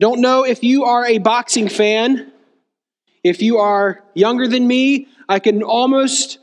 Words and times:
Don't 0.00 0.20
know 0.20 0.44
if 0.44 0.62
you 0.62 0.84
are 0.84 1.04
a 1.04 1.18
boxing 1.18 1.68
fan. 1.68 2.32
If 3.24 3.42
you 3.42 3.58
are 3.58 4.04
younger 4.14 4.46
than 4.46 4.66
me, 4.66 5.08
I 5.28 5.40
can 5.40 5.62
almost 5.62 6.38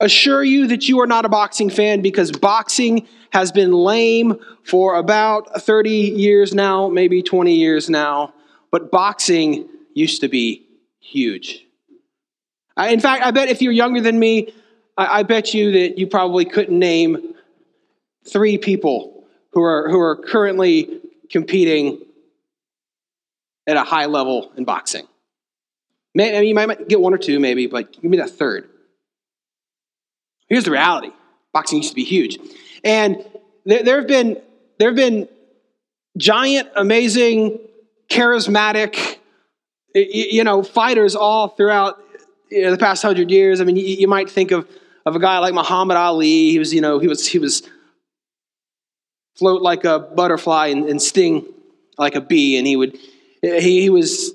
assure 0.00 0.42
you 0.42 0.68
that 0.68 0.88
you 0.88 1.00
are 1.00 1.06
not 1.06 1.24
a 1.24 1.28
boxing 1.28 1.70
fan 1.70 2.00
because 2.00 2.32
boxing 2.32 3.06
has 3.30 3.52
been 3.52 3.72
lame 3.72 4.38
for 4.62 4.96
about 4.96 5.62
30 5.62 5.90
years 5.90 6.54
now, 6.54 6.88
maybe 6.88 7.22
20 7.22 7.54
years 7.54 7.90
now. 7.90 8.32
But 8.70 8.90
boxing 8.90 9.68
used 9.92 10.22
to 10.22 10.28
be 10.28 10.66
huge. 11.00 11.66
In 12.78 13.00
fact, 13.00 13.22
I 13.22 13.30
bet 13.30 13.48
if 13.48 13.62
you're 13.62 13.72
younger 13.72 14.00
than 14.00 14.18
me, 14.18 14.52
I 14.96 15.24
bet 15.24 15.54
you 15.54 15.72
that 15.72 15.98
you 15.98 16.06
probably 16.06 16.44
couldn't 16.44 16.78
name 16.78 17.34
three 18.26 18.58
people 18.58 19.24
who 19.52 19.62
are, 19.62 19.88
who 19.90 20.00
are 20.00 20.16
currently 20.16 21.00
competing 21.30 22.03
at 23.66 23.76
a 23.76 23.82
high 23.82 24.06
level 24.06 24.52
in 24.56 24.64
boxing. 24.64 25.06
I 26.16 26.18
mean, 26.18 26.44
you 26.44 26.54
might 26.54 26.88
get 26.88 27.00
one 27.00 27.12
or 27.12 27.18
two, 27.18 27.40
maybe, 27.40 27.66
but 27.66 27.92
give 27.92 28.10
me 28.10 28.18
that 28.18 28.30
third. 28.30 28.68
Here's 30.48 30.64
the 30.64 30.70
reality 30.70 31.10
boxing 31.52 31.78
used 31.78 31.90
to 31.90 31.94
be 31.94 32.04
huge. 32.04 32.38
And 32.82 33.24
there, 33.64 33.82
there 33.82 33.98
have 33.98 34.08
been 34.08 34.40
there 34.78 34.88
have 34.88 34.96
been 34.96 35.28
giant, 36.18 36.68
amazing, 36.76 37.58
charismatic, 38.10 39.18
you 39.94 40.44
know, 40.44 40.62
fighters 40.62 41.14
all 41.14 41.48
throughout 41.48 41.98
you 42.50 42.62
know, 42.62 42.70
the 42.70 42.78
past 42.78 43.02
hundred 43.02 43.30
years. 43.30 43.60
I 43.60 43.64
mean, 43.64 43.76
you, 43.76 43.84
you, 43.84 44.08
might 44.08 44.28
think 44.28 44.50
of, 44.50 44.68
of 45.06 45.16
a 45.16 45.20
guy 45.20 45.38
like 45.38 45.54
Muhammad 45.54 45.96
Ali. 45.96 46.50
He 46.50 46.58
was, 46.58 46.74
you 46.74 46.80
know, 46.80 46.98
he 46.98 47.08
was 47.08 47.26
he 47.26 47.38
was 47.38 47.62
float 49.36 49.62
like 49.62 49.84
a 49.84 49.98
butterfly 49.98 50.68
and, 50.68 50.88
and 50.88 51.00
sting 51.00 51.46
like 51.98 52.14
a 52.14 52.20
bee, 52.20 52.58
and 52.58 52.66
he 52.66 52.76
would 52.76 52.98
he, 53.44 53.90
was 53.90 54.34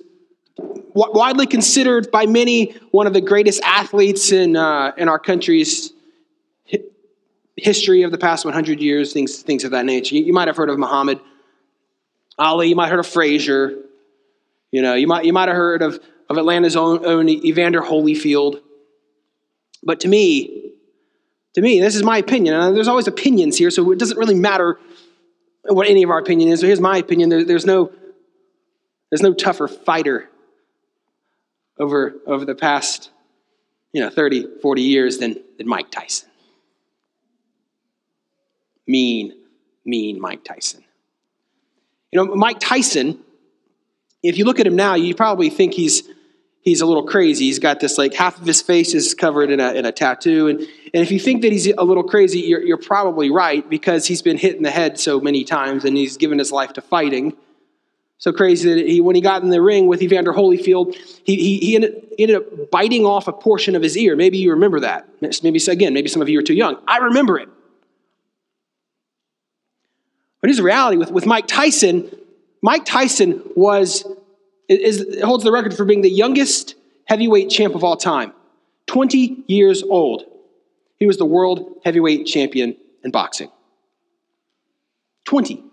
widely 0.93 1.47
considered 1.47 2.11
by 2.11 2.25
many 2.25 2.71
one 2.91 3.07
of 3.07 3.13
the 3.13 3.21
greatest 3.21 3.61
athletes 3.63 4.31
in 4.31 4.55
uh, 4.55 4.91
in 4.97 5.07
our 5.07 5.19
country's 5.19 5.93
history 7.61 8.03
of 8.03 8.11
the 8.11 8.17
past 8.17 8.45
100 8.45 8.79
years, 8.79 9.13
things, 9.13 9.41
things 9.41 9.63
of 9.63 9.71
that 9.71 9.85
nature. 9.85 10.15
You, 10.15 10.25
you 10.25 10.33
might 10.33 10.47
have 10.47 10.57
heard 10.57 10.69
of 10.69 10.79
Muhammad 10.79 11.19
Ali, 12.37 12.69
you 12.69 12.75
might 12.75 12.85
have 12.85 12.91
heard 12.91 12.99
of 13.01 13.07
Frazier, 13.07 13.75
you 14.71 14.81
know, 14.81 14.93
you 14.93 15.07
might, 15.07 15.25
you 15.25 15.33
might 15.33 15.49
have 15.49 15.57
heard 15.57 15.81
of, 15.81 15.99
of 16.29 16.37
Atlanta's 16.37 16.75
own, 16.75 17.05
own 17.05 17.27
Evander 17.27 17.81
Holyfield. 17.81 18.61
But 19.83 19.99
to 20.01 20.07
me, 20.07 20.71
to 21.55 21.61
me, 21.61 21.81
this 21.81 21.95
is 21.95 22.03
my 22.03 22.17
opinion, 22.17 22.53
and 22.53 22.75
there's 22.75 22.87
always 22.87 23.07
opinions 23.07 23.57
here, 23.57 23.71
so 23.71 23.91
it 23.91 23.99
doesn't 23.99 24.17
really 24.17 24.35
matter 24.35 24.79
what 25.63 25.89
any 25.89 26.03
of 26.03 26.09
our 26.09 26.19
opinion 26.19 26.49
is. 26.49 26.61
So 26.61 26.67
here's 26.67 26.79
my 26.79 26.97
opinion: 26.97 27.29
there, 27.29 27.43
there's 27.43 27.65
no, 27.65 27.91
there's 29.09 29.21
no 29.21 29.33
tougher 29.33 29.67
fighter 29.67 30.29
over 31.79 32.15
over 32.27 32.45
the 32.45 32.55
past, 32.55 33.09
you 33.93 34.01
know, 34.01 34.09
30, 34.09 34.59
40 34.61 34.81
years 34.81 35.17
than, 35.17 35.37
than 35.57 35.67
Mike 35.67 35.91
Tyson 35.91 36.29
mean, 38.89 39.33
mean 39.85 40.19
Mike 40.19 40.43
Tyson. 40.43 40.83
You 42.11 42.25
know, 42.25 42.35
Mike 42.35 42.59
Tyson, 42.59 43.19
if 44.23 44.37
you 44.37 44.43
look 44.43 44.59
at 44.59 44.67
him 44.67 44.75
now, 44.75 44.95
you 44.95 45.13
probably 45.13 45.49
think 45.49 45.73
he's 45.73 46.03
he's 46.61 46.81
a 46.81 46.85
little 46.85 47.05
crazy. 47.05 47.45
He's 47.45 47.59
got 47.59 47.79
this 47.79 47.97
like 47.97 48.13
half 48.13 48.41
of 48.41 48.45
his 48.45 48.61
face 48.61 48.93
is 48.93 49.13
covered 49.13 49.49
in 49.49 49.59
a, 49.59 49.71
in 49.73 49.85
a 49.85 49.91
tattoo. 49.91 50.47
And, 50.47 50.59
and 50.59 51.03
if 51.03 51.09
you 51.09 51.19
think 51.19 51.43
that 51.43 51.53
he's 51.53 51.67
a 51.67 51.83
little 51.83 52.03
crazy, 52.03 52.41
you're, 52.41 52.61
you're 52.61 52.77
probably 52.77 53.29
right 53.29 53.67
because 53.69 54.07
he's 54.07 54.21
been 54.21 54.37
hit 54.37 54.57
in 54.57 54.63
the 54.63 54.71
head 54.71 54.99
so 54.99 55.21
many 55.21 55.45
times 55.45 55.85
and 55.85 55.95
he's 55.95 56.17
given 56.17 56.37
his 56.37 56.51
life 56.51 56.73
to 56.73 56.81
fighting. 56.81 57.37
So 58.19 58.31
crazy 58.33 58.73
that 58.73 58.85
he, 58.85 59.01
when 59.01 59.15
he 59.15 59.21
got 59.21 59.43
in 59.43 59.49
the 59.49 59.61
ring 59.61 59.87
with 59.87 60.01
Evander 60.01 60.33
Holyfield, 60.33 60.93
he, 61.23 61.35
he, 61.35 61.57
he 61.57 61.75
ended, 61.75 62.05
ended 62.19 62.35
up 62.37 62.69
biting 62.69 63.05
off 63.05 63.27
a 63.27 63.33
portion 63.33 63.75
of 63.75 63.81
his 63.81 63.97
ear. 63.97 64.15
Maybe 64.15 64.37
you 64.37 64.51
remember 64.51 64.81
that. 64.81 65.07
Maybe, 65.21 65.59
again, 65.67 65.93
maybe 65.93 66.09
some 66.09 66.21
of 66.21 66.29
you 66.29 66.37
are 66.39 66.43
too 66.43 66.53
young. 66.53 66.77
I 66.87 66.97
remember 66.97 67.39
it. 67.39 67.49
But 70.41 70.47
here's 70.47 70.57
the 70.57 70.63
reality 70.63 70.97
with, 70.97 71.11
with 71.11 71.25
Mike 71.25 71.47
Tyson 71.47 72.09
Mike 72.61 72.85
Tyson 72.85 73.41
was, 73.55 74.05
is, 74.67 75.21
holds 75.23 75.43
the 75.43 75.51
record 75.51 75.75
for 75.75 75.85
being 75.85 76.01
the 76.01 76.09
youngest 76.09 76.75
heavyweight 77.05 77.49
champ 77.49 77.75
of 77.75 77.83
all 77.83 77.95
time 77.95 78.33
20 78.87 79.43
years 79.47 79.83
old. 79.83 80.23
He 80.97 81.05
was 81.05 81.17
the 81.17 81.25
world 81.25 81.79
heavyweight 81.85 82.25
champion 82.25 82.75
in 83.03 83.11
boxing. 83.11 83.49
20. 85.25 85.63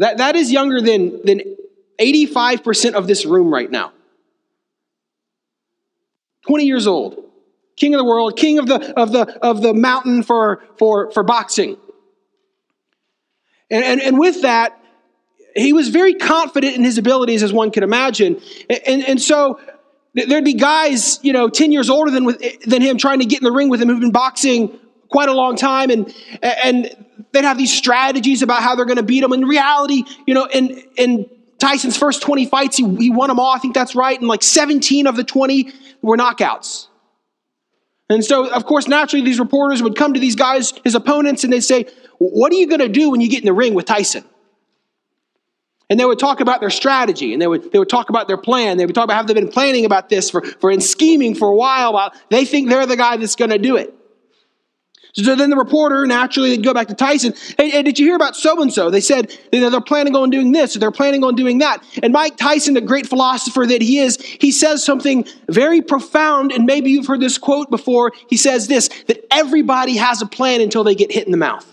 That, 0.00 0.16
that 0.16 0.34
is 0.34 0.50
younger 0.50 0.80
than, 0.80 1.20
than 1.26 1.42
85% 2.00 2.94
of 2.94 3.06
this 3.06 3.26
room 3.26 3.52
right 3.52 3.70
now. 3.70 3.92
20 6.48 6.64
years 6.64 6.86
old. 6.86 7.22
King 7.76 7.94
of 7.94 7.98
the 7.98 8.04
world, 8.04 8.34
king 8.34 8.58
of 8.58 8.66
the, 8.66 8.98
of 8.98 9.12
the, 9.12 9.38
of 9.44 9.60
the 9.60 9.74
mountain 9.74 10.22
for, 10.22 10.62
for, 10.78 11.10
for 11.10 11.22
boxing. 11.22 11.76
And, 13.70 13.84
and, 13.84 14.00
and 14.00 14.18
with 14.18 14.40
that, 14.40 14.82
he 15.54 15.74
was 15.74 15.88
very 15.88 16.14
confident 16.14 16.76
in 16.76 16.84
his 16.84 16.96
abilities, 16.96 17.42
as 17.42 17.52
one 17.52 17.70
can 17.70 17.82
imagine. 17.82 18.40
And, 18.86 19.06
and 19.06 19.20
so 19.20 19.60
there'd 20.14 20.44
be 20.46 20.54
guys, 20.54 21.20
you 21.22 21.34
know, 21.34 21.50
10 21.50 21.72
years 21.72 21.90
older 21.90 22.10
than, 22.10 22.24
with, 22.24 22.40
than 22.62 22.80
him 22.80 22.96
trying 22.96 23.18
to 23.18 23.26
get 23.26 23.40
in 23.40 23.44
the 23.44 23.52
ring 23.52 23.68
with 23.68 23.82
him 23.82 23.88
who've 23.88 24.00
been 24.00 24.12
boxing 24.12 24.78
quite 25.10 25.28
a 25.28 25.34
long 25.34 25.56
time. 25.56 25.90
And, 25.90 26.14
and 26.42 27.06
they'd 27.32 27.44
have 27.44 27.58
these 27.58 27.72
strategies 27.72 28.42
about 28.42 28.62
how 28.62 28.74
they're 28.74 28.86
going 28.86 28.96
to 28.96 29.02
beat 29.02 29.22
him. 29.22 29.32
In 29.32 29.44
reality, 29.44 30.04
you 30.26 30.34
know, 30.34 30.46
in, 30.46 30.82
in 30.96 31.28
Tyson's 31.58 31.96
first 31.96 32.22
20 32.22 32.46
fights, 32.46 32.76
he, 32.76 32.96
he 32.96 33.10
won 33.10 33.28
them 33.28 33.38
all. 33.38 33.52
I 33.52 33.58
think 33.58 33.74
that's 33.74 33.94
right. 33.94 34.18
And 34.18 34.28
like 34.28 34.42
17 34.42 35.06
of 35.06 35.16
the 35.16 35.24
20 35.24 35.72
were 36.00 36.16
knockouts. 36.16 36.86
And 38.08 38.24
so, 38.24 38.50
of 38.50 38.64
course, 38.64 38.88
naturally, 38.88 39.24
these 39.24 39.38
reporters 39.38 39.82
would 39.82 39.94
come 39.94 40.14
to 40.14 40.20
these 40.20 40.34
guys, 40.34 40.72
his 40.82 40.96
opponents, 40.96 41.44
and 41.44 41.52
they'd 41.52 41.60
say, 41.60 41.86
What 42.18 42.50
are 42.50 42.56
you 42.56 42.66
going 42.66 42.80
to 42.80 42.88
do 42.88 43.10
when 43.10 43.20
you 43.20 43.28
get 43.28 43.40
in 43.40 43.46
the 43.46 43.52
ring 43.52 43.74
with 43.74 43.84
Tyson? 43.84 44.24
And 45.88 45.98
they 45.98 46.04
would 46.04 46.18
talk 46.18 46.40
about 46.40 46.60
their 46.60 46.70
strategy 46.70 47.32
and 47.32 47.42
they 47.42 47.48
would, 47.48 47.72
they 47.72 47.78
would 47.78 47.88
talk 47.88 48.10
about 48.10 48.28
their 48.28 48.36
plan. 48.36 48.76
They 48.76 48.86
would 48.86 48.94
talk 48.94 49.04
about 49.04 49.16
how 49.16 49.22
they've 49.24 49.34
been 49.34 49.48
planning 49.48 49.84
about 49.84 50.08
this 50.08 50.30
for, 50.30 50.42
for 50.42 50.70
and 50.70 50.82
scheming 50.82 51.34
for 51.34 51.48
a 51.48 51.54
while 51.54 51.90
about 51.90 52.14
they 52.30 52.44
think 52.44 52.68
they're 52.68 52.86
the 52.86 52.96
guy 52.96 53.16
that's 53.16 53.34
going 53.34 53.50
to 53.50 53.58
do 53.58 53.76
it. 53.76 53.92
So 55.12 55.34
then 55.34 55.50
the 55.50 55.56
reporter 55.56 56.06
naturally 56.06 56.50
would 56.50 56.62
go 56.62 56.72
back 56.72 56.88
to 56.88 56.94
Tyson. 56.94 57.34
Hey, 57.58 57.70
hey 57.70 57.82
did 57.82 57.98
you 57.98 58.06
hear 58.06 58.16
about 58.16 58.36
so 58.36 58.60
and 58.60 58.72
so? 58.72 58.90
They 58.90 59.00
said 59.00 59.36
you 59.52 59.60
know, 59.60 59.70
they're 59.70 59.80
planning 59.80 60.14
on 60.14 60.30
doing 60.30 60.52
this 60.52 60.76
or 60.76 60.78
they're 60.78 60.90
planning 60.90 61.24
on 61.24 61.34
doing 61.34 61.58
that. 61.58 61.82
And 62.02 62.12
Mike 62.12 62.36
Tyson, 62.36 62.74
the 62.74 62.80
great 62.80 63.06
philosopher 63.06 63.66
that 63.66 63.82
he 63.82 63.98
is, 63.98 64.20
he 64.20 64.52
says 64.52 64.84
something 64.84 65.26
very 65.48 65.82
profound. 65.82 66.52
And 66.52 66.64
maybe 66.64 66.90
you've 66.90 67.06
heard 67.06 67.20
this 67.20 67.38
quote 67.38 67.70
before. 67.70 68.12
He 68.28 68.36
says 68.36 68.68
this 68.68 68.88
that 69.06 69.24
everybody 69.30 69.96
has 69.96 70.22
a 70.22 70.26
plan 70.26 70.60
until 70.60 70.84
they 70.84 70.94
get 70.94 71.12
hit 71.12 71.26
in 71.26 71.32
the 71.32 71.38
mouth. 71.38 71.66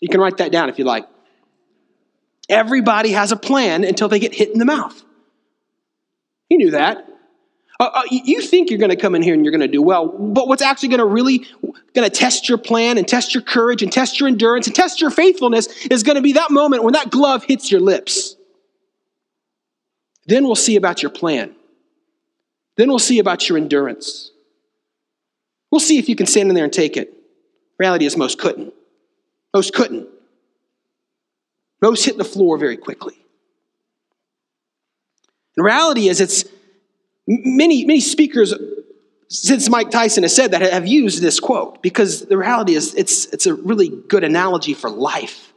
You 0.00 0.08
can 0.08 0.20
write 0.20 0.38
that 0.38 0.52
down 0.52 0.68
if 0.68 0.78
you 0.78 0.84
like. 0.84 1.06
Everybody 2.48 3.10
has 3.10 3.30
a 3.30 3.36
plan 3.36 3.84
until 3.84 4.08
they 4.08 4.18
get 4.18 4.34
hit 4.34 4.50
in 4.50 4.58
the 4.58 4.64
mouth. 4.64 5.02
He 6.48 6.56
knew 6.56 6.70
that. 6.70 7.06
Uh, 7.80 7.90
uh, 7.94 8.02
you 8.10 8.40
think 8.40 8.70
you're 8.70 8.78
going 8.78 8.90
to 8.90 8.96
come 8.96 9.14
in 9.14 9.22
here 9.22 9.34
and 9.34 9.44
you're 9.44 9.52
going 9.52 9.60
to 9.60 9.68
do 9.68 9.80
well, 9.80 10.08
but 10.08 10.48
what's 10.48 10.62
actually 10.62 10.88
going 10.88 10.98
to 10.98 11.06
really 11.06 11.46
going 11.94 12.08
to 12.08 12.10
test 12.10 12.48
your 12.48 12.58
plan 12.58 12.98
and 12.98 13.06
test 13.06 13.34
your 13.34 13.42
courage 13.42 13.82
and 13.82 13.92
test 13.92 14.18
your 14.18 14.28
endurance 14.28 14.66
and 14.66 14.74
test 14.74 15.00
your 15.00 15.10
faithfulness 15.10 15.68
is 15.86 16.02
going 16.02 16.16
to 16.16 16.22
be 16.22 16.32
that 16.32 16.50
moment 16.50 16.82
when 16.82 16.94
that 16.94 17.10
glove 17.10 17.44
hits 17.44 17.70
your 17.70 17.80
lips. 17.80 18.34
Then 20.26 20.44
we'll 20.44 20.56
see 20.56 20.74
about 20.76 21.02
your 21.02 21.10
plan. 21.10 21.54
Then 22.76 22.88
we'll 22.88 22.98
see 22.98 23.20
about 23.20 23.48
your 23.48 23.56
endurance. 23.58 24.32
We'll 25.70 25.80
see 25.80 25.98
if 25.98 26.08
you 26.08 26.16
can 26.16 26.26
stand 26.26 26.48
in 26.48 26.54
there 26.54 26.64
and 26.64 26.72
take 26.72 26.96
it. 26.96 27.14
Reality 27.78 28.06
is 28.06 28.16
most 28.16 28.38
couldn't. 28.38 28.74
Most 29.54 29.72
couldn't. 29.72 30.08
Most 31.80 32.04
hit 32.04 32.18
the 32.18 32.24
floor 32.24 32.58
very 32.58 32.76
quickly. 32.76 33.14
Reality 35.56 36.08
is, 36.08 36.20
it's 36.20 36.44
many, 37.28 37.84
many 37.84 38.00
speakers 38.00 38.54
since 39.28 39.68
Mike 39.68 39.90
Tyson 39.90 40.22
has 40.22 40.34
said 40.34 40.52
that 40.52 40.62
have 40.62 40.86
used 40.86 41.20
this 41.20 41.38
quote 41.38 41.82
because 41.82 42.22
the 42.22 42.38
reality 42.38 42.74
is 42.74 42.94
it's, 42.94 43.26
it's 43.26 43.46
a 43.46 43.54
really 43.54 43.88
good 43.88 44.24
analogy 44.24 44.72
for 44.72 44.88
life. 44.88 45.52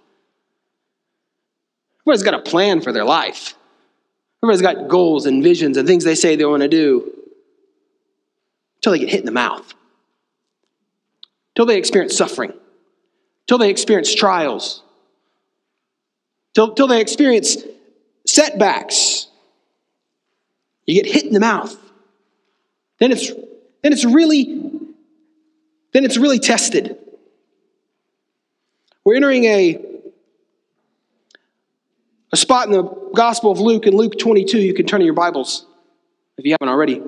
Everybody's 2.01 2.23
got 2.23 2.33
a 2.33 2.39
plan 2.39 2.81
for 2.81 2.91
their 2.91 3.05
life. 3.05 3.55
Everybody's 4.43 4.61
got 4.61 4.89
goals 4.89 5.25
and 5.25 5.41
visions 5.41 5.77
and 5.77 5.87
things 5.87 6.03
they 6.03 6.15
say 6.15 6.35
they 6.35 6.45
want 6.45 6.63
to 6.63 6.67
do 6.67 7.09
until 8.77 8.91
they 8.91 8.99
get 8.99 9.09
hit 9.09 9.19
in 9.19 9.25
the 9.25 9.31
mouth, 9.31 9.73
until 11.51 11.67
they 11.67 11.77
experience 11.77 12.17
suffering, 12.17 12.51
until 13.43 13.59
they 13.59 13.69
experience 13.69 14.13
trials, 14.13 14.81
till, 16.53 16.73
till 16.73 16.87
they 16.87 16.99
experience 16.99 17.57
setbacks. 18.25 19.20
You 20.91 21.01
get 21.01 21.09
hit 21.09 21.23
in 21.23 21.31
the 21.31 21.39
mouth. 21.39 21.73
Then 22.99 23.13
it's, 23.13 23.29
then 23.81 23.93
it's 23.93 24.03
really, 24.03 24.43
then 25.93 26.03
it's 26.03 26.17
really 26.17 26.37
tested. 26.37 26.97
We're 29.05 29.15
entering 29.15 29.45
a, 29.45 29.85
a 32.33 32.35
spot 32.35 32.65
in 32.65 32.73
the 32.73 32.83
Gospel 32.83 33.51
of 33.51 33.61
Luke, 33.61 33.87
in 33.87 33.95
Luke 33.95 34.19
22, 34.19 34.59
you 34.59 34.73
can 34.73 34.85
turn 34.85 34.99
to 34.99 35.05
your 35.05 35.13
Bibles 35.13 35.65
if 36.37 36.43
you 36.43 36.51
haven't 36.59 36.67
already, 36.67 37.01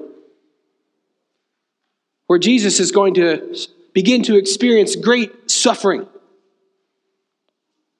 where 2.27 2.39
Jesus 2.39 2.79
is 2.79 2.93
going 2.93 3.15
to 3.15 3.53
begin 3.91 4.23
to 4.23 4.37
experience 4.37 4.95
great 4.95 5.51
suffering, 5.51 6.07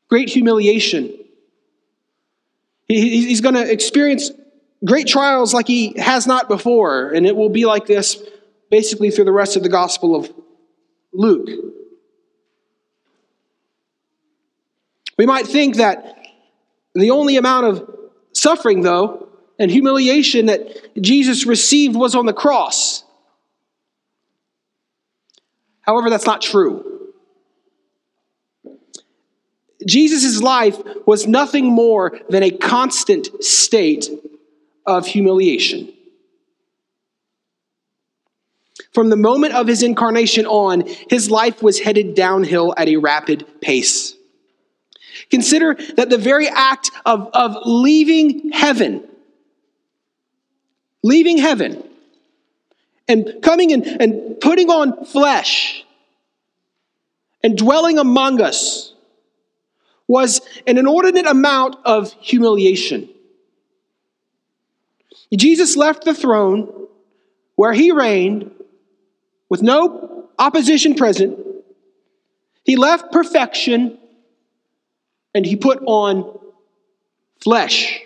great 0.07 0.29
humiliation. 0.29 1.13
He's 2.87 3.41
going 3.41 3.55
to 3.55 3.69
experience 3.69 4.31
great 4.85 5.07
trials 5.07 5.53
like 5.53 5.67
he 5.67 5.99
has 5.99 6.27
not 6.27 6.47
before, 6.47 7.09
and 7.09 7.25
it 7.25 7.35
will 7.35 7.49
be 7.49 7.65
like 7.65 7.85
this 7.85 8.21
basically 8.69 9.11
through 9.11 9.25
the 9.25 9.31
rest 9.31 9.55
of 9.55 9.63
the 9.63 9.69
Gospel 9.69 10.15
of 10.15 10.31
Luke. 11.13 11.49
We 15.17 15.25
might 15.25 15.45
think 15.45 15.77
that 15.77 16.17
the 16.95 17.11
only 17.11 17.37
amount 17.37 17.67
of 17.67 17.89
suffering, 18.33 18.81
though, 18.81 19.29
and 19.59 19.69
humiliation 19.69 20.47
that 20.47 21.01
Jesus 21.01 21.45
received 21.45 21.95
was 21.95 22.15
on 22.15 22.25
the 22.25 22.33
cross. 22.33 23.03
However, 25.81 26.09
that's 26.09 26.25
not 26.25 26.41
true. 26.41 27.11
Jesus' 29.85 30.41
life 30.41 30.81
was 31.05 31.27
nothing 31.27 31.65
more 31.65 32.19
than 32.29 32.41
a 32.41 32.51
constant 32.51 33.43
state 33.43 34.09
of 34.85 35.05
humiliation. 35.05 35.91
From 38.93 39.09
the 39.09 39.15
moment 39.15 39.53
of 39.53 39.67
his 39.67 39.81
incarnation 39.81 40.45
on, 40.45 40.83
his 41.09 41.31
life 41.31 41.63
was 41.63 41.79
headed 41.79 42.15
downhill 42.15 42.73
at 42.77 42.87
a 42.87 42.97
rapid 42.97 43.45
pace. 43.61 44.15
Consider 45.29 45.75
that 45.95 46.09
the 46.09 46.17
very 46.17 46.47
act 46.47 46.91
of, 47.05 47.29
of 47.33 47.57
leaving 47.65 48.51
heaven, 48.51 49.03
leaving 51.03 51.37
heaven, 51.37 51.83
and 53.07 53.41
coming 53.41 53.73
and, 53.73 53.85
and 53.85 54.39
putting 54.39 54.69
on 54.69 55.05
flesh 55.05 55.83
and 57.43 57.57
dwelling 57.57 57.99
among 57.99 58.41
us 58.41 58.93
was 60.07 60.41
an 60.65 60.77
inordinate 60.77 61.27
amount 61.27 61.75
of 61.85 62.13
humiliation. 62.13 63.09
Jesus 65.37 65.75
left 65.75 66.05
the 66.05 66.13
throne 66.13 66.87
where 67.55 67.73
he 67.73 67.91
reigned 67.91 68.51
with 69.49 69.61
no 69.61 70.29
opposition 70.37 70.95
present. 70.95 71.39
He 72.63 72.75
left 72.75 73.11
perfection 73.11 73.97
and 75.33 75.45
he 75.45 75.55
put 75.55 75.81
on 75.85 76.39
flesh. 77.41 78.01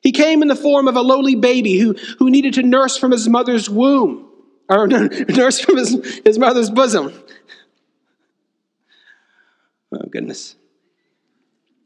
He 0.00 0.12
came 0.12 0.42
in 0.42 0.48
the 0.48 0.56
form 0.56 0.86
of 0.86 0.96
a 0.96 1.00
lowly 1.00 1.34
baby 1.34 1.78
who, 1.78 1.94
who 2.18 2.30
needed 2.30 2.54
to 2.54 2.62
nurse 2.62 2.96
from 2.96 3.10
his 3.10 3.28
mother's 3.28 3.70
womb, 3.70 4.28
or 4.68 4.86
nurse 4.88 5.60
from 5.60 5.78
his, 5.78 6.20
his 6.24 6.38
mother's 6.38 6.68
bosom. 6.68 7.12
Oh, 9.92 10.06
goodness. 10.10 10.56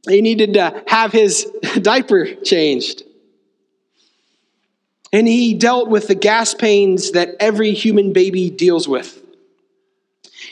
He 0.09 0.21
needed 0.21 0.55
to 0.55 0.83
have 0.87 1.13
his 1.13 1.45
diaper 1.83 2.35
changed. 2.35 3.05
And 5.13 5.27
he 5.27 5.55
dealt 5.55 5.89
with 5.89 6.09
the 6.09 6.15
gas 6.15 6.55
pains 6.55 7.13
that 7.13 7.37
every 7.41 7.73
human 7.73 8.13
baby 8.13 8.51
deals 8.51 8.87
with. 8.87 9.23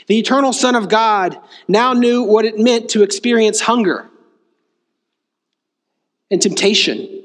The 0.06 0.18
eternal 0.18 0.52
Son 0.52 0.74
of 0.74 0.88
God 0.88 1.38
now 1.68 1.92
knew 1.92 2.22
what 2.22 2.44
it 2.44 2.58
meant 2.58 2.90
to 2.90 3.02
experience 3.02 3.60
hunger 3.60 4.08
and 6.30 6.40
temptation 6.40 7.22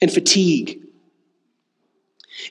and 0.00 0.12
fatigue. 0.12 0.80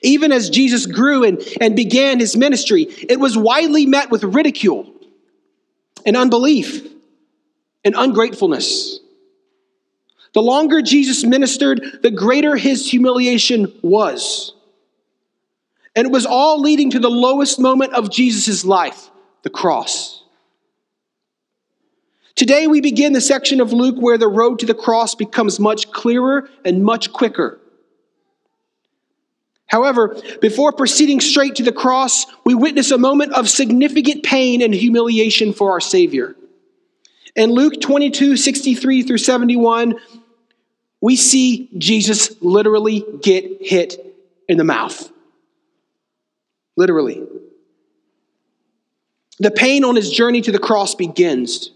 Even 0.02 0.32
as 0.32 0.50
Jesus 0.50 0.86
grew 0.86 1.24
and, 1.24 1.42
and 1.60 1.76
began 1.76 2.18
his 2.18 2.36
ministry, 2.36 2.82
it 2.82 3.20
was 3.20 3.36
widely 3.36 3.86
met 3.86 4.10
with 4.10 4.24
ridicule 4.24 4.90
and 6.06 6.16
unbelief 6.16 6.86
and 7.84 7.94
ungratefulness. 7.96 8.98
The 10.34 10.42
longer 10.42 10.82
Jesus 10.82 11.24
ministered, 11.24 12.00
the 12.02 12.10
greater 12.10 12.56
his 12.56 12.90
humiliation 12.90 13.72
was. 13.82 14.52
And 15.96 16.06
it 16.06 16.12
was 16.12 16.26
all 16.26 16.60
leading 16.60 16.90
to 16.90 16.98
the 16.98 17.10
lowest 17.10 17.60
moment 17.60 17.94
of 17.94 18.10
Jesus' 18.10 18.64
life 18.64 19.10
the 19.42 19.50
cross. 19.50 20.22
Today, 22.34 22.66
we 22.66 22.80
begin 22.80 23.12
the 23.12 23.20
section 23.20 23.60
of 23.60 23.72
Luke 23.72 23.96
where 23.96 24.18
the 24.18 24.26
road 24.26 24.58
to 24.58 24.66
the 24.66 24.74
cross 24.74 25.14
becomes 25.14 25.60
much 25.60 25.92
clearer 25.92 26.48
and 26.64 26.82
much 26.82 27.12
quicker. 27.12 27.60
However, 29.66 30.16
before 30.40 30.72
proceeding 30.72 31.20
straight 31.20 31.56
to 31.56 31.62
the 31.62 31.72
cross, 31.72 32.26
we 32.44 32.54
witness 32.54 32.90
a 32.90 32.98
moment 32.98 33.34
of 33.34 33.48
significant 33.48 34.24
pain 34.24 34.62
and 34.62 34.74
humiliation 34.74 35.52
for 35.52 35.70
our 35.70 35.80
Savior. 35.80 36.34
In 37.36 37.50
Luke 37.50 37.80
22 37.80 38.36
63 38.36 39.02
through 39.02 39.18
71, 39.18 39.94
we 41.04 41.16
see 41.16 41.68
Jesus 41.76 42.40
literally 42.40 43.04
get 43.20 43.58
hit 43.60 44.16
in 44.48 44.56
the 44.56 44.64
mouth. 44.64 45.10
Literally. 46.78 47.22
The 49.38 49.50
pain 49.50 49.84
on 49.84 49.96
his 49.96 50.10
journey 50.10 50.40
to 50.40 50.50
the 50.50 50.58
cross 50.58 50.94
begins. 50.94 51.72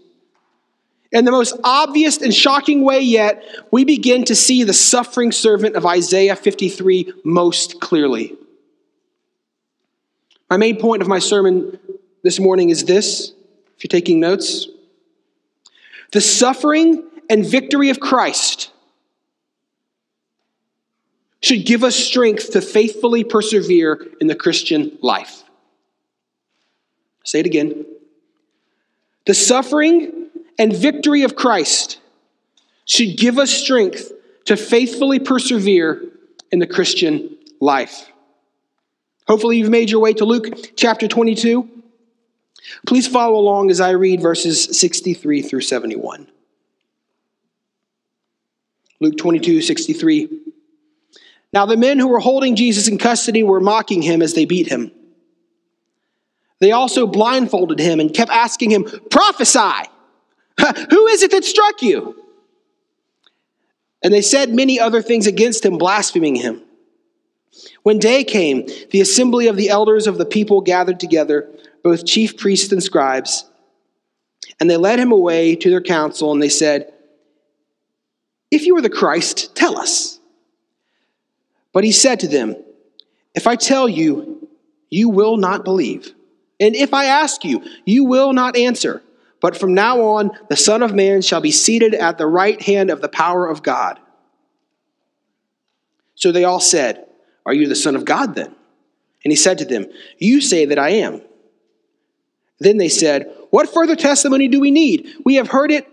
In 1.11 1.25
the 1.25 1.31
most 1.31 1.55
obvious 1.63 2.17
and 2.23 2.33
shocking 2.33 2.83
way 2.83 3.01
yet, 3.01 3.43
we 3.69 3.85
begin 3.85 4.23
to 4.25 4.35
see 4.35 4.63
the 4.63 4.73
suffering 4.73 5.31
servant 5.31 5.75
of 5.75 5.85
Isaiah 5.85 6.35
53 6.35 7.13
most 7.23 7.79
clearly. 7.79 8.35
My 10.49 10.57
main 10.57 10.77
point 10.77 11.03
of 11.03 11.07
my 11.07 11.19
sermon 11.19 11.77
this 12.23 12.39
morning 12.39 12.71
is 12.71 12.85
this, 12.85 13.31
if 13.77 13.83
you're 13.83 13.89
taking 13.89 14.19
notes. 14.19 14.67
The 16.13 16.21
suffering 16.21 17.07
and 17.29 17.45
victory 17.45 17.91
of 17.91 17.99
Christ 17.99 18.71
should 21.41 21.65
give 21.65 21.83
us 21.83 21.95
strength 21.95 22.51
to 22.51 22.61
faithfully 22.61 23.23
persevere 23.23 24.05
in 24.19 24.27
the 24.27 24.35
Christian 24.35 24.97
life. 25.01 25.43
Say 27.23 27.39
it 27.39 27.45
again. 27.45 27.85
The 29.25 29.33
suffering 29.33 30.29
and 30.57 30.75
victory 30.75 31.23
of 31.23 31.35
Christ 31.35 31.99
should 32.85 33.17
give 33.17 33.37
us 33.37 33.51
strength 33.51 34.11
to 34.45 34.57
faithfully 34.57 35.19
persevere 35.19 36.03
in 36.51 36.59
the 36.59 36.67
Christian 36.67 37.37
life. 37.61 38.07
Hopefully, 39.27 39.57
you've 39.57 39.69
made 39.69 39.91
your 39.91 40.01
way 40.01 40.13
to 40.13 40.25
Luke 40.25 40.75
chapter 40.75 41.07
22. 41.07 41.69
Please 42.87 43.07
follow 43.07 43.37
along 43.37 43.69
as 43.69 43.79
I 43.79 43.91
read 43.91 44.21
verses 44.21 44.79
63 44.79 45.43
through 45.43 45.61
71. 45.61 46.27
Luke 48.99 49.17
22, 49.17 49.61
63. 49.61 50.29
Now, 51.51 51.65
the 51.65 51.77
men 51.77 51.99
who 51.99 52.07
were 52.07 52.19
holding 52.19 52.55
Jesus 52.55 52.87
in 52.87 52.97
custody 52.97 53.43
were 53.43 53.59
mocking 53.59 54.01
him 54.01 54.21
as 54.21 54.33
they 54.33 54.45
beat 54.45 54.67
him. 54.67 54.91
They 56.59 56.71
also 56.71 57.07
blindfolded 57.07 57.79
him 57.79 57.99
and 57.99 58.13
kept 58.13 58.31
asking 58.31 58.71
him, 58.71 58.85
Prophesy! 59.09 59.89
Who 60.89 61.07
is 61.07 61.23
it 61.23 61.31
that 61.31 61.45
struck 61.45 61.81
you? 61.81 62.23
And 64.03 64.13
they 64.13 64.21
said 64.21 64.53
many 64.53 64.79
other 64.79 65.01
things 65.01 65.25
against 65.25 65.65
him, 65.65 65.77
blaspheming 65.77 66.35
him. 66.35 66.61
When 67.83 67.97
day 67.97 68.23
came, 68.23 68.67
the 68.91 69.01
assembly 69.01 69.47
of 69.47 69.57
the 69.57 69.69
elders 69.69 70.07
of 70.07 70.17
the 70.17 70.25
people 70.25 70.61
gathered 70.61 70.99
together, 70.99 71.49
both 71.83 72.05
chief 72.05 72.37
priests 72.37 72.71
and 72.71 72.83
scribes, 72.83 73.45
and 74.59 74.69
they 74.69 74.77
led 74.77 74.99
him 74.99 75.11
away 75.11 75.55
to 75.55 75.69
their 75.69 75.81
council, 75.81 76.31
and 76.31 76.41
they 76.41 76.49
said, 76.49 76.93
If 78.51 78.65
you 78.65 78.75
are 78.77 78.81
the 78.81 78.89
Christ, 78.89 79.55
tell 79.55 79.77
us. 79.77 80.18
But 81.73 81.83
he 81.83 81.91
said 81.91 82.19
to 82.21 82.27
them, 82.27 82.55
If 83.35 83.47
I 83.47 83.55
tell 83.55 83.87
you, 83.87 84.47
you 84.89 85.09
will 85.09 85.37
not 85.37 85.63
believe. 85.63 86.13
And 86.59 86.75
if 86.75 86.93
I 86.93 87.05
ask 87.05 87.45
you, 87.45 87.63
you 87.85 88.03
will 88.05 88.33
not 88.33 88.57
answer. 88.57 89.01
But 89.41 89.57
from 89.57 89.73
now 89.73 90.01
on, 90.01 90.31
the 90.49 90.57
Son 90.57 90.83
of 90.83 90.93
Man 90.93 91.21
shall 91.21 91.41
be 91.41 91.51
seated 91.51 91.93
at 91.93 92.17
the 92.17 92.27
right 92.27 92.61
hand 92.61 92.89
of 92.89 93.01
the 93.01 93.07
power 93.07 93.47
of 93.47 93.63
God. 93.63 93.99
So 96.15 96.31
they 96.31 96.43
all 96.43 96.59
said, 96.59 97.07
Are 97.45 97.53
you 97.53 97.67
the 97.67 97.75
Son 97.75 97.95
of 97.95 98.03
God 98.03 98.35
then? 98.35 98.53
And 99.23 99.31
he 99.31 99.35
said 99.35 99.57
to 99.59 99.65
them, 99.65 99.85
You 100.17 100.41
say 100.41 100.65
that 100.65 100.79
I 100.79 100.89
am. 100.89 101.21
Then 102.59 102.77
they 102.77 102.89
said, 102.89 103.33
What 103.51 103.73
further 103.73 103.95
testimony 103.95 104.49
do 104.49 104.59
we 104.59 104.71
need? 104.71 105.07
We 105.23 105.35
have 105.35 105.47
heard 105.47 105.71
it 105.71 105.87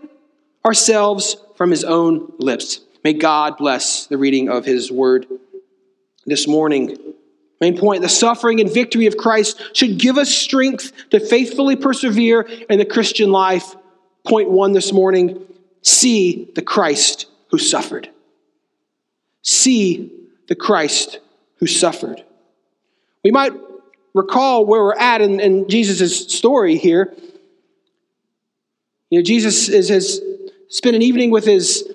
ourselves 0.65 1.37
from 1.55 1.71
his 1.71 1.85
own 1.85 2.33
lips. 2.39 2.81
May 3.03 3.13
God 3.13 3.55
bless 3.55 4.07
the 4.07 4.17
reading 4.17 4.49
of 4.49 4.65
his 4.65 4.91
word 4.91 5.27
this 6.27 6.47
morning. 6.47 6.97
Main 7.59 7.77
point 7.77 8.03
the 8.03 8.09
suffering 8.09 8.59
and 8.59 8.71
victory 8.71 9.07
of 9.07 9.17
Christ 9.17 9.59
should 9.73 9.97
give 9.97 10.17
us 10.17 10.29
strength 10.29 10.91
to 11.09 11.19
faithfully 11.19 11.75
persevere 11.75 12.41
in 12.41 12.77
the 12.77 12.85
Christian 12.85 13.31
life. 13.31 13.75
Point 14.23 14.51
one 14.51 14.73
this 14.73 14.93
morning 14.93 15.43
see 15.81 16.51
the 16.53 16.61
Christ 16.61 17.27
who 17.49 17.57
suffered. 17.57 18.09
See 19.41 20.11
the 20.47 20.55
Christ 20.55 21.19
who 21.59 21.65
suffered. 21.65 22.23
We 23.23 23.31
might 23.31 23.53
recall 24.13 24.65
where 24.65 24.81
we're 24.81 24.95
at 24.95 25.21
in, 25.21 25.39
in 25.39 25.69
Jesus' 25.69 26.27
story 26.33 26.77
here. 26.77 27.15
You 29.09 29.19
know, 29.19 29.23
Jesus 29.23 29.69
is, 29.69 29.89
has 29.89 30.21
spent 30.69 30.95
an 30.95 31.01
evening 31.01 31.31
with 31.31 31.45
his, 31.45 31.89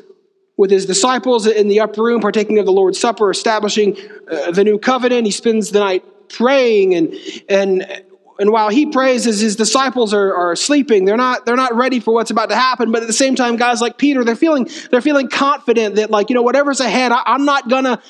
with 0.56 0.70
his 0.70 0.86
disciples 0.86 1.46
in 1.46 1.68
the 1.68 1.80
upper 1.80 2.02
room, 2.02 2.20
partaking 2.20 2.58
of 2.58 2.66
the 2.66 2.72
Lord's 2.72 2.98
Supper, 2.98 3.30
establishing 3.30 3.96
uh, 4.30 4.50
the 4.50 4.64
new 4.64 4.78
covenant. 4.78 5.26
He 5.26 5.32
spends 5.32 5.70
the 5.70 5.80
night 5.80 6.04
praying 6.28 6.94
and, 6.94 7.14
and 7.48 8.04
and 8.38 8.50
while 8.50 8.70
he 8.70 8.86
prays 8.86 9.26
as 9.26 9.40
his 9.40 9.56
disciples 9.56 10.12
are, 10.12 10.34
are 10.34 10.56
sleeping, 10.56 11.04
they're 11.04 11.16
not, 11.16 11.46
they're 11.46 11.54
not 11.54 11.74
ready 11.76 12.00
for 12.00 12.12
what's 12.12 12.30
about 12.30 12.48
to 12.48 12.56
happen. 12.56 12.90
But 12.90 13.02
at 13.02 13.06
the 13.06 13.12
same 13.12 13.36
time, 13.36 13.56
guys 13.56 13.80
like 13.80 13.98
Peter, 13.98 14.24
they're 14.24 14.34
feeling, 14.34 14.68
they're 14.90 15.02
feeling 15.02 15.28
confident 15.28 15.96
that 15.96 16.10
like, 16.10 16.28
you 16.28 16.34
know, 16.34 16.42
whatever's 16.42 16.80
ahead, 16.80 17.12
I, 17.12 17.22
I'm 17.24 17.44
not 17.44 17.68
gonna, 17.68 18.02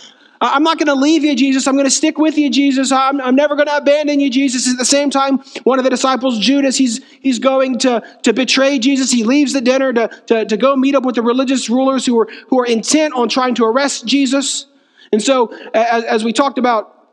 I'm 0.45 0.65
not 0.65 0.77
going 0.77 0.89
to 0.89 0.95
leave 0.95 1.23
you, 1.23 1.37
Jesus. 1.37 1.69
I'm 1.69 1.75
going 1.75 1.87
to 1.87 1.91
stick 1.91 2.19
with 2.19 2.37
you, 2.37 2.51
Jesus. 2.51 2.91
I'm, 2.91 3.21
I'm 3.21 3.37
never 3.37 3.55
going 3.55 3.69
to 3.69 3.77
abandon 3.77 4.19
you, 4.19 4.29
Jesus. 4.29 4.69
At 4.69 4.77
the 4.77 4.85
same 4.85 5.09
time, 5.09 5.39
one 5.63 5.79
of 5.79 5.85
the 5.85 5.91
disciples, 5.91 6.41
Judas, 6.41 6.77
he's, 6.77 7.01
he's 7.21 7.39
going 7.39 7.79
to, 7.79 8.03
to 8.25 8.33
betray 8.33 8.81
Jesus. 8.81 9.13
He 9.13 9.23
leaves 9.23 9.53
the 9.53 9.61
dinner 9.61 9.93
to, 9.93 10.09
to, 10.27 10.45
to 10.45 10.57
go 10.57 10.75
meet 10.75 10.97
up 10.97 11.05
with 11.05 11.15
the 11.15 11.23
religious 11.23 11.71
rulers 11.71 12.05
who 12.05 12.19
are, 12.19 12.29
who 12.49 12.59
are 12.59 12.67
intent 12.67 13.15
on 13.15 13.29
trying 13.29 13.55
to 13.55 13.65
arrest 13.65 14.05
Jesus. 14.05 14.67
And 15.13 15.23
so, 15.23 15.55
as, 15.75 16.03
as 16.05 16.25
we 16.25 16.33
talked 16.33 16.59
about 16.59 17.07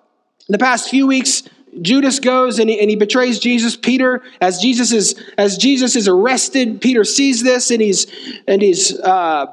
the 0.48 0.58
past 0.58 0.90
few 0.90 1.06
weeks, 1.06 1.44
Judas 1.84 2.20
goes 2.20 2.58
and 2.58 2.68
he, 2.68 2.80
and 2.80 2.90
he 2.90 2.96
betrays 2.96 3.38
Jesus. 3.38 3.76
Peter, 3.76 4.24
as 4.42 4.58
Jesus 4.58 4.92
is 4.92 5.22
as 5.38 5.56
Jesus 5.56 5.96
is 5.96 6.08
arrested, 6.08 6.82
Peter 6.82 7.04
sees 7.04 7.44
this 7.44 7.70
and 7.70 7.80
he's 7.80 8.08
and 8.48 8.62
he's 8.62 9.00
uh, 9.00 9.46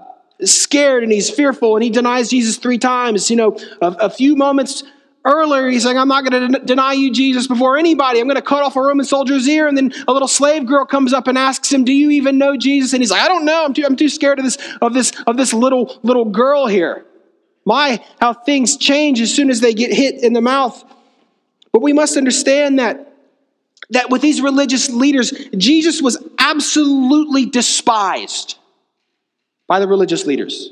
scared 0.42 1.02
and 1.02 1.12
he's 1.12 1.30
fearful 1.30 1.76
and 1.76 1.82
he 1.82 1.90
denies 1.90 2.30
Jesus 2.30 2.56
three 2.58 2.78
times. 2.78 3.30
You 3.30 3.36
know, 3.36 3.58
a, 3.80 3.86
a 4.00 4.10
few 4.10 4.36
moments 4.36 4.82
earlier 5.24 5.68
he's 5.68 5.82
saying, 5.82 5.98
"I'm 5.98 6.08
not 6.08 6.28
going 6.28 6.52
to 6.52 6.58
deny 6.60 6.92
you, 6.92 7.12
Jesus, 7.12 7.46
before 7.46 7.76
anybody. 7.76 8.20
I'm 8.20 8.26
going 8.26 8.36
to 8.36 8.42
cut 8.42 8.62
off 8.62 8.76
a 8.76 8.80
Roman 8.80 9.04
soldier's 9.04 9.48
ear." 9.48 9.66
And 9.66 9.76
then 9.76 9.92
a 10.06 10.12
little 10.12 10.28
slave 10.28 10.66
girl 10.66 10.84
comes 10.84 11.12
up 11.12 11.26
and 11.26 11.36
asks 11.38 11.72
him, 11.72 11.84
"Do 11.84 11.92
you 11.92 12.10
even 12.10 12.38
know 12.38 12.56
Jesus?" 12.56 12.92
And 12.92 13.02
he's 13.02 13.10
like, 13.10 13.22
"I 13.22 13.28
don't 13.28 13.44
know. 13.44 13.64
I'm 13.64 13.74
too 13.74 13.84
I'm 13.86 13.96
too 13.96 14.08
scared 14.08 14.38
of 14.38 14.44
this 14.44 14.58
of 14.80 14.94
this 14.94 15.12
of 15.26 15.36
this 15.36 15.52
little 15.52 15.98
little 16.02 16.24
girl 16.24 16.66
here." 16.66 17.04
My, 17.68 18.00
how 18.20 18.32
things 18.32 18.76
change 18.76 19.20
as 19.20 19.34
soon 19.34 19.50
as 19.50 19.60
they 19.60 19.74
get 19.74 19.92
hit 19.92 20.22
in 20.22 20.34
the 20.34 20.40
mouth 20.40 20.84
but 21.76 21.82
we 21.82 21.92
must 21.92 22.16
understand 22.16 22.78
that, 22.78 23.12
that 23.90 24.08
with 24.08 24.22
these 24.22 24.40
religious 24.40 24.88
leaders, 24.88 25.30
Jesus 25.54 26.00
was 26.00 26.16
absolutely 26.38 27.44
despised 27.44 28.56
by 29.66 29.80
the 29.80 29.88
religious 29.88 30.26
leaders. 30.26 30.70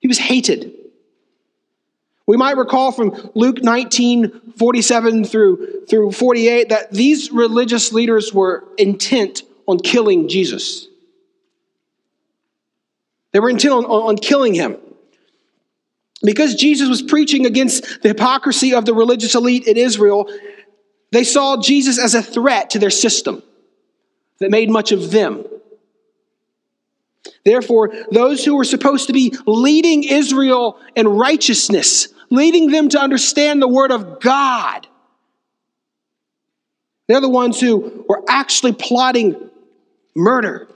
He 0.00 0.08
was 0.08 0.18
hated. 0.18 0.72
We 2.26 2.36
might 2.36 2.56
recall 2.56 2.92
from 2.92 3.30
Luke 3.34 3.62
19, 3.62 4.52
47 4.56 5.24
through, 5.24 5.86
through 5.88 6.12
48 6.12 6.68
that 6.70 6.92
these 6.92 7.30
religious 7.30 7.92
leaders 7.92 8.32
were 8.34 8.64
intent 8.78 9.42
on 9.66 9.78
killing 9.78 10.28
Jesus. 10.28 10.88
They 13.32 13.40
were 13.40 13.50
intent 13.50 13.74
on, 13.74 13.84
on 13.84 14.16
killing 14.16 14.54
him. 14.54 14.76
Because 16.22 16.54
Jesus 16.54 16.88
was 16.88 17.02
preaching 17.02 17.46
against 17.46 18.02
the 18.02 18.08
hypocrisy 18.08 18.74
of 18.74 18.86
the 18.86 18.94
religious 18.94 19.34
elite 19.34 19.66
in 19.66 19.76
Israel, 19.76 20.28
they 21.12 21.24
saw 21.24 21.60
Jesus 21.60 21.98
as 21.98 22.14
a 22.14 22.22
threat 22.22 22.70
to 22.70 22.78
their 22.78 22.90
system 22.90 23.42
that 24.38 24.50
made 24.50 24.70
much 24.70 24.92
of 24.92 25.10
them. 25.10 25.44
Therefore, 27.46 27.92
those 28.10 28.44
who 28.44 28.56
were 28.56 28.64
supposed 28.64 29.06
to 29.06 29.12
be 29.12 29.32
leading 29.46 30.02
Israel 30.02 30.80
in 30.96 31.06
righteousness, 31.06 32.08
leading 32.28 32.72
them 32.72 32.88
to 32.88 33.00
understand 33.00 33.62
the 33.62 33.68
Word 33.68 33.92
of 33.92 34.20
God, 34.20 34.88
they're 37.06 37.20
the 37.20 37.28
ones 37.28 37.60
who 37.60 38.04
were 38.08 38.24
actually 38.28 38.72
plotting 38.72 39.36
murder. 40.16 40.66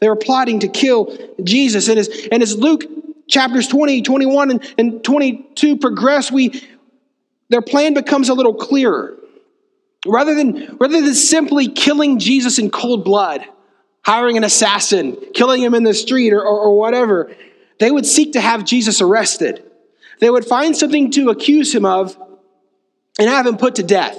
They 0.00 0.08
were 0.08 0.16
plotting 0.16 0.60
to 0.60 0.68
kill 0.68 1.14
Jesus. 1.44 1.88
And 1.88 1.98
as, 1.98 2.08
and 2.32 2.42
as 2.42 2.56
Luke 2.56 2.84
chapters 3.28 3.68
20, 3.68 4.00
21, 4.00 4.52
and, 4.52 4.74
and 4.78 5.04
22 5.04 5.76
progress, 5.76 6.32
we, 6.32 6.66
their 7.50 7.60
plan 7.60 7.92
becomes 7.92 8.30
a 8.30 8.34
little 8.34 8.54
clearer. 8.54 9.14
Rather 10.06 10.34
than, 10.34 10.78
rather 10.80 11.02
than 11.02 11.14
simply 11.14 11.68
killing 11.68 12.18
Jesus 12.18 12.58
in 12.58 12.70
cold 12.70 13.04
blood, 13.04 13.44
hiring 14.06 14.36
an 14.36 14.44
assassin, 14.44 15.16
killing 15.34 15.60
him 15.60 15.74
in 15.74 15.82
the 15.82 15.92
street, 15.92 16.32
or, 16.32 16.40
or, 16.40 16.60
or 16.60 16.78
whatever, 16.78 17.34
they 17.80 17.90
would 17.90 18.06
seek 18.06 18.34
to 18.34 18.40
have 18.40 18.64
Jesus 18.64 19.00
arrested. 19.00 19.64
They 20.20 20.30
would 20.30 20.44
find 20.44 20.76
something 20.76 21.10
to 21.10 21.30
accuse 21.30 21.74
him 21.74 21.84
of 21.84 22.16
and 23.18 23.28
have 23.28 23.46
him 23.46 23.56
put 23.56 23.74
to 23.74 23.82
death. 23.82 24.16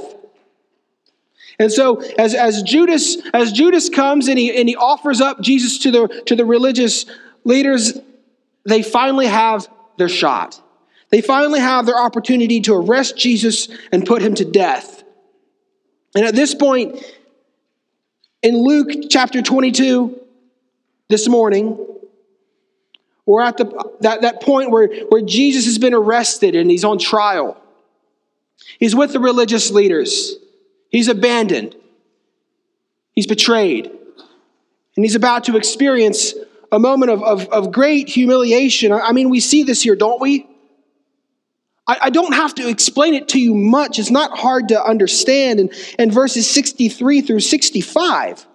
And 1.58 1.72
so 1.72 2.02
as, 2.20 2.36
as 2.36 2.64
Judas 2.64 3.18
as 3.34 3.54
Judas 3.54 3.90
comes 3.90 4.28
and 4.28 4.38
he, 4.38 4.56
and 4.60 4.68
he 4.68 4.76
offers 4.76 5.22
up 5.22 5.40
Jesus 5.40 5.80
to 5.80 5.92
the, 5.92 6.24
to 6.26 6.36
the 6.36 6.46
religious 6.46 7.06
leaders, 7.46 7.98
they 8.66 8.84
finally 8.84 9.26
have 9.26 9.70
their 9.98 10.10
shot. 10.10 10.62
They 11.12 11.22
finally 11.22 11.62
have 11.62 11.86
their 11.86 11.98
opportunity 11.98 12.60
to 12.62 12.76
arrest 12.76 13.16
Jesus 13.18 13.70
and 13.94 14.06
put 14.06 14.22
him 14.22 14.36
to 14.36 14.44
death. 14.44 15.04
And 16.14 16.26
at 16.26 16.36
this 16.36 16.54
point, 16.54 17.02
in 18.42 18.58
Luke 18.58 18.90
chapter 19.10 19.42
22, 19.42 20.22
this 21.10 21.28
morning, 21.28 21.78
we're 23.26 23.42
at 23.42 23.58
the, 23.58 23.92
that, 24.02 24.22
that 24.22 24.42
point 24.42 24.72
where, 24.72 24.88
where 25.10 25.22
Jesus 25.22 25.66
has 25.66 25.78
been 25.78 25.94
arrested 25.94 26.56
and 26.56 26.70
he's 26.70 26.84
on 26.84 26.98
trial. 26.98 27.62
He's 28.80 28.96
with 28.96 29.14
the 29.14 29.20
religious 29.20 29.72
leaders. 29.72 30.36
He's 30.90 31.08
abandoned. 31.08 31.76
He's 33.14 33.28
betrayed. 33.28 33.88
And 34.96 35.06
he's 35.06 35.16
about 35.16 35.46
to 35.46 35.58
experience 35.58 36.34
a 36.72 36.80
moment 36.80 37.12
of, 37.12 37.24
of, 37.24 37.48
of 37.50 37.72
great 37.72 38.10
humiliation. 38.10 38.92
I 38.92 39.12
mean, 39.12 39.30
we 39.30 39.40
see 39.40 39.64
this 39.64 39.82
here, 39.82 39.96
don't 39.96 40.22
we? 40.22 40.48
I, 41.88 41.98
I 42.04 42.10
don't 42.10 42.34
have 42.34 42.56
to 42.56 42.68
explain 42.68 43.14
it 43.14 43.30
to 43.30 43.40
you 43.40 43.54
much. 43.56 44.00
It's 44.00 44.12
not 44.12 44.38
hard 44.38 44.70
to 44.70 44.84
understand. 44.84 45.60
And, 45.60 45.74
and 45.98 46.12
verses 46.12 46.50
63 46.50 47.22
through 47.22 47.40
65. 47.40 48.46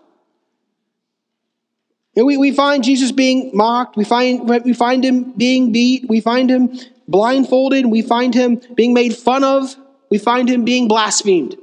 And 2.15 2.27
we, 2.27 2.37
we 2.37 2.53
find 2.53 2.85
Jesus 2.85 3.11
being 3.11 3.51
mocked. 3.55 3.97
We 3.97 4.05
find, 4.05 4.49
we 4.65 4.75
find 4.75 5.05
him 5.05 5.33
being 5.33 5.73
beat. 5.73 6.07
We 6.09 6.21
find 6.21 6.51
him 6.51 6.79
blindfolded. 7.09 7.87
We 7.87 8.03
find 8.03 8.35
him 8.35 8.61
being 8.75 8.93
made 8.93 9.17
fun 9.17 9.45
of. 9.45 9.75
We 10.11 10.19
find 10.19 10.49
him 10.49 10.65
being 10.65 10.89
blasphemed. 10.89 11.57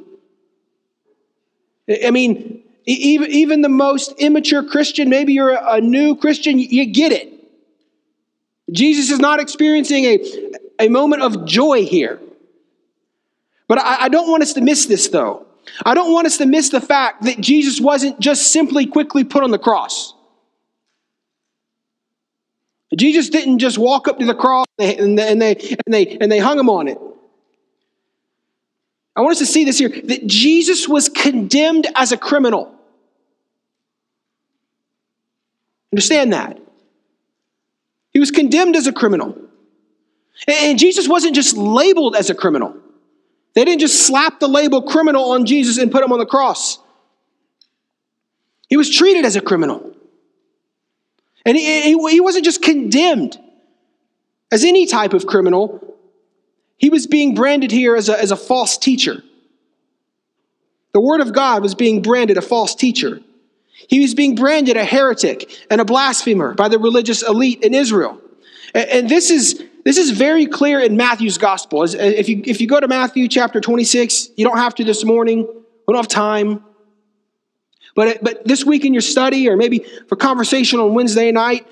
I 2.04 2.10
mean, 2.10 2.64
even, 2.86 3.32
even 3.32 3.62
the 3.62 3.70
most 3.70 4.14
immature 4.18 4.64
Christian, 4.64 5.10
maybe 5.10 5.34
you're 5.34 5.52
a, 5.52 5.74
a 5.74 5.82
new 5.82 6.16
Christian, 6.16 6.58
you 6.58 6.88
get 6.88 7.12
it. 7.12 7.32
Jesus 8.72 9.12
is 9.12 9.20
not 9.20 9.40
experiencing 9.40 10.06
a, 10.06 10.18
a 10.80 10.88
moment 10.88 11.22
of 11.22 11.46
joy 11.46 11.86
here. 11.86 12.20
But 13.68 13.80
I, 13.80 14.06
I 14.06 14.10
don't 14.10 14.30
want 14.30 14.42
us 14.42 14.54
to 14.54 14.62
miss 14.62 14.86
this, 14.86 15.10
though. 15.10 15.46
I 15.86 15.94
don't 15.94 16.12
want 16.12 16.26
us 16.26 16.38
to 16.38 16.46
miss 16.46 16.70
the 16.70 16.82
fact 16.82 17.24
that 17.24 17.40
Jesus 17.40 17.80
wasn't 17.80 18.20
just 18.20 18.52
simply 18.52 18.88
quickly 18.88 19.24
put 19.24 19.44
on 19.44 19.52
the 19.52 19.60
cross. 19.60 20.14
Jesus 22.98 23.30
didn't 23.30 23.60
just 23.60 23.78
walk 23.78 24.08
up 24.08 24.18
to 24.18 24.26
the 24.26 24.34
cross 24.34 24.66
and 24.80 25.18
they, 25.18 25.32
and 25.32 25.42
they, 25.42 25.56
and 25.86 25.94
they, 25.94 26.18
and 26.20 26.32
they 26.32 26.40
hung 26.40 26.58
him 26.58 26.70
on 26.70 26.88
it. 26.88 26.98
I 29.16 29.22
want 29.22 29.34
us 29.34 29.40
to 29.40 29.46
see 29.46 29.64
this 29.66 29.78
here 29.78 29.90
that 29.90 30.26
Jesus 30.26 30.88
was 30.88 31.10
condemned 31.10 31.88
as 31.94 32.12
a 32.12 32.18
criminal. 32.18 32.74
Understand 35.94 36.34
that. 36.34 36.60
He 38.12 38.20
was 38.20 38.32
condemned 38.32 38.76
as 38.76 38.88
a 38.88 38.94
criminal. 38.94 39.38
And 40.48 40.80
Jesus 40.80 41.08
wasn't 41.08 41.36
just 41.36 41.58
labeled 41.58 42.16
as 42.16 42.30
a 42.30 42.36
criminal. 42.36 42.76
They 43.56 43.66
didn't 43.66 43.82
just 43.82 44.06
slap 44.06 44.40
the 44.40 44.48
label 44.48 44.82
criminal 44.82 45.32
on 45.32 45.46
Jesus 45.46 45.78
and 45.78 45.92
put 45.92 46.04
him 46.04 46.12
on 46.12 46.20
the 46.20 46.26
cross. 46.26 46.80
He 48.70 48.78
was 48.78 48.96
treated 48.96 49.26
as 49.26 49.36
a 49.36 49.42
criminal. 49.42 49.94
And 51.46 51.58
he, 51.58 51.94
he, 51.94 52.20
wasn't 52.20 52.46
just 52.46 52.62
condemned 52.62 53.40
as 54.52 54.64
any 54.64 54.86
type 54.86 55.14
of 55.14 55.26
criminal, 55.26 55.96
he 56.78 56.90
was 56.90 57.08
being 57.08 57.36
branded 57.36 57.72
here 57.72 57.96
as 57.96 58.10
a, 58.10 58.20
as 58.20 58.32
a 58.32 58.36
false 58.36 58.78
teacher. 58.78 59.24
The 60.94 61.02
Word 61.02 61.22
of 61.22 61.34
God 61.34 61.62
was 61.62 61.76
being 61.76 62.02
branded 62.02 62.38
a 62.38 62.42
false 62.42 62.76
teacher. 62.76 63.22
He 63.88 64.00
was 64.00 64.14
being 64.14 64.36
branded 64.36 64.78
a 64.78 64.86
heretic 64.86 65.50
and 65.70 65.82
a 65.82 65.86
blasphemer 65.86 66.54
by 66.54 66.68
the 66.68 66.80
religious 66.80 67.22
elite 67.22 67.64
in 67.64 67.74
Israel. 67.74 68.20
And 68.74 69.10
this 69.10 69.32
is, 69.32 69.64
this 69.90 69.98
is 69.98 70.12
very 70.12 70.46
clear 70.46 70.80
in 70.80 70.98
Matthew's 70.98 71.40
gospel. 71.40 71.82
If 71.82 72.30
you, 72.30 72.44
if 72.46 72.62
you 72.62 72.68
go 72.68 72.80
to 72.80 72.88
Matthew 72.88 73.28
chapter 73.28 73.60
26, 73.60 74.30
you 74.38 74.46
don't 74.46 74.60
have 74.60 74.76
to 74.76 74.84
this 74.84 75.04
morning, 75.04 75.40
we 75.40 75.94
don't 75.94 75.96
have 75.96 76.08
time. 76.08 76.64
But, 77.96 78.24
but 78.24 78.48
this 78.48 78.64
week 78.64 78.86
in 78.86 78.94
your 78.94 79.02
study, 79.02 79.50
or 79.50 79.58
maybe 79.58 79.84
for 80.08 80.16
conversation 80.16 80.80
on 80.80 80.94
Wednesday 80.94 81.32
night, 81.32 81.66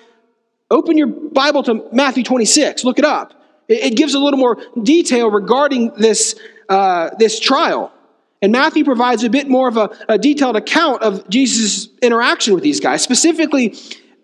open 0.71 0.97
your 0.97 1.05
Bible 1.05 1.61
to 1.61 1.87
Matthew 1.91 2.23
26. 2.23 2.83
Look 2.85 2.97
it 2.97 3.05
up. 3.05 3.35
It, 3.67 3.91
it 3.91 3.95
gives 3.95 4.15
a 4.15 4.19
little 4.19 4.39
more 4.39 4.57
detail 4.81 5.29
regarding 5.29 5.93
this, 5.93 6.33
uh, 6.69 7.11
this 7.19 7.39
trial. 7.39 7.93
And 8.41 8.51
Matthew 8.51 8.83
provides 8.83 9.23
a 9.25 9.29
bit 9.29 9.47
more 9.47 9.67
of 9.67 9.77
a, 9.77 9.95
a 10.09 10.17
detailed 10.17 10.55
account 10.55 11.03
of 11.03 11.29
Jesus' 11.29 11.89
interaction 12.01 12.55
with 12.55 12.63
these 12.63 12.79
guys. 12.79 13.03
Specifically, 13.03 13.75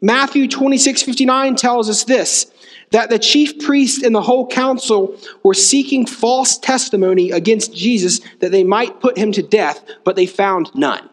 Matthew 0.01 0.47
26 0.47 1.03
59 1.03 1.55
tells 1.55 1.91
us 1.91 2.05
this 2.05 2.47
that 2.93 3.09
the 3.09 3.17
chief 3.17 3.59
priest 3.59 4.03
and 4.03 4.13
the 4.13 4.21
whole 4.21 4.47
council 4.47 5.17
were 5.43 5.55
seeking 5.55 6.05
false 6.05 6.59
testimony 6.59 7.31
against 7.31 7.73
Jesus 7.73 8.21
that 8.39 8.51
they 8.51 8.63
might 8.63 9.01
put 9.01 9.17
him 9.17 9.31
to 9.31 9.41
death, 9.41 9.83
but 10.03 10.15
they 10.15 10.27
found 10.27 10.73
none. 10.75 11.09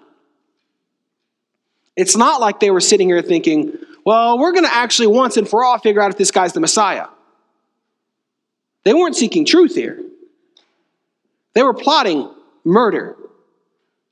It's 1.97 2.17
not 2.17 2.39
like 2.39 2.61
they 2.61 2.71
were 2.71 2.83
sitting 2.83 3.09
here 3.09 3.23
thinking, 3.23 3.73
well, 4.05 4.39
we're 4.39 4.53
going 4.53 4.65
to 4.65 4.75
actually 4.75 5.09
once 5.09 5.39
and 5.39 5.49
for 5.49 5.65
all 5.65 5.79
figure 5.79 6.03
out 6.03 6.11
if 6.11 6.19
this 6.19 6.31
guy's 6.31 6.53
the 6.53 6.61
Messiah. 6.61 7.07
They 8.85 8.93
weren't 8.93 9.17
seeking 9.17 9.47
truth 9.47 9.75
here. 9.75 10.03
They 11.55 11.63
were 11.63 11.75
plotting 11.75 12.31
murder. 12.63 13.17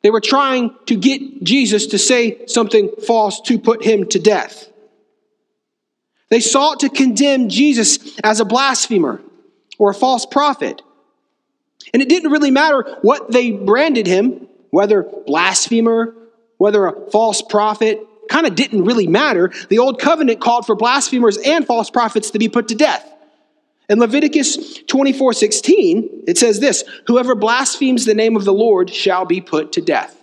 They 0.03 0.11
were 0.11 0.23
trying 0.23 0.75
to 0.87 0.97
get 0.97 1.45
Jesus 1.45 1.87
to 1.89 1.99
say 1.99 2.47
something 2.47 2.91
false 3.07 3.43
to 3.43 3.59
put 3.59 3.85
him 3.85 4.07
to 4.09 4.19
death. 4.19 4.69
They 6.31 6.41
sought 6.41 6.81
to 6.81 6.89
condemn 6.89 7.49
Jesus 7.49 8.19
as 8.23 8.41
a 8.41 8.45
blasphemer 8.45 9.21
or 9.79 9.91
a 9.91 9.95
false 9.95 10.27
prophet. 10.27 10.83
And 11.93 12.03
it 12.03 12.09
didn't 12.09 12.31
really 12.31 12.51
matter 12.51 12.99
what 13.03 13.31
they 13.31 13.51
branded 13.51 14.07
him, 14.07 14.47
whether 14.71 15.03
blasphemer, 15.03 16.15
whether 16.59 16.87
a 16.87 17.11
false 17.11 17.41
prophet, 17.41 18.01
kind 18.29 18.47
of 18.47 18.55
didn't 18.55 18.85
really 18.85 19.07
matter. 19.07 19.53
The 19.69 19.79
old 19.79 19.99
covenant 19.99 20.41
called 20.41 20.67
for 20.67 20.75
blasphemers 20.75 21.39
and 21.39 21.67
false 21.67 21.89
prophets 21.89 22.31
to 22.33 22.39
be 22.39 22.49
put 22.49 22.69
to 22.69 22.75
death. 22.75 23.11
In 23.89 23.99
Leviticus 23.99 24.83
24 24.83 25.33
16, 25.33 26.25
it 26.27 26.37
says 26.37 26.61
this 26.61 26.85
Whoever 27.07 27.35
blasphemes 27.35 28.05
the 28.05 28.15
name 28.15 28.37
of 28.37 28.45
the 28.45 28.53
Lord 28.53 28.91
shall 28.91 29.25
be 29.25 29.41
put 29.41 29.73
to 29.73 29.81
death. 29.81 30.18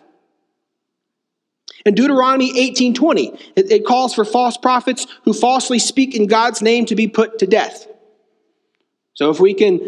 In 1.85 1.93
Deuteronomy 1.93 2.51
18:20, 2.53 3.39
it, 3.55 3.71
it 3.71 3.85
calls 3.85 4.13
for 4.13 4.25
false 4.25 4.57
prophets 4.57 5.05
who 5.23 5.33
falsely 5.33 5.79
speak 5.79 6.15
in 6.15 6.25
God's 6.27 6.61
name 6.61 6.85
to 6.87 6.95
be 6.95 7.07
put 7.07 7.39
to 7.39 7.47
death. 7.47 7.87
So 9.13 9.29
if 9.29 9.39
we 9.39 9.53
can 9.53 9.79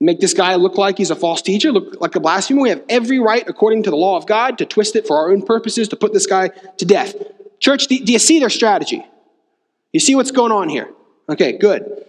make 0.00 0.20
this 0.20 0.34
guy 0.34 0.56
look 0.56 0.76
like 0.76 0.98
he's 0.98 1.10
a 1.10 1.16
false 1.16 1.40
teacher, 1.40 1.72
look 1.72 2.00
like 2.00 2.14
a 2.16 2.20
blasphemer, 2.20 2.60
we 2.60 2.68
have 2.68 2.82
every 2.88 3.20
right, 3.20 3.44
according 3.48 3.84
to 3.84 3.90
the 3.90 3.96
law 3.96 4.16
of 4.16 4.26
God, 4.26 4.58
to 4.58 4.66
twist 4.66 4.96
it 4.96 5.06
for 5.06 5.16
our 5.16 5.30
own 5.30 5.42
purposes, 5.42 5.88
to 5.88 5.96
put 5.96 6.12
this 6.12 6.26
guy 6.26 6.48
to 6.48 6.84
death. 6.84 7.14
Church, 7.60 7.86
do, 7.86 7.98
do 7.98 8.12
you 8.12 8.18
see 8.18 8.40
their 8.40 8.50
strategy? 8.50 9.06
You 9.92 10.00
see 10.00 10.14
what's 10.14 10.32
going 10.32 10.52
on 10.52 10.68
here? 10.68 10.90
Okay, 11.30 11.56
good. 11.56 12.04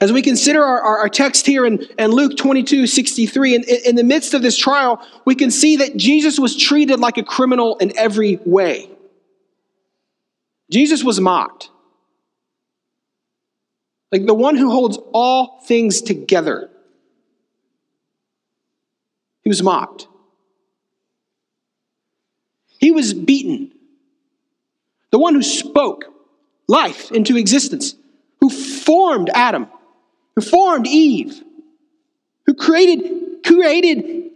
As 0.00 0.12
we 0.12 0.22
consider 0.22 0.64
our, 0.64 0.80
our, 0.80 0.98
our, 1.00 1.08
text 1.10 1.44
here 1.44 1.66
in, 1.66 1.86
in 1.98 2.10
Luke 2.10 2.36
22 2.38 2.86
63, 2.86 3.54
in, 3.54 3.64
in 3.84 3.96
the 3.96 4.02
midst 4.02 4.32
of 4.32 4.40
this 4.40 4.56
trial, 4.56 5.06
we 5.26 5.34
can 5.34 5.50
see 5.50 5.76
that 5.76 5.96
Jesus 5.96 6.38
was 6.38 6.56
treated 6.56 7.00
like 7.00 7.18
a 7.18 7.22
criminal 7.22 7.76
in 7.76 7.96
every 7.98 8.40
way. 8.46 8.88
Jesus 10.70 11.04
was 11.04 11.20
mocked. 11.20 11.68
Like 14.10 14.24
the 14.24 14.34
one 14.34 14.56
who 14.56 14.70
holds 14.70 14.98
all 15.12 15.60
things 15.66 16.00
together. 16.00 16.70
He 19.42 19.50
was 19.50 19.62
mocked. 19.62 20.08
He 22.78 22.90
was 22.90 23.12
beaten. 23.12 23.72
The 25.10 25.18
one 25.18 25.34
who 25.34 25.42
spoke 25.42 26.06
life 26.68 27.12
into 27.12 27.36
existence, 27.36 27.94
who 28.40 28.48
formed 28.48 29.28
Adam 29.34 29.68
who 30.40 30.48
formed 30.48 30.86
Eve, 30.86 31.42
who 32.46 32.54
created, 32.54 33.44
created 33.44 34.30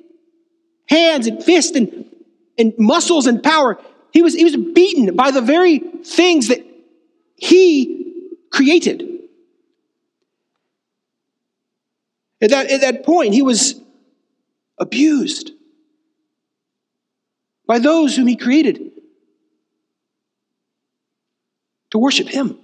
hands 0.87 1.27
and 1.27 1.43
fists 1.43 1.77
and, 1.77 2.05
and 2.59 2.75
muscles 2.79 3.27
and 3.27 3.43
power. 3.43 3.79
He 4.13 4.23
was, 4.23 4.35
he 4.35 4.45
was 4.45 4.57
beaten 4.57 5.17
by 5.17 5.31
the 5.31 5.41
very 5.41 5.79
things 5.79 6.49
that 6.49 6.65
he 7.37 8.29
created. 8.51 9.09
At 12.43 12.51
that, 12.51 12.71
at 12.71 12.81
that 12.83 13.05
point, 13.05 13.33
he 13.33 13.43
was 13.43 13.81
abused 14.79 15.53
by 17.67 17.79
those 17.79 18.15
whom 18.15 18.27
he 18.27 18.37
created 18.37 18.91
to 21.91 21.99
worship 21.99 22.29
him. 22.29 22.59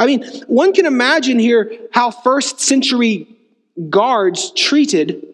I 0.00 0.06
mean, 0.06 0.24
one 0.46 0.72
can 0.72 0.86
imagine 0.86 1.38
here 1.38 1.70
how 1.92 2.10
first 2.10 2.58
century 2.58 3.28
guards 3.90 4.50
treated 4.52 5.26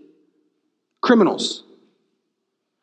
criminals. 1.00 1.62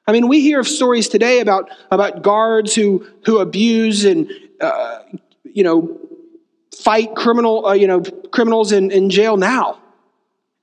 I 0.08 0.14
mean, 0.14 0.30
we 0.30 0.40
hear 0.40 0.62
of 0.62 0.68
stories 0.68 1.10
today 1.10 1.42
about, 1.42 1.70
about 1.92 2.24
guards 2.24 2.74
who, 2.74 3.06
who 3.26 3.40
abuse 3.40 4.06
and, 4.06 4.32
uh, 4.62 5.00
you 5.44 5.66
know, 5.66 6.00
fight 6.74 7.16
criminal, 7.16 7.66
uh, 7.66 7.74
you 7.74 7.88
know, 7.88 8.02
criminals 8.32 8.72
in, 8.72 8.90
in 8.90 9.10
jail 9.10 9.36
now. 9.36 9.78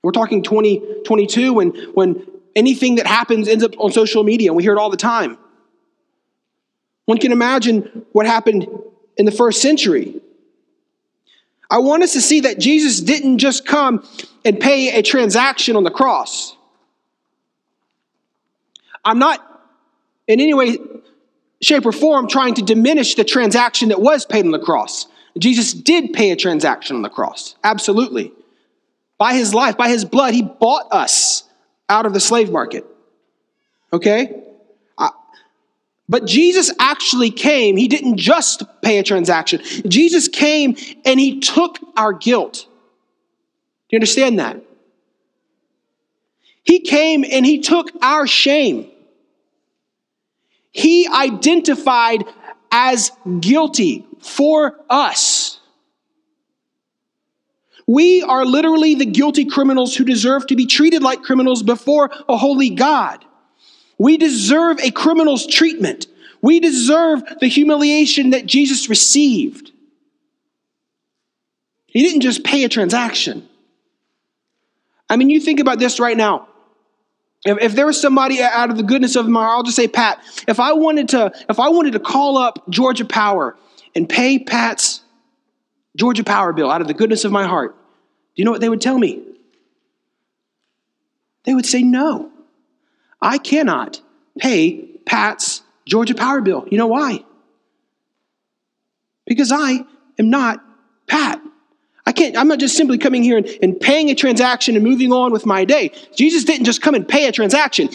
We're 0.02 0.12
talking 0.12 0.42
2022 0.42 1.52
when, 1.52 1.70
when 1.92 2.26
anything 2.56 2.94
that 2.94 3.06
happens 3.06 3.46
ends 3.46 3.62
up 3.62 3.78
on 3.78 3.92
social 3.92 4.24
media, 4.24 4.48
and 4.48 4.56
we 4.56 4.62
hear 4.62 4.72
it 4.72 4.78
all 4.78 4.90
the 4.90 4.96
time. 4.96 5.36
One 7.04 7.18
can 7.18 7.30
imagine 7.30 8.06
what 8.12 8.24
happened 8.24 8.66
in 9.18 9.26
the 9.26 9.32
first 9.32 9.60
century. 9.60 10.22
I 11.70 11.78
want 11.78 12.02
us 12.02 12.14
to 12.14 12.20
see 12.20 12.40
that 12.40 12.58
Jesus 12.58 13.00
didn't 13.00 13.38
just 13.38 13.64
come 13.64 14.06
and 14.44 14.58
pay 14.58 14.98
a 14.98 15.02
transaction 15.02 15.76
on 15.76 15.84
the 15.84 15.90
cross. 15.90 16.56
I'm 19.04 19.18
not 19.18 19.46
in 20.26 20.40
any 20.40 20.52
way, 20.52 20.78
shape, 21.62 21.86
or 21.86 21.92
form 21.92 22.28
trying 22.28 22.54
to 22.54 22.62
diminish 22.62 23.14
the 23.14 23.24
transaction 23.24 23.90
that 23.90 24.00
was 24.00 24.26
paid 24.26 24.44
on 24.44 24.50
the 24.50 24.58
cross. 24.58 25.06
Jesus 25.38 25.72
did 25.72 26.12
pay 26.12 26.32
a 26.32 26.36
transaction 26.36 26.96
on 26.96 27.02
the 27.02 27.08
cross, 27.08 27.54
absolutely. 27.62 28.32
By 29.16 29.34
his 29.34 29.54
life, 29.54 29.76
by 29.76 29.88
his 29.88 30.04
blood, 30.04 30.34
he 30.34 30.42
bought 30.42 30.88
us 30.90 31.44
out 31.88 32.04
of 32.04 32.14
the 32.14 32.20
slave 32.20 32.50
market. 32.50 32.84
Okay? 33.92 34.42
But 36.10 36.26
Jesus 36.26 36.72
actually 36.80 37.30
came. 37.30 37.76
He 37.76 37.86
didn't 37.86 38.16
just 38.16 38.64
pay 38.82 38.98
a 38.98 39.04
transaction. 39.04 39.60
Jesus 39.88 40.26
came 40.26 40.76
and 41.04 41.20
he 41.20 41.38
took 41.38 41.78
our 41.96 42.12
guilt. 42.12 42.66
Do 42.66 43.94
you 43.94 43.98
understand 43.98 44.40
that? 44.40 44.60
He 46.64 46.80
came 46.80 47.24
and 47.24 47.46
he 47.46 47.60
took 47.60 47.90
our 48.02 48.26
shame. 48.26 48.90
He 50.72 51.06
identified 51.06 52.24
as 52.72 53.12
guilty 53.38 54.04
for 54.18 54.80
us. 54.90 55.60
We 57.86 58.22
are 58.22 58.44
literally 58.44 58.96
the 58.96 59.06
guilty 59.06 59.44
criminals 59.44 59.94
who 59.94 60.04
deserve 60.04 60.48
to 60.48 60.56
be 60.56 60.66
treated 60.66 61.04
like 61.04 61.22
criminals 61.22 61.62
before 61.62 62.10
a 62.28 62.36
holy 62.36 62.70
God. 62.70 63.24
We 64.00 64.16
deserve 64.16 64.80
a 64.80 64.90
criminal's 64.90 65.46
treatment. 65.46 66.06
We 66.40 66.58
deserve 66.58 67.22
the 67.38 67.48
humiliation 67.48 68.30
that 68.30 68.46
Jesus 68.46 68.88
received. 68.88 69.72
He 71.84 72.02
didn't 72.02 72.22
just 72.22 72.42
pay 72.42 72.64
a 72.64 72.70
transaction. 72.70 73.46
I 75.10 75.16
mean, 75.16 75.28
you 75.28 75.38
think 75.38 75.60
about 75.60 75.78
this 75.78 76.00
right 76.00 76.16
now. 76.16 76.48
If, 77.44 77.58
if 77.60 77.72
there 77.74 77.84
was 77.84 78.00
somebody 78.00 78.40
out 78.40 78.70
of 78.70 78.78
the 78.78 78.82
goodness 78.82 79.16
of 79.16 79.28
my 79.28 79.42
heart, 79.42 79.56
I'll 79.58 79.62
just 79.64 79.76
say, 79.76 79.86
Pat, 79.86 80.18
if 80.48 80.60
I 80.60 80.72
wanted 80.72 81.10
to, 81.10 81.30
if 81.50 81.60
I 81.60 81.68
wanted 81.68 81.92
to 81.92 82.00
call 82.00 82.38
up 82.38 82.70
Georgia 82.70 83.04
Power 83.04 83.54
and 83.94 84.08
pay 84.08 84.38
Pat's 84.38 85.02
Georgia 85.94 86.24
Power 86.24 86.54
bill 86.54 86.70
out 86.70 86.80
of 86.80 86.88
the 86.88 86.94
goodness 86.94 87.26
of 87.26 87.32
my 87.32 87.46
heart, 87.46 87.74
do 87.74 87.76
you 88.36 88.46
know 88.46 88.50
what 88.50 88.62
they 88.62 88.70
would 88.70 88.80
tell 88.80 88.98
me? 88.98 89.22
They 91.44 91.52
would 91.52 91.66
say 91.66 91.82
no. 91.82 92.29
I 93.22 93.38
cannot 93.38 94.00
pay 94.38 94.82
Pat's 95.04 95.62
Georgia 95.86 96.14
Power 96.14 96.40
bill. 96.40 96.66
You 96.70 96.78
know 96.78 96.86
why? 96.86 97.24
Because 99.26 99.52
I 99.52 99.84
am 100.18 100.30
not 100.30 100.64
Pat. 101.06 101.40
I 102.06 102.12
can't, 102.12 102.36
I'm 102.36 102.48
not 102.48 102.58
just 102.58 102.76
simply 102.76 102.98
coming 102.98 103.22
here 103.22 103.36
and, 103.36 103.46
and 103.62 103.78
paying 103.78 104.10
a 104.10 104.14
transaction 104.14 104.74
and 104.74 104.84
moving 104.84 105.12
on 105.12 105.32
with 105.32 105.46
my 105.46 105.64
day. 105.64 105.92
Jesus 106.16 106.44
didn't 106.44 106.64
just 106.64 106.82
come 106.82 106.94
and 106.94 107.06
pay 107.06 107.26
a 107.26 107.32
transaction, 107.32 107.88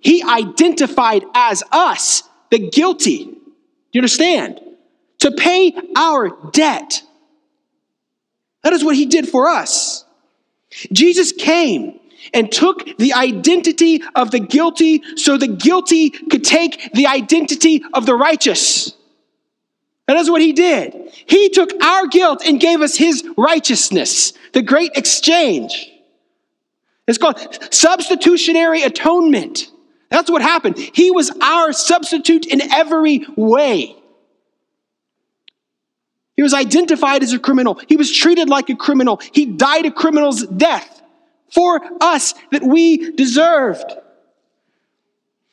He 0.00 0.22
identified 0.22 1.24
as 1.34 1.62
us, 1.72 2.22
the 2.50 2.58
guilty. 2.58 3.24
Do 3.24 3.32
you 3.92 4.00
understand? 4.00 4.60
To 5.20 5.32
pay 5.32 5.74
our 5.96 6.36
debt. 6.52 7.02
That 8.62 8.72
is 8.72 8.84
what 8.84 8.96
He 8.96 9.06
did 9.06 9.28
for 9.28 9.48
us. 9.48 10.04
Jesus 10.92 11.32
came 11.32 11.98
and 12.32 12.50
took 12.50 12.84
the 12.98 13.12
identity 13.14 14.02
of 14.14 14.30
the 14.30 14.40
guilty 14.40 15.02
so 15.16 15.36
the 15.36 15.48
guilty 15.48 16.10
could 16.10 16.44
take 16.44 16.92
the 16.92 17.06
identity 17.06 17.82
of 17.94 18.06
the 18.06 18.14
righteous. 18.14 18.92
That 20.06 20.16
is 20.16 20.30
what 20.30 20.40
he 20.40 20.52
did. 20.52 21.12
He 21.26 21.48
took 21.48 21.70
our 21.82 22.06
guilt 22.06 22.42
and 22.46 22.60
gave 22.60 22.80
us 22.80 22.96
his 22.96 23.24
righteousness, 23.36 24.32
the 24.52 24.62
great 24.62 24.92
exchange. 24.94 25.90
It's 27.08 27.18
called 27.18 27.38
substitutionary 27.72 28.82
atonement. 28.82 29.70
That's 30.10 30.30
what 30.30 30.42
happened. 30.42 30.78
He 30.78 31.10
was 31.10 31.30
our 31.40 31.72
substitute 31.72 32.46
in 32.46 32.60
every 32.72 33.26
way. 33.36 33.96
He 36.36 36.42
was 36.42 36.54
identified 36.54 37.22
as 37.22 37.32
a 37.32 37.38
criminal. 37.38 37.80
He 37.88 37.96
was 37.96 38.12
treated 38.12 38.48
like 38.48 38.68
a 38.68 38.76
criminal. 38.76 39.20
He 39.32 39.46
died 39.46 39.86
a 39.86 39.90
criminal's 39.90 40.46
death 40.46 41.02
for 41.52 41.80
us 42.00 42.34
that 42.50 42.62
we 42.62 43.12
deserved. 43.12 43.92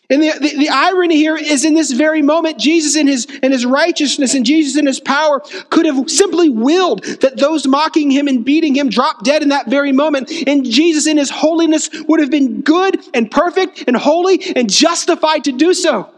And 0.10 0.22
the, 0.22 0.32
the, 0.40 0.58
the, 0.58 0.70
irony 0.70 1.16
here 1.16 1.36
is 1.36 1.64
in 1.64 1.76
this 1.76 1.92
very 1.92 2.22
moment, 2.22 2.60
Jesus 2.60 2.96
in 2.96 3.08
his, 3.08 3.26
in 3.26 3.52
his 3.52 3.66
righteousness 3.66 4.36
and 4.36 4.46
Jesus 4.46 4.78
in 4.78 4.86
his 4.86 5.00
power 5.00 5.42
could 5.70 5.86
have 5.86 6.10
simply 6.10 6.50
willed 6.50 7.04
that 7.22 7.38
those 7.38 7.66
mocking 7.66 8.12
him 8.12 8.28
and 8.28 8.44
beating 8.44 8.76
him 8.76 8.90
drop 8.90 9.24
dead 9.24 9.42
in 9.42 9.50
that 9.50 9.70
very 9.70 9.92
moment. 9.92 10.30
And 10.46 10.66
Jesus 10.66 11.08
in 11.08 11.18
his 11.18 11.30
holiness 11.30 11.90
would 12.08 12.20
have 12.20 12.30
been 12.30 12.62
good 12.62 13.00
and 13.14 13.32
perfect 13.32 13.86
and 13.88 13.96
holy 13.96 14.40
and 14.56 14.70
justified 14.70 15.46
to 15.46 15.54
do 15.54 15.74
so. 15.74 16.14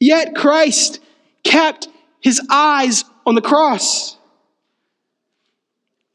Yet 0.00 0.34
Christ 0.34 1.00
kept 1.44 1.88
his 2.20 2.40
eyes 2.50 3.04
on 3.26 3.34
the 3.34 3.42
cross. 3.42 4.16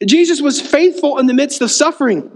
Jesus 0.06 0.42
was 0.42 0.62
faithful 0.62 1.18
in 1.18 1.26
the 1.26 1.34
midst 1.34 1.62
of 1.62 1.72
suffering. 1.72 2.32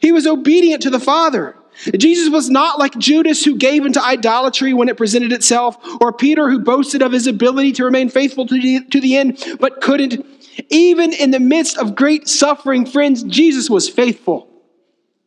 He 0.00 0.12
was 0.12 0.26
obedient 0.26 0.82
to 0.82 0.90
the 0.90 1.00
Father. 1.00 1.56
Jesus 1.96 2.30
was 2.30 2.50
not 2.50 2.78
like 2.78 2.98
Judas 2.98 3.44
who 3.44 3.56
gave 3.56 3.86
into 3.86 4.02
idolatry 4.02 4.74
when 4.74 4.88
it 4.88 4.96
presented 4.96 5.32
itself, 5.32 5.78
or 6.00 6.12
Peter 6.12 6.50
who 6.50 6.58
boasted 6.60 7.02
of 7.02 7.12
his 7.12 7.26
ability 7.26 7.72
to 7.72 7.84
remain 7.84 8.08
faithful 8.08 8.46
to 8.46 8.60
the, 8.60 8.84
to 8.90 9.00
the 9.00 9.16
end 9.16 9.42
but 9.58 9.80
couldn't. 9.80 10.26
Even 10.68 11.12
in 11.12 11.30
the 11.30 11.40
midst 11.40 11.78
of 11.78 11.94
great 11.94 12.28
suffering, 12.28 12.84
friends, 12.84 13.22
Jesus 13.22 13.70
was 13.70 13.88
faithful. 13.88 14.48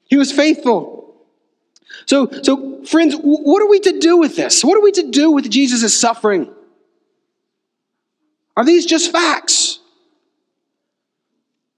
He 0.10 0.18
was 0.18 0.32
faithful. 0.32 1.16
So, 2.06 2.30
so 2.44 2.84
friends, 2.84 3.16
what 3.22 3.62
are 3.64 3.70
we 3.70 3.80
to 3.80 4.00
do 4.00 4.18
with 4.18 4.36
this? 4.36 4.64
What 4.64 4.78
are 4.78 4.82
we 4.82 4.92
to 4.92 5.10
do 5.10 5.32
with 5.32 5.50
Jesus' 5.50 5.98
suffering? 5.98 6.54
Are 8.56 8.66
these 8.66 8.86
just 8.86 9.12
facts? 9.12 9.80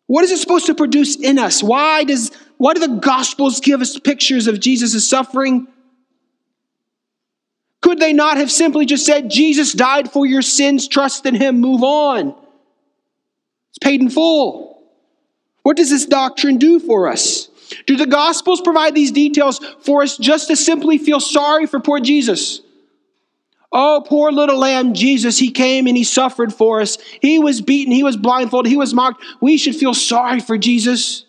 What 0.07 0.23
is 0.23 0.31
it 0.31 0.37
supposed 0.37 0.67
to 0.67 0.75
produce 0.75 1.15
in 1.15 1.39
us? 1.39 1.63
Why 1.63 2.03
does 2.03 2.31
why 2.57 2.73
do 2.73 2.79
the 2.79 2.99
gospels 2.99 3.59
give 3.59 3.81
us 3.81 3.99
pictures 3.99 4.47
of 4.47 4.59
Jesus' 4.59 5.07
suffering? 5.07 5.67
Could 7.81 7.99
they 7.99 8.13
not 8.13 8.37
have 8.37 8.51
simply 8.51 8.85
just 8.85 9.05
said, 9.05 9.29
Jesus 9.29 9.73
died 9.73 10.11
for 10.11 10.25
your 10.25 10.41
sins, 10.41 10.87
trust 10.87 11.25
in 11.25 11.35
him, 11.35 11.59
move 11.59 11.83
on? 11.83 12.29
It's 13.69 13.79
paid 13.79 14.01
in 14.01 14.09
full. 14.09 14.83
What 15.63 15.77
does 15.77 15.89
this 15.89 16.05
doctrine 16.05 16.57
do 16.57 16.79
for 16.79 17.07
us? 17.07 17.49
Do 17.85 17.95
the 17.95 18.05
gospels 18.05 18.61
provide 18.61 18.95
these 18.95 19.11
details 19.11 19.59
for 19.81 20.03
us 20.03 20.17
just 20.17 20.47
to 20.47 20.55
simply 20.55 20.97
feel 20.97 21.19
sorry 21.19 21.65
for 21.65 21.79
poor 21.79 21.99
Jesus? 21.99 22.61
Oh, 23.77 24.01
poor 24.07 24.31
little 24.31 24.57
lamb 24.57 24.93
Jesus, 24.93 25.37
he 25.37 25.51
came 25.51 25.85
and 25.85 25.97
he 25.97 26.05
suffered 26.05 26.53
for 26.53 26.79
us. 26.79 26.97
He 27.21 27.39
was 27.39 27.59
beaten, 27.59 27.91
he 27.91 28.03
was 28.03 28.15
blindfolded, 28.15 28.69
he 28.69 28.77
was 28.77 28.93
mocked. 28.93 29.21
We 29.41 29.57
should 29.57 29.75
feel 29.75 29.93
sorry 29.93 30.39
for 30.39 30.57
Jesus. 30.57 31.25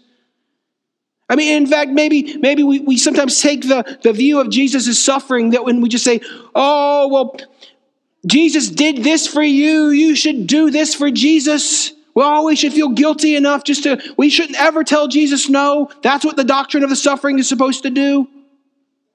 I 1.29 1.35
mean, 1.35 1.61
in 1.61 1.67
fact, 1.67 1.91
maybe, 1.91 2.37
maybe 2.37 2.63
we, 2.63 2.79
we 2.79 2.99
sometimes 2.99 3.41
take 3.41 3.63
the, 3.63 3.99
the 4.05 4.13
view 4.13 4.41
of 4.41 4.49
Jesus' 4.49 4.97
suffering 4.97 5.51
that 5.51 5.65
when 5.65 5.81
we 5.81 5.89
just 5.89 6.05
say, 6.05 6.21
oh, 6.55 7.09
well, 7.09 7.37
Jesus 8.25 8.69
did 8.69 8.99
this 8.99 9.27
for 9.27 9.43
you, 9.43 9.89
you 9.89 10.15
should 10.15 10.47
do 10.47 10.71
this 10.71 10.95
for 10.95 11.11
Jesus. 11.11 11.93
Well, 12.15 12.45
we 12.45 12.55
should 12.55 12.73
feel 12.73 12.91
guilty 12.91 13.35
enough 13.35 13.65
just 13.65 13.83
to, 13.83 14.01
we 14.17 14.31
shouldn't 14.31 14.61
ever 14.61 14.85
tell 14.85 15.09
Jesus 15.09 15.49
no. 15.49 15.91
That's 16.01 16.25
what 16.25 16.37
the 16.37 16.45
doctrine 16.45 16.85
of 16.85 16.91
the 16.91 16.97
suffering 16.97 17.41
is 17.41 17.49
supposed 17.49 17.83
to 17.83 17.91
do. 17.91 18.29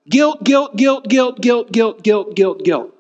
Guilt, 0.10 0.44
guilt, 0.44 0.76
guilt, 0.76 1.08
guilt, 1.08 1.40
guilt, 1.40 1.72
guilt, 1.72 2.04
guilt, 2.04 2.36
guilt, 2.36 2.64
guilt. 2.66 2.98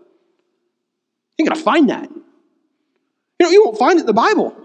You're 1.41 1.53
going 1.53 1.59
to 1.59 1.63
find 1.63 1.89
that. 1.89 2.09
You 2.11 3.47
know, 3.47 3.49
you 3.49 3.63
won't 3.65 3.77
find 3.77 3.97
it 3.97 4.01
in 4.01 4.05
the 4.05 4.13
Bible. 4.13 4.55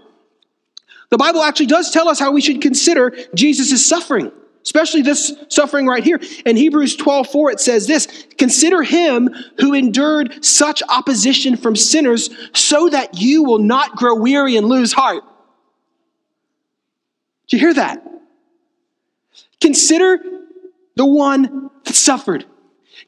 The 1.09 1.17
Bible 1.17 1.41
actually 1.41 1.65
does 1.65 1.91
tell 1.91 2.07
us 2.09 2.19
how 2.19 2.31
we 2.31 2.41
should 2.41 2.61
consider 2.61 3.15
Jesus' 3.33 3.83
suffering, 3.83 4.31
especially 4.63 5.01
this 5.01 5.33
suffering 5.49 5.87
right 5.87 6.03
here. 6.03 6.19
In 6.45 6.55
Hebrews 6.55 6.95
12 6.95 7.27
4, 7.29 7.51
it 7.51 7.59
says 7.59 7.87
this 7.87 8.07
Consider 8.37 8.83
him 8.83 9.33
who 9.59 9.73
endured 9.73 10.43
such 10.45 10.83
opposition 10.89 11.57
from 11.57 11.75
sinners 11.75 12.29
so 12.53 12.89
that 12.89 13.19
you 13.19 13.43
will 13.43 13.59
not 13.59 13.95
grow 13.95 14.15
weary 14.15 14.57
and 14.57 14.67
lose 14.67 14.93
heart. 14.93 15.23
Did 17.47 17.57
you 17.57 17.59
hear 17.59 17.73
that? 17.73 18.03
Consider 19.59 20.19
the 20.95 21.05
one 21.05 21.71
that 21.85 21.95
suffered. 21.95 22.45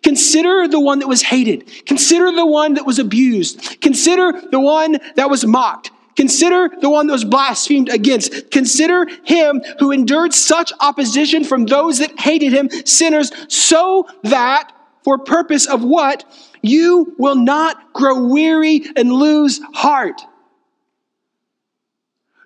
Consider 0.03 0.67
the 0.67 0.79
one 0.79 0.99
that 0.99 1.07
was 1.07 1.21
hated. 1.21 1.69
Consider 1.85 2.31
the 2.31 2.45
one 2.45 2.75
that 2.75 2.85
was 2.85 2.99
abused. 2.99 3.81
Consider 3.81 4.31
the 4.49 4.59
one 4.59 4.99
that 5.15 5.29
was 5.29 5.45
mocked. 5.45 5.91
Consider 6.15 6.69
the 6.81 6.89
one 6.89 7.07
that 7.07 7.13
was 7.13 7.25
blasphemed 7.25 7.89
against. 7.89 8.51
Consider 8.51 9.05
him 9.23 9.61
who 9.79 9.91
endured 9.91 10.33
such 10.33 10.73
opposition 10.79 11.43
from 11.43 11.65
those 11.65 11.99
that 11.99 12.19
hated 12.19 12.51
him, 12.51 12.69
sinners, 12.85 13.31
so 13.47 14.07
that 14.23 14.71
for 15.03 15.17
purpose 15.17 15.65
of 15.65 15.83
what? 15.83 16.25
You 16.61 17.15
will 17.17 17.35
not 17.35 17.93
grow 17.93 18.27
weary 18.27 18.83
and 18.95 19.13
lose 19.13 19.61
heart. 19.73 20.21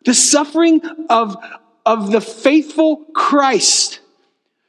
The 0.06 0.14
suffering 0.14 0.82
of, 1.10 1.36
of 1.86 2.12
the 2.12 2.22
faithful 2.22 2.98
Christ 3.16 4.02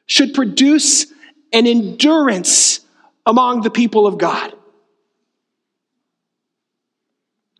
should 0.06 0.32
produce 0.32 1.06
and 1.54 1.68
endurance 1.68 2.80
among 3.24 3.62
the 3.62 3.70
people 3.70 4.06
of 4.06 4.18
God. 4.18 4.52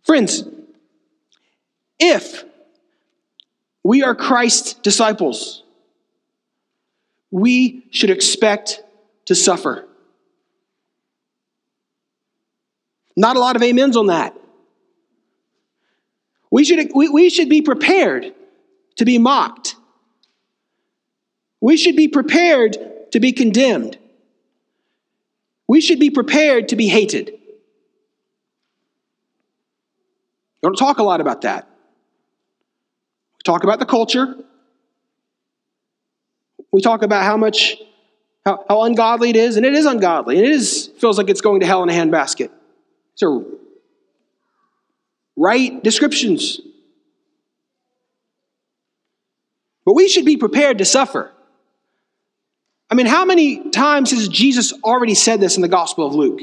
Friends, 0.03 0.43
if 1.97 2.43
we 3.83 4.03
are 4.03 4.13
Christ's 4.13 4.73
disciples, 4.73 5.63
we 7.31 7.87
should 7.89 8.09
expect 8.09 8.83
to 9.25 9.33
suffer. 9.33 9.87
Not 13.15 13.37
a 13.37 13.39
lot 13.39 13.55
of 13.55 13.63
amens 13.63 13.95
on 13.95 14.07
that. 14.07 14.35
We 16.51 16.65
should, 16.65 16.91
we, 16.93 17.09
we 17.09 17.29
should 17.29 17.49
be 17.49 17.61
prepared 17.61 18.33
to 18.97 19.05
be 19.05 19.17
mocked. 19.17 19.75
We 21.61 21.77
should 21.77 21.95
be 21.95 22.09
prepared 22.09 22.77
to 23.15 23.21
be 23.21 23.31
condemned. 23.31 23.97
We 25.69 25.79
should 25.79 26.01
be 26.01 26.09
prepared 26.09 26.67
to 26.69 26.75
be 26.75 26.89
hated. 26.89 27.31
We 30.61 30.61
don't 30.61 30.75
talk 30.75 30.97
a 30.97 31.03
lot 31.03 31.21
about 31.21 31.43
that. 31.43 31.65
We 33.35 33.43
talk 33.45 33.63
about 33.63 33.79
the 33.79 33.85
culture. 33.85 34.35
We 36.73 36.81
talk 36.81 37.03
about 37.03 37.23
how 37.23 37.37
much, 37.37 37.77
how, 38.45 38.65
how 38.67 38.83
ungodly 38.83 39.29
it 39.29 39.37
is, 39.37 39.55
and 39.55 39.65
it 39.65 39.75
is 39.75 39.85
ungodly, 39.85 40.37
and 40.37 40.45
it 40.45 40.51
is 40.51 40.91
feels 40.99 41.17
like 41.17 41.29
it's 41.29 41.39
going 41.39 41.61
to 41.61 41.65
hell 41.65 41.83
in 41.83 41.89
a 41.89 41.93
handbasket. 41.93 42.49
These 43.13 43.23
are 43.23 43.41
right 45.37 45.81
descriptions. 45.81 46.59
But 49.85 49.93
we 49.93 50.09
should 50.09 50.25
be 50.25 50.35
prepared 50.35 50.79
to 50.79 50.85
suffer. 50.85 51.31
I 52.89 52.95
mean, 52.95 53.07
how 53.07 53.25
many 53.25 53.69
times 53.69 54.11
has 54.11 54.27
Jesus 54.27 54.73
already 54.83 55.15
said 55.15 55.39
this 55.39 55.55
in 55.55 55.61
the 55.61 55.67
Gospel 55.67 56.05
of 56.05 56.13
Luke? 56.13 56.41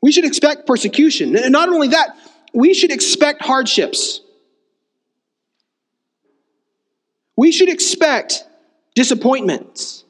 We 0.00 0.12
should 0.12 0.24
expect 0.24 0.66
persecution. 0.66 1.36
And 1.36 1.50
not 1.50 1.68
only 1.68 1.88
that, 1.88 2.16
we 2.52 2.74
should 2.74 2.92
expect 2.92 3.42
hardships. 3.42 4.20
We 7.36 7.50
should 7.50 7.68
expect 7.68 8.44
disappointments. 8.94 10.03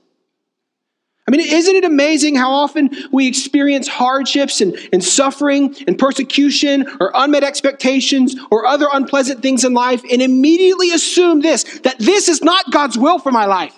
I 1.26 1.30
mean, 1.30 1.40
isn't 1.40 1.74
it 1.74 1.84
amazing 1.84 2.37
how 2.37 2.52
often 2.52 2.90
we 3.10 3.26
experience 3.26 3.88
hardships 3.88 4.60
and, 4.60 4.76
and 4.92 5.02
suffering 5.02 5.74
and 5.87 5.98
persecution 5.98 6.87
or 7.00 7.12
unmet 7.14 7.42
expectations 7.42 8.37
or 8.50 8.66
other 8.66 8.87
unpleasant 8.92 9.40
things 9.40 9.64
in 9.64 9.72
life 9.72 10.02
and 10.10 10.20
immediately 10.20 10.90
assume 10.90 11.40
this 11.40 11.64
that 11.80 11.98
this 11.98 12.28
is 12.28 12.42
not 12.42 12.70
God's 12.70 12.98
will 12.98 13.18
for 13.18 13.32
my 13.32 13.46
life? 13.46 13.74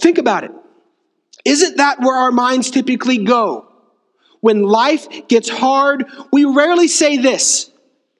Think 0.00 0.18
about 0.18 0.42
it. 0.42 0.50
Isn't 1.44 1.76
that 1.76 2.00
where 2.00 2.16
our 2.16 2.32
minds 2.32 2.70
typically 2.72 3.18
go? 3.18 3.68
When 4.40 4.62
life 4.62 5.28
gets 5.28 5.48
hard, 5.48 6.06
we 6.32 6.44
rarely 6.44 6.88
say 6.88 7.18
this 7.18 7.70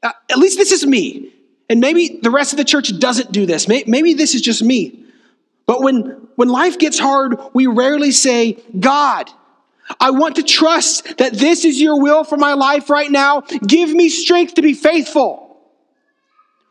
uh, 0.01 0.13
at 0.31 0.39
least 0.39 0.59
this 0.59 0.71
is 0.71 0.87
me. 0.87 1.33
And 1.69 1.81
maybe 1.81 2.21
the 2.23 2.31
rest 2.31 2.53
of 2.53 2.57
the 2.57 2.65
church 2.65 2.97
doesn't 3.01 3.33
do 3.33 3.47
this. 3.47 3.67
Maybe 3.67 4.15
this 4.15 4.37
is 4.37 4.41
just 4.41 4.63
me. 4.63 5.07
But 5.69 5.83
when, 5.83 6.29
when 6.37 6.49
life 6.49 6.79
gets 6.79 6.99
hard, 6.99 7.39
we 7.53 7.67
rarely 7.67 8.11
say, 8.11 8.59
God, 8.81 9.31
I 10.01 10.11
want 10.13 10.37
to 10.37 10.43
trust 10.43 11.19
that 11.19 11.35
this 11.35 11.67
is 11.67 11.79
your 11.79 12.01
will 12.01 12.25
for 12.25 12.39
my 12.39 12.55
life 12.55 12.89
right 12.89 13.11
now. 13.11 13.43
Give 13.43 13.91
me 13.93 14.09
strength 14.09 14.55
to 14.55 14.63
be 14.63 14.73
faithful. 14.73 15.61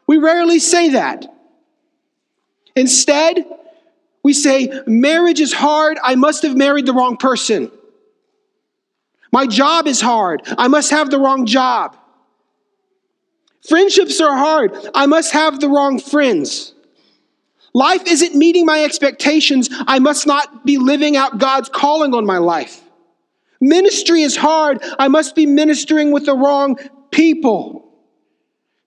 We 0.07 0.17
rarely 0.17 0.57
say 0.57 0.89
that. 0.89 1.27
Instead, 2.75 3.45
we 4.23 4.33
say, 4.33 4.81
marriage 4.87 5.41
is 5.41 5.53
hard. 5.53 5.99
I 6.03 6.15
must 6.15 6.41
have 6.41 6.57
married 6.57 6.87
the 6.87 6.93
wrong 6.93 7.17
person. 7.17 7.71
My 9.31 9.45
job 9.45 9.85
is 9.85 10.01
hard. 10.01 10.41
I 10.57 10.69
must 10.69 10.89
have 10.89 11.11
the 11.11 11.19
wrong 11.19 11.45
job. 11.45 11.95
Friendships 13.67 14.19
are 14.21 14.35
hard. 14.35 14.75
I 14.95 15.05
must 15.05 15.33
have 15.33 15.59
the 15.59 15.69
wrong 15.69 15.99
friends. 15.99 16.73
Life 17.77 18.07
isn't 18.07 18.33
meeting 18.33 18.65
my 18.65 18.83
expectations. 18.83 19.69
I 19.71 19.99
must 19.99 20.25
not 20.25 20.65
be 20.65 20.79
living 20.79 21.15
out 21.15 21.37
God's 21.37 21.69
calling 21.69 22.15
on 22.15 22.25
my 22.25 22.39
life. 22.39 22.81
Ministry 23.61 24.23
is 24.23 24.35
hard. 24.35 24.83
I 24.97 25.09
must 25.09 25.35
be 25.35 25.45
ministering 25.45 26.09
with 26.09 26.25
the 26.25 26.33
wrong 26.33 26.79
people. 27.11 27.87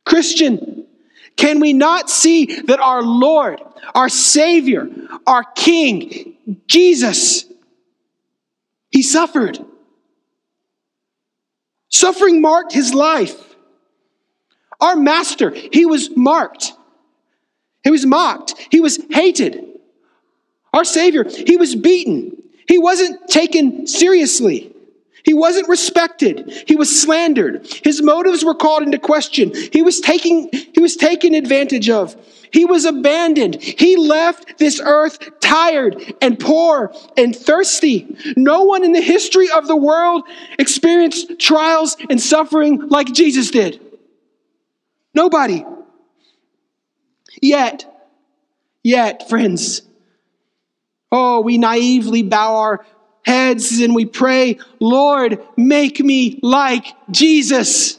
Christian, 0.05 0.88
can 1.37 1.61
we 1.61 1.72
not 1.72 2.11
see 2.11 2.46
that 2.62 2.81
our 2.81 3.00
Lord, 3.00 3.61
our 3.94 4.09
Savior, 4.09 4.88
our 5.24 5.44
King, 5.44 6.37
Jesus, 6.66 7.44
He 8.90 9.05
suffered? 9.05 9.64
Suffering 11.90 12.40
marked 12.40 12.72
His 12.72 12.92
life. 12.92 13.55
Our 14.81 14.96
Master, 14.96 15.50
He 15.53 15.87
was 15.87 16.11
marked. 16.16 16.72
He 17.83 17.90
was 17.90 18.07
mocked. 18.07 18.55
He 18.71 18.81
was 18.81 18.99
hated. 19.11 19.66
Our 20.73 20.85
Savior, 20.85 21.25
he 21.25 21.57
was 21.57 21.75
beaten. 21.75 22.43
He 22.69 22.79
wasn't 22.79 23.29
taken 23.29 23.87
seriously. 23.87 24.73
He 25.25 25.35
wasn't 25.35 25.69
respected. 25.69 26.64
He 26.66 26.77
was 26.77 27.03
slandered. 27.03 27.66
His 27.85 28.03
motives 28.03 28.45
were 28.45 28.55
called 28.55 28.83
into 28.83 28.99
question. 28.99 29.53
He 29.73 29.83
was 29.83 30.01
taking, 30.01 30.49
he 30.53 30.81
was 30.81 30.97
taken 30.97 31.35
advantage 31.35 31.90
of. 31.90 32.16
He 32.53 32.64
was 32.64 32.85
abandoned. 32.85 33.62
He 33.62 33.97
left 33.97 34.59
this 34.59 34.81
earth 34.83 35.40
tired 35.40 36.14
and 36.21 36.38
poor 36.38 36.93
and 37.16 37.35
thirsty. 37.35 38.16
No 38.37 38.64
one 38.64 38.83
in 38.83 38.93
the 38.93 39.01
history 39.01 39.49
of 39.51 39.69
the 39.69 39.77
world 39.77 40.25
experienced 40.59 41.38
trials 41.38 41.97
and 42.09 42.21
suffering 42.21 42.88
like 42.88 43.12
Jesus 43.12 43.51
did. 43.51 43.81
Nobody. 45.14 45.64
Yet, 47.40 47.85
yet, 48.83 49.29
friends, 49.29 49.83
oh, 51.11 51.40
we 51.40 51.59
naively 51.59 52.22
bow 52.22 52.57
our 52.57 52.87
heads 53.24 53.81
and 53.81 53.94
we 53.94 54.05
pray, 54.05 54.59
Lord, 54.79 55.42
make 55.57 56.00
me 56.00 56.38
like 56.42 56.87
Jesus. 57.11 57.98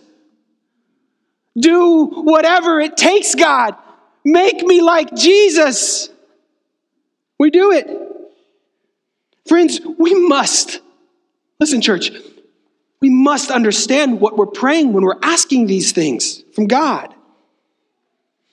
Do 1.60 2.06
whatever 2.06 2.80
it 2.80 2.97
takes, 2.97 3.36
God. 3.36 3.75
Make 4.23 4.62
me 4.62 4.82
like 4.82 5.13
Jesus. 5.15 6.10
We 7.39 7.49
do 7.49 7.71
it. 7.71 7.89
Friends, 9.47 9.82
we 9.97 10.13
must, 10.27 10.80
listen, 11.60 11.82
church, 11.82 12.12
we 13.01 13.10
must 13.10 13.49
understand 13.49 14.21
what 14.21 14.38
we're 14.38 14.45
praying 14.45 14.93
when 14.93 15.04
we're 15.04 15.19
asking 15.23 15.65
these 15.65 15.91
things 15.91 16.43
from 16.54 16.67
God. 16.67 17.13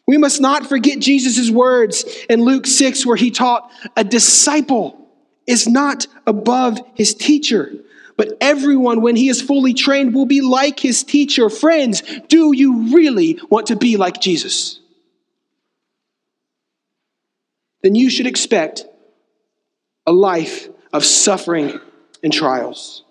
We 0.09 0.16
must 0.16 0.40
not 0.40 0.66
forget 0.66 1.01
Jesus' 1.01 1.51
words 1.51 2.07
in 2.31 2.42
Luke 2.42 2.66
6, 2.66 3.05
where 3.05 3.14
he 3.14 3.31
taught, 3.31 3.71
A 3.94 4.03
disciple 4.03 4.99
is 5.47 5.68
not 5.68 6.07
above 6.27 6.81
his 6.94 7.14
teacher, 7.14 7.71
but 8.16 8.33
everyone, 8.40 9.03
when 9.03 9.16
he 9.16 9.29
is 9.29 9.42
fully 9.42 9.75
trained, 9.75 10.14
will 10.14 10.25
be 10.25 10.40
like 10.40 10.81
his 10.81 11.05
teacher. 11.05 11.51
Friends, 11.51 12.03
do 12.29 12.53
you 12.55 12.94
really 12.94 13.38
want 13.51 13.66
to 13.66 13.77
be 13.77 13.99
like 13.99 14.18
Jesus? 14.18 14.81
Then 17.83 17.94
you 17.94 18.09
should 18.09 18.27
expect 18.27 18.87
a 20.07 20.12
life 20.12 20.71
of 20.90 21.05
suffering 21.05 21.79
and 22.25 22.33
trials. 22.33 23.05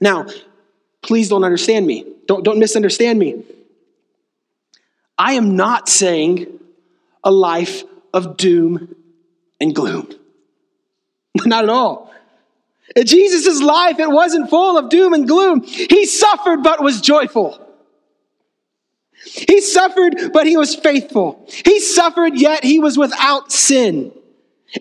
Now, 0.00 0.28
please 1.02 1.28
don't 1.28 1.42
understand 1.42 1.84
me. 1.84 2.06
Don't, 2.28 2.44
don't 2.44 2.60
misunderstand 2.60 3.18
me. 3.18 3.44
I 5.20 5.34
am 5.34 5.54
not 5.54 5.90
saying 5.90 6.46
a 7.22 7.30
life 7.30 7.84
of 8.14 8.38
doom 8.38 8.96
and 9.60 9.74
gloom. 9.74 10.08
Not 11.44 11.64
at 11.64 11.68
all. 11.68 12.10
In 12.96 13.04
Jesus' 13.04 13.60
life, 13.60 13.98
it 13.98 14.10
wasn't 14.10 14.48
full 14.48 14.78
of 14.78 14.88
doom 14.88 15.12
and 15.12 15.28
gloom. 15.28 15.60
He 15.62 16.06
suffered 16.06 16.62
but 16.62 16.82
was 16.82 17.02
joyful. 17.02 17.60
He 19.22 19.60
suffered, 19.60 20.32
but 20.32 20.46
he 20.46 20.56
was 20.56 20.74
faithful. 20.74 21.46
He 21.66 21.80
suffered, 21.80 22.38
yet 22.38 22.64
he 22.64 22.78
was 22.78 22.96
without 22.96 23.52
sin. 23.52 24.12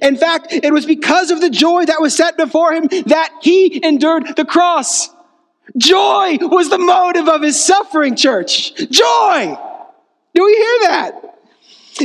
In 0.02 0.16
fact, 0.16 0.54
it 0.54 0.72
was 0.72 0.86
because 0.86 1.32
of 1.32 1.42
the 1.42 1.50
joy 1.50 1.84
that 1.84 2.00
was 2.00 2.16
set 2.16 2.38
before 2.38 2.72
him 2.72 2.88
that 3.08 3.40
he 3.42 3.86
endured 3.86 4.38
the 4.38 4.46
cross. 4.46 5.10
Joy 5.76 6.38
was 6.42 6.70
the 6.70 6.80
motive 6.80 7.28
of 7.28 7.42
his 7.42 7.62
suffering, 7.62 8.16
church. 8.16 8.74
Joy! 8.90 9.58
Do 10.34 10.46
we 10.46 10.56
hear 10.56 10.80
that? 10.90 11.30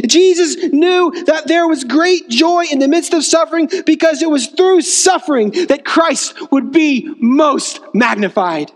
Jesus 0.06 0.56
knew 0.72 1.24
that 1.26 1.46
there 1.46 1.68
was 1.68 1.84
great 1.84 2.28
joy 2.28 2.64
in 2.70 2.80
the 2.80 2.88
midst 2.88 3.14
of 3.14 3.24
suffering 3.24 3.68
because 3.86 4.22
it 4.22 4.30
was 4.30 4.48
through 4.48 4.80
suffering 4.82 5.50
that 5.68 5.84
Christ 5.84 6.34
would 6.50 6.72
be 6.72 7.14
most 7.20 7.80
magnified. 7.94 8.72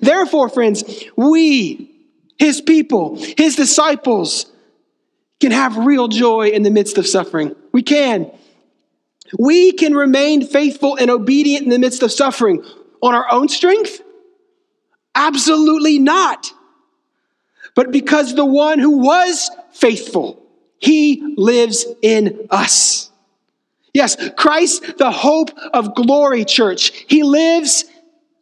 Therefore, 0.00 0.48
friends, 0.48 0.84
we, 1.16 1.90
his 2.38 2.60
people, 2.60 3.16
his 3.36 3.56
disciples, 3.56 4.46
can 5.40 5.52
have 5.52 5.76
real 5.76 6.06
joy 6.06 6.48
in 6.48 6.62
the 6.62 6.70
midst 6.70 6.98
of 6.98 7.06
suffering. 7.06 7.56
We 7.72 7.82
can. 7.82 8.30
We 9.38 9.72
can 9.72 9.94
remain 9.94 10.46
faithful 10.46 10.96
and 10.96 11.10
obedient 11.10 11.64
in 11.64 11.70
the 11.70 11.78
midst 11.78 12.02
of 12.02 12.12
suffering 12.12 12.64
on 13.02 13.14
our 13.14 13.30
own 13.32 13.48
strength? 13.48 14.02
Absolutely 15.14 15.98
not 15.98 16.52
but 17.80 17.92
because 17.92 18.34
the 18.34 18.44
one 18.44 18.78
who 18.78 18.98
was 18.98 19.50
faithful, 19.72 20.46
he 20.76 21.34
lives 21.38 21.86
in 22.02 22.46
us. 22.50 23.10
Yes, 23.94 24.18
Christ, 24.36 24.98
the 24.98 25.10
hope 25.10 25.48
of 25.72 25.94
glory, 25.94 26.44
church, 26.44 26.92
he 27.08 27.22
lives 27.22 27.86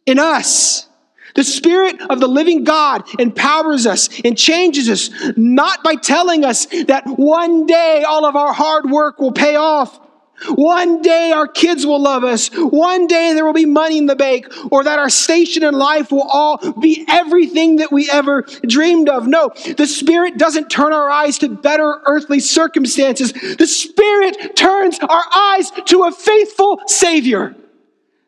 in 0.05 0.19
us. 0.19 0.89
The 1.35 1.45
Spirit 1.45 2.01
of 2.09 2.19
the 2.19 2.27
living 2.27 2.65
God 2.65 3.03
empowers 3.17 3.87
us 3.87 4.09
and 4.25 4.37
changes 4.37 4.89
us, 4.89 5.09
not 5.37 5.85
by 5.85 5.95
telling 5.95 6.43
us 6.43 6.65
that 6.87 7.03
one 7.05 7.65
day 7.65 8.03
all 8.05 8.25
of 8.25 8.35
our 8.35 8.51
hard 8.51 8.91
work 8.91 9.19
will 9.19 9.31
pay 9.31 9.55
off, 9.55 10.01
one 10.47 11.01
day 11.01 11.31
our 11.31 11.47
kids 11.47 11.85
will 11.85 12.01
love 12.01 12.23
us. 12.23 12.49
One 12.53 13.07
day 13.07 13.33
there 13.33 13.45
will 13.45 13.53
be 13.53 13.65
money 13.65 13.97
in 13.97 14.05
the 14.05 14.15
bank, 14.15 14.47
or 14.71 14.83
that 14.83 14.99
our 14.99 15.09
station 15.09 15.63
in 15.63 15.73
life 15.73 16.11
will 16.11 16.27
all 16.27 16.57
be 16.73 17.05
everything 17.07 17.77
that 17.77 17.91
we 17.91 18.09
ever 18.09 18.45
dreamed 18.67 19.09
of. 19.09 19.27
No, 19.27 19.51
the 19.77 19.87
Spirit 19.87 20.37
doesn't 20.37 20.69
turn 20.69 20.93
our 20.93 21.09
eyes 21.09 21.37
to 21.39 21.49
better 21.49 22.01
earthly 22.05 22.39
circumstances. 22.39 23.33
The 23.33 23.67
Spirit 23.67 24.55
turns 24.55 24.99
our 24.99 25.23
eyes 25.35 25.71
to 25.87 26.03
a 26.03 26.11
faithful 26.11 26.81
Savior. 26.87 27.55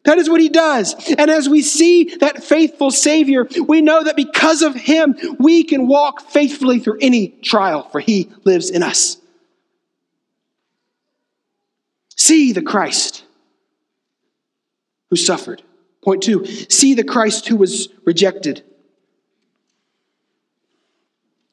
That 0.04 0.17
is 0.17 0.30
what 0.30 0.41
He 0.41 0.50
does. 0.50 0.95
And 1.17 1.30
as 1.30 1.47
we 1.47 1.62
see 1.62 2.15
that 2.17 2.43
faithful 2.43 2.89
Savior, 2.89 3.47
we 3.67 3.82
know 3.82 4.04
that 4.04 4.15
because 4.15 4.63
of 4.63 4.74
Him, 4.74 5.15
we 5.38 5.63
can 5.63 5.88
walk 5.88 6.21
faithfully 6.30 6.80
through 6.80 6.97
any 7.02 7.30
trial, 7.30 7.88
for 7.89 8.00
He 8.00 8.30
lives 8.43 8.69
in 8.69 8.82
us. 8.82 9.20
See 12.31 12.53
the 12.53 12.61
Christ 12.61 13.25
who 15.09 15.17
suffered. 15.17 15.61
Point 16.01 16.23
two, 16.23 16.45
see 16.45 16.93
the 16.93 17.03
Christ 17.03 17.45
who 17.49 17.57
was 17.57 17.89
rejected. 18.05 18.63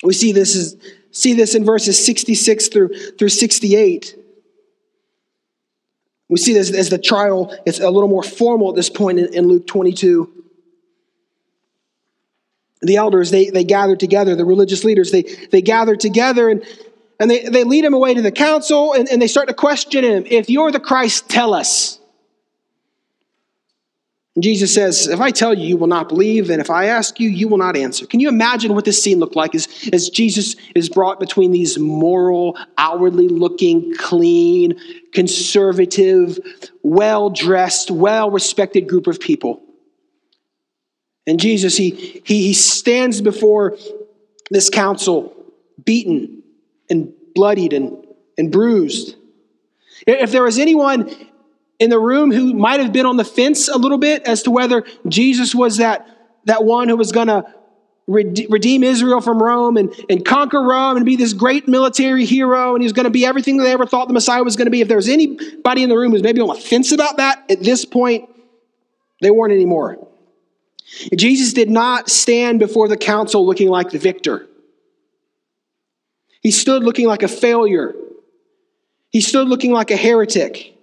We 0.05 0.13
see 0.13 0.31
this 0.31 0.55
is 0.55 0.77
see 1.11 1.33
this 1.33 1.57
in 1.57 1.65
verses 1.65 1.99
66 2.07 2.69
through, 2.69 2.91
through 3.19 3.29
68. 3.29 4.15
We 6.29 6.39
see 6.39 6.53
this 6.53 6.73
as 6.73 6.91
the 6.91 6.99
trial 6.99 7.53
is 7.67 7.81
a 7.81 7.91
little 7.91 8.09
more 8.09 8.23
formal 8.23 8.69
at 8.69 8.77
this 8.77 8.89
point 8.89 9.19
in, 9.19 9.35
in 9.35 9.49
Luke 9.49 9.67
22. 9.67 10.33
The 12.83 12.95
elders, 12.95 13.33
they, 13.33 13.51
they 13.51 13.65
gathered 13.65 13.99
together, 13.99 14.37
the 14.37 14.45
religious 14.45 14.85
leaders, 14.85 15.11
they, 15.11 15.23
they 15.51 15.61
gathered 15.61 15.99
together 15.99 16.49
and 16.49 16.65
and 17.21 17.31
they, 17.31 17.43
they 17.45 17.65
lead 17.65 17.85
him 17.85 17.95
away 17.95 18.15
to 18.15 18.23
the 18.23 18.33
council 18.33 18.93
and, 18.93 19.09
and 19.09 19.21
they 19.21 19.27
start 19.27 19.49
to 19.49 19.55
question 19.55 20.05
him. 20.05 20.25
If 20.27 20.49
you're 20.49 20.71
the 20.71 20.81
Christ, 20.81 21.29
tell 21.29 21.53
us. 21.53 21.99
And 24.37 24.43
Jesus 24.45 24.73
says, 24.73 25.09
If 25.09 25.21
I 25.21 25.33
tell 25.33 25.53
you, 25.53 25.67
you 25.67 25.77
will 25.77 25.89
not 25.89 26.09
believe, 26.09 26.49
and 26.49 26.61
if 26.61 26.71
I 26.71 26.87
ask 26.87 27.19
you, 27.19 27.29
you 27.29 27.49
will 27.49 27.59
not 27.59 27.77
answer. 27.77 28.07
Can 28.07 28.21
you 28.21 28.29
imagine 28.29 28.73
what 28.73 28.85
this 28.85 29.03
scene 29.03 29.19
looked 29.19 29.35
like 29.35 29.53
as, 29.53 29.67
as 29.93 30.11
Jesus 30.11 30.55
is 30.77 30.89
brought 30.89 31.19
between 31.19 31.51
these 31.51 31.77
moral, 31.77 32.57
outwardly 32.77 33.27
looking, 33.27 33.97
clean, 33.97 34.79
conservative, 35.13 36.39
well 36.85 37.31
dressed, 37.31 37.91
well 37.91 38.31
respected 38.31 38.89
group 38.89 39.09
of 39.09 39.19
people? 39.19 39.61
And 41.27 41.41
Jesus, 41.41 41.77
he, 41.77 42.23
he, 42.25 42.45
he 42.45 42.55
stands 42.55 43.21
before 43.21 43.77
this 44.53 44.71
council, 44.71 45.35
beaten 45.85 46.38
and 46.91 47.13
bloodied 47.35 47.73
and, 47.73 48.07
and 48.37 48.51
bruised. 48.51 49.17
If 50.07 50.33
there 50.33 50.43
was 50.43 50.59
anyone 50.59 51.15
in 51.79 51.91
the 51.91 51.99
room 51.99 52.33
who 52.33 52.55
might 52.55 52.81
have 52.81 52.93
been 52.93 53.07
on 53.07 53.17
the 53.17 53.25
fence 53.25 53.69
a 53.69 53.77
little 53.77 53.99
bit 53.99 54.23
as 54.25 54.43
to 54.45 54.51
whether 54.51 54.85
Jesus 55.07 55.55
was 55.55 55.77
that, 55.79 56.07
that 56.45 56.65
one 56.65 56.89
who 56.89 56.97
was 56.97 57.13
going 57.13 57.29
to 57.29 57.45
redeem 58.09 58.83
Israel 58.83 59.21
from 59.21 59.43
Rome 59.43 59.77
and, 59.77 59.95
and 60.09 60.25
conquer 60.25 60.63
Rome 60.63 60.97
and 60.97 61.05
be 61.05 61.17
this 61.17 61.35
great 61.35 61.69
military 61.69 62.25
hero, 62.25 62.75
and 62.75 62.83
he 62.83 62.87
was 62.87 62.95
going 62.95 63.05
to 63.05 63.11
be 63.11 63.27
everything 63.27 63.59
they 63.59 63.71
ever 63.71 63.85
thought 63.87 64.09
the 64.09 64.15
Messiah 64.15 64.43
was 64.43 64.57
going 64.57 64.67
to 64.67 64.71
be. 64.71 64.81
If 64.81 64.89
there 64.89 64.97
was 64.97 65.11
anybody 65.11 65.83
in 65.83 65.91
the 65.91 65.97
room 65.97 66.13
who's 66.13 66.23
maybe 66.23 66.41
on 66.41 66.49
the 66.49 66.55
fence 66.55 66.91
about 66.91 67.19
that, 67.19 67.45
at 67.51 67.63
this 67.63 67.85
point, 67.85 68.31
they 69.21 69.31
weren't 69.31 69.53
anymore. 69.53 69.99
Jesus 71.15 71.53
did 71.53 71.69
not 71.69 72.09
stand 72.09 72.59
before 72.59 72.89
the 72.89 72.97
council 72.97 73.45
looking 73.45 73.69
like 73.69 73.91
the 73.91 73.99
victor. 73.99 74.47
He 76.43 76.51
stood 76.51 76.83
looking 76.83 77.07
like 77.07 77.23
a 77.23 77.29
failure. 77.29 77.95
He 79.11 79.21
stood 79.21 79.49
looking 79.49 79.73
like 79.73 79.91
a 79.91 79.97
heretic. 79.97 80.77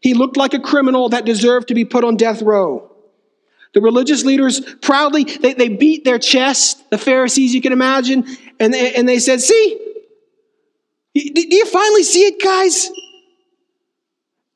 He 0.00 0.14
looked 0.14 0.36
like 0.36 0.54
a 0.54 0.60
criminal 0.60 1.10
that 1.10 1.24
deserved 1.24 1.68
to 1.68 1.74
be 1.74 1.84
put 1.84 2.04
on 2.04 2.16
death 2.16 2.42
row. 2.42 2.90
The 3.72 3.80
religious 3.80 4.24
leaders 4.24 4.60
proudly, 4.76 5.24
they, 5.24 5.54
they 5.54 5.68
beat 5.68 6.04
their 6.04 6.18
chest, 6.18 6.90
the 6.90 6.98
Pharisees, 6.98 7.54
you 7.54 7.60
can 7.60 7.72
imagine, 7.72 8.26
and 8.58 8.74
they, 8.74 8.94
and 8.94 9.08
they 9.08 9.20
said, 9.20 9.40
See, 9.40 9.78
do 11.14 11.56
you 11.56 11.66
finally 11.66 12.02
see 12.02 12.22
it, 12.22 12.42
guys? 12.42 12.90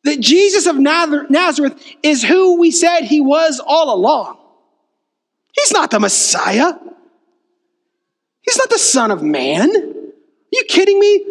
That 0.02 0.20
Jesus 0.20 0.66
of 0.66 0.76
Nazareth 0.76 1.82
is 2.02 2.22
who 2.22 2.58
we 2.58 2.70
said 2.70 3.02
he 3.02 3.20
was 3.20 3.60
all 3.64 3.94
along. 3.94 4.38
He's 5.52 5.72
not 5.72 5.90
the 5.90 6.00
Messiah. 6.00 6.72
He's 8.42 8.58
not 8.58 8.68
the 8.68 8.78
Son 8.78 9.10
of 9.10 9.22
Man. 9.22 9.93
You 10.54 10.62
kidding 10.68 11.00
me? 11.00 11.26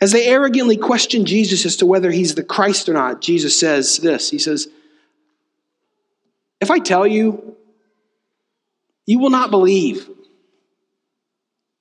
As 0.00 0.10
they 0.10 0.26
arrogantly 0.26 0.78
question 0.78 1.26
Jesus 1.26 1.66
as 1.66 1.76
to 1.76 1.86
whether 1.86 2.10
he's 2.10 2.34
the 2.34 2.42
Christ 2.42 2.88
or 2.88 2.94
not, 2.94 3.20
Jesus 3.20 3.58
says 3.58 3.98
this 3.98 4.30
He 4.30 4.38
says, 4.38 4.68
If 6.62 6.70
I 6.70 6.78
tell 6.78 7.06
you, 7.06 7.56
you 9.04 9.18
will 9.18 9.28
not 9.28 9.50
believe. 9.50 10.08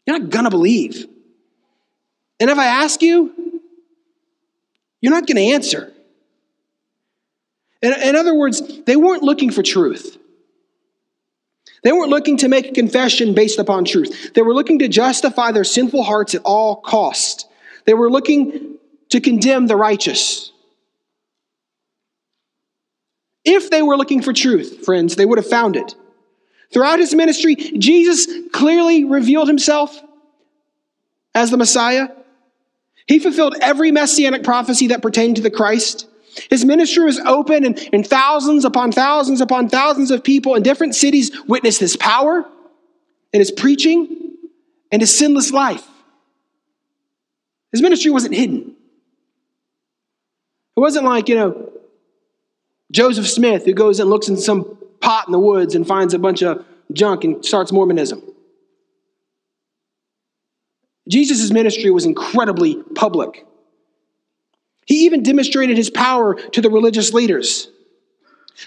You're 0.05 0.19
not 0.19 0.29
going 0.29 0.43
to 0.43 0.51
believe. 0.51 1.07
And 2.41 2.49
if 2.49 2.57
I 2.57 2.65
ask 2.65 3.01
you, 3.01 3.61
you're 4.99 5.13
not 5.13 5.25
going 5.25 5.37
to 5.37 5.53
answer. 5.53 5.93
In, 7.81 7.93
in 7.93 8.15
other 8.17 8.35
words, 8.35 8.61
they 8.83 8.97
weren't 8.97 9.23
looking 9.23 9.51
for 9.51 9.63
truth. 9.63 10.17
They 11.83 11.91
weren't 11.91 12.09
looking 12.09 12.37
to 12.37 12.47
make 12.47 12.67
a 12.67 12.71
confession 12.71 13.33
based 13.33 13.59
upon 13.59 13.85
truth. 13.85 14.33
They 14.33 14.41
were 14.41 14.53
looking 14.53 14.79
to 14.79 14.87
justify 14.87 15.51
their 15.51 15.63
sinful 15.63 16.03
hearts 16.03 16.33
at 16.33 16.41
all 16.43 16.77
cost. 16.77 17.47
They 17.85 17.93
were 17.93 18.09
looking 18.09 18.77
to 19.09 19.19
condemn 19.19 19.67
the 19.67 19.75
righteous. 19.75 20.51
If 23.45 23.69
they 23.69 23.81
were 23.81 23.97
looking 23.97 24.21
for 24.21 24.31
truth, 24.31 24.85
friends, 24.85 25.15
they 25.17 25.25
would 25.25 25.37
have 25.37 25.49
found 25.49 25.75
it. 25.75 25.95
Throughout 26.71 26.99
his 26.99 27.13
ministry, 27.13 27.55
Jesus 27.55 28.27
clearly 28.51 29.03
revealed 29.03 29.47
himself 29.47 30.01
as 31.35 31.51
the 31.51 31.57
Messiah. 31.57 32.07
He 33.05 33.19
fulfilled 33.19 33.55
every 33.59 33.91
messianic 33.91 34.43
prophecy 34.43 34.87
that 34.87 35.01
pertained 35.01 35.35
to 35.35 35.41
the 35.41 35.51
Christ. 35.51 36.07
His 36.49 36.65
ministry 36.65 37.03
was 37.03 37.19
open, 37.19 37.65
and, 37.65 37.89
and 37.93 38.05
thousands 38.05 38.65
upon 38.65 38.91
thousands 38.91 39.41
upon 39.41 39.69
thousands 39.69 40.11
of 40.11 40.23
people 40.23 40.55
in 40.55 40.63
different 40.63 40.95
cities 40.95 41.31
witnessed 41.47 41.79
his 41.79 41.95
power 41.95 42.45
and 43.33 43.39
his 43.39 43.51
preaching 43.51 44.37
and 44.91 45.01
his 45.01 45.15
sinless 45.15 45.51
life. 45.51 45.85
His 47.71 47.81
ministry 47.81 48.11
wasn't 48.11 48.35
hidden. 48.35 48.75
It 50.75 50.79
wasn't 50.79 51.05
like, 51.05 51.29
you 51.29 51.35
know, 51.35 51.71
Joseph 52.91 53.27
Smith 53.27 53.65
who 53.65 53.73
goes 53.73 53.99
and 53.99 54.09
looks 54.09 54.27
in 54.27 54.37
some 54.37 54.77
pot 55.01 55.27
in 55.27 55.31
the 55.31 55.39
woods 55.39 55.75
and 55.75 55.85
finds 55.85 56.13
a 56.13 56.19
bunch 56.19 56.41
of 56.43 56.63
junk 56.91 57.23
and 57.23 57.43
starts 57.43 57.71
Mormonism. 57.71 58.21
Jesus' 61.07 61.51
ministry 61.51 61.89
was 61.89 62.05
incredibly 62.05 62.81
public. 62.95 63.45
He 64.85 65.05
even 65.05 65.23
demonstrated 65.23 65.77
his 65.77 65.89
power 65.89 66.35
to 66.35 66.61
the 66.61 66.69
religious 66.69 67.13
leaders. 67.13 67.69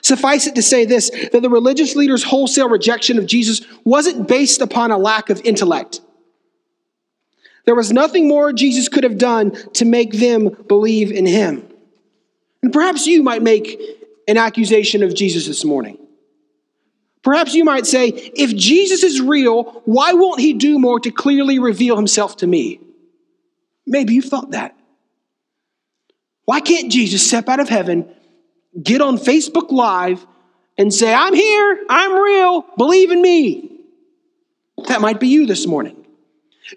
Suffice 0.03 0.47
it 0.47 0.55
to 0.57 0.63
say 0.63 0.85
this 0.85 1.11
that 1.33 1.43
the 1.43 1.51
religious 1.51 1.95
leaders' 1.95 2.25
wholesale 2.25 2.69
rejection 2.69 3.19
of 3.19 3.27
Jesus 3.27 3.63
wasn't 3.85 4.29
based 4.29 4.61
upon 4.61 4.91
a 4.91 4.99
lack 4.99 5.31
of 5.31 5.41
intellect. 5.43 6.01
There 7.65 7.75
was 7.75 7.93
nothing 7.93 8.29
more 8.29 8.53
Jesus 8.53 8.89
could 8.89 9.05
have 9.05 9.19
done 9.19 9.53
to 9.75 9.85
make 9.85 10.13
them 10.13 10.51
believe 10.69 11.11
in 11.11 11.27
him. 11.27 11.69
And 12.63 12.73
perhaps 12.73 13.07
you 13.07 13.23
might 13.23 13.43
make 13.43 13.81
an 14.29 14.37
accusation 14.37 15.03
of 15.03 15.15
Jesus 15.15 15.47
this 15.47 15.65
morning. 15.65 15.99
Perhaps 17.23 17.55
you 17.55 17.65
might 17.65 17.87
say, 17.87 18.07
if 18.07 18.55
Jesus 18.55 19.03
is 19.03 19.21
real, 19.21 19.83
why 19.85 20.13
won't 20.13 20.41
he 20.41 20.53
do 20.53 20.79
more 20.79 21.01
to 21.01 21.11
clearly 21.11 21.59
reveal 21.59 21.97
himself 21.97 22.37
to 22.39 22.47
me? 22.47 22.79
Maybe 23.85 24.15
you've 24.15 24.27
thought 24.27 24.53
that. 24.53 24.76
Why 26.47 26.61
can't 26.61 26.91
Jesus 26.91 27.27
step 27.27 27.49
out 27.49 27.61
of 27.61 27.69
heaven, 27.69 28.09
get 28.83 29.03
on 29.03 29.19
Facebook 29.19 29.71
Live, 29.71 30.27
and 30.79 30.95
say, 30.95 31.13
I'm 31.13 31.35
here, 31.35 31.85
I'm 31.91 32.15
real, 32.15 32.65
believe 32.79 33.11
in 33.11 33.21
me? 33.21 33.81
That 34.89 35.01
might 35.01 35.21
be 35.21 35.29
you 35.29 35.47
this 35.47 35.67
morning. 35.67 36.07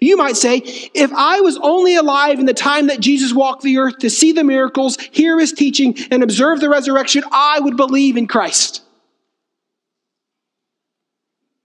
You 0.00 0.16
might 0.16 0.36
say, 0.36 0.56
if 0.56 1.12
I 1.12 1.40
was 1.40 1.58
only 1.58 1.96
alive 1.96 2.38
in 2.38 2.46
the 2.46 2.54
time 2.54 2.88
that 2.88 3.00
Jesus 3.00 3.32
walked 3.32 3.62
the 3.62 3.78
earth 3.78 3.98
to 3.98 4.10
see 4.10 4.32
the 4.32 4.44
miracles, 4.44 4.96
hear 5.00 5.38
his 5.38 5.52
teaching, 5.52 5.96
and 6.10 6.22
observe 6.22 6.60
the 6.60 6.68
resurrection, 6.68 7.24
I 7.32 7.58
would 7.60 7.76
believe 7.76 8.16
in 8.16 8.26
Christ. 8.26 8.82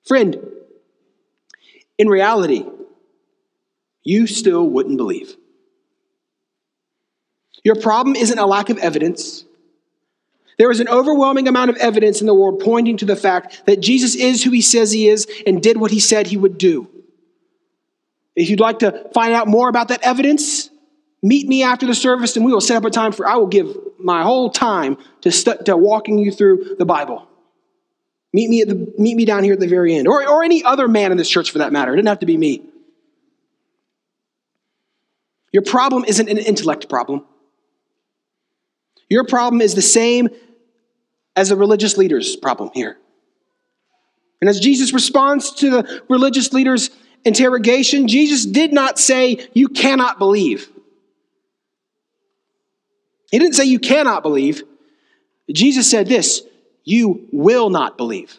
Friend, 0.06 0.38
in 1.98 2.08
reality, 2.08 2.65
you 4.04 4.28
still 4.28 4.68
wouldn't 4.68 4.98
believe. 4.98 5.36
Your 7.65 7.75
problem 7.75 8.15
isn't 8.15 8.38
a 8.38 8.45
lack 8.45 8.69
of 8.69 8.78
evidence. 8.78 9.43
There 10.58 10.71
is 10.71 10.80
an 10.80 10.88
overwhelming 10.88 11.47
amount 11.47 11.71
of 11.71 11.78
evidence 11.78 12.21
in 12.21 12.28
the 12.28 12.34
world 12.34 12.62
pointing 12.63 12.95
to 12.97 13.06
the 13.06 13.15
fact 13.15 13.63
that 13.65 13.82
Jesus 13.82 14.15
is 14.15 14.43
who 14.43 14.51
he 14.51 14.62
says 14.62 14.91
he 14.91 15.10
is 15.10 15.28
and 15.45 15.62
did 15.62 15.78
what 15.78 15.91
he 15.91 15.99
said 15.99 16.28
he 16.28 16.38
would 16.38 16.60
do. 16.60 16.88
If 18.36 18.49
you'd 18.49 18.60
like 18.60 18.80
to 18.80 19.10
find 19.13 19.34
out 19.34 19.47
more 19.47 19.67
about 19.67 19.88
that 19.88 20.04
evidence, 20.04 20.69
meet 21.23 21.47
me 21.47 21.63
after 21.63 21.88
the 21.88 21.95
service 21.95 22.36
and 22.36 22.45
we 22.45 22.54
will 22.54 22.62
set 22.62 22.78
up 22.78 22.86
a 22.86 22.91
time 22.91 23.12
for, 23.12 23.28
I 23.28 23.36
will 23.38 23.47
give 23.47 23.75
my 23.97 24.21
whole 24.21 24.51
time 24.51 24.97
to, 25.21 25.32
to 25.32 25.75
walking 25.75 26.19
you 26.19 26.32
through 26.32 26.75
the 26.78 26.86
Bible. 26.86 27.28
Meet 28.32 28.49
me, 28.49 28.62
at 28.62 28.67
the, 28.67 28.93
meet 28.99 29.15
me 29.15 29.25
down 29.25 29.43
here 29.43 29.54
at 29.54 29.60
the 29.60 29.67
very 29.67 29.95
end, 29.95 30.08
or, 30.08 30.28
or 30.28 30.43
any 30.43 30.63
other 30.63 30.88
man 30.88 31.12
in 31.12 31.17
this 31.17 31.30
church 31.30 31.51
for 31.51 31.60
that 31.60 31.71
matter. 31.73 31.93
It 31.93 31.95
doesn't 31.95 32.08
have 32.08 32.19
to 32.19 32.25
be 32.25 32.38
me. 32.38 32.63
Your 35.51 35.63
problem 35.63 36.06
isn't 36.06 36.30
an 36.30 36.38
intellect 36.38 36.89
problem. 36.89 37.25
Your 39.10 39.24
problem 39.24 39.62
is 39.62 39.76
the 39.76 39.82
same 39.82 40.30
as 41.36 41.49
the 41.49 41.56
religious 41.56 41.97
leaders' 41.97 42.36
problem 42.36 42.72
here. 42.74 42.97
And 44.41 44.49
as 44.49 44.60
Jesus 44.60 44.93
responds 44.93 45.51
to 45.56 45.70
the 45.70 46.03
religious 46.10 46.53
leaders' 46.53 46.89
interrogation, 47.24 48.08
Jesus 48.08 48.45
did 48.45 48.74
not 48.74 48.99
say, 48.99 49.47
You 49.53 49.70
cannot 49.70 50.20
believe. 50.20 50.70
He 53.32 53.39
didn't 53.39 53.56
say, 53.56 53.66
You 53.66 53.80
cannot 53.80 54.24
believe. 54.24 54.64
Jesus 55.51 55.89
said 55.89 56.08
this, 56.08 56.41
You 56.84 57.28
will 57.32 57.70
not 57.70 57.97
believe. 57.97 58.38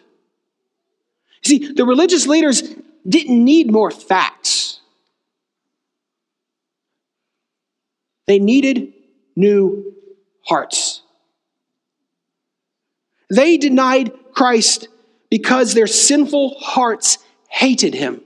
See, 1.45 1.73
the 1.73 1.85
religious 1.85 2.27
leaders 2.27 2.63
didn't 3.09 3.45
need 3.45 3.71
more 3.71 3.91
facts, 3.91 4.81
they 8.27 8.39
needed 8.39 8.93
new 9.37 9.96
hearts. 10.47 11.03
They 13.29 13.57
denied 13.57 14.13
Christ 14.33 14.89
because 15.31 15.75
their 15.75 15.87
sinful 15.87 16.59
hearts 16.61 17.19
hated 17.49 17.95
him. 17.95 18.23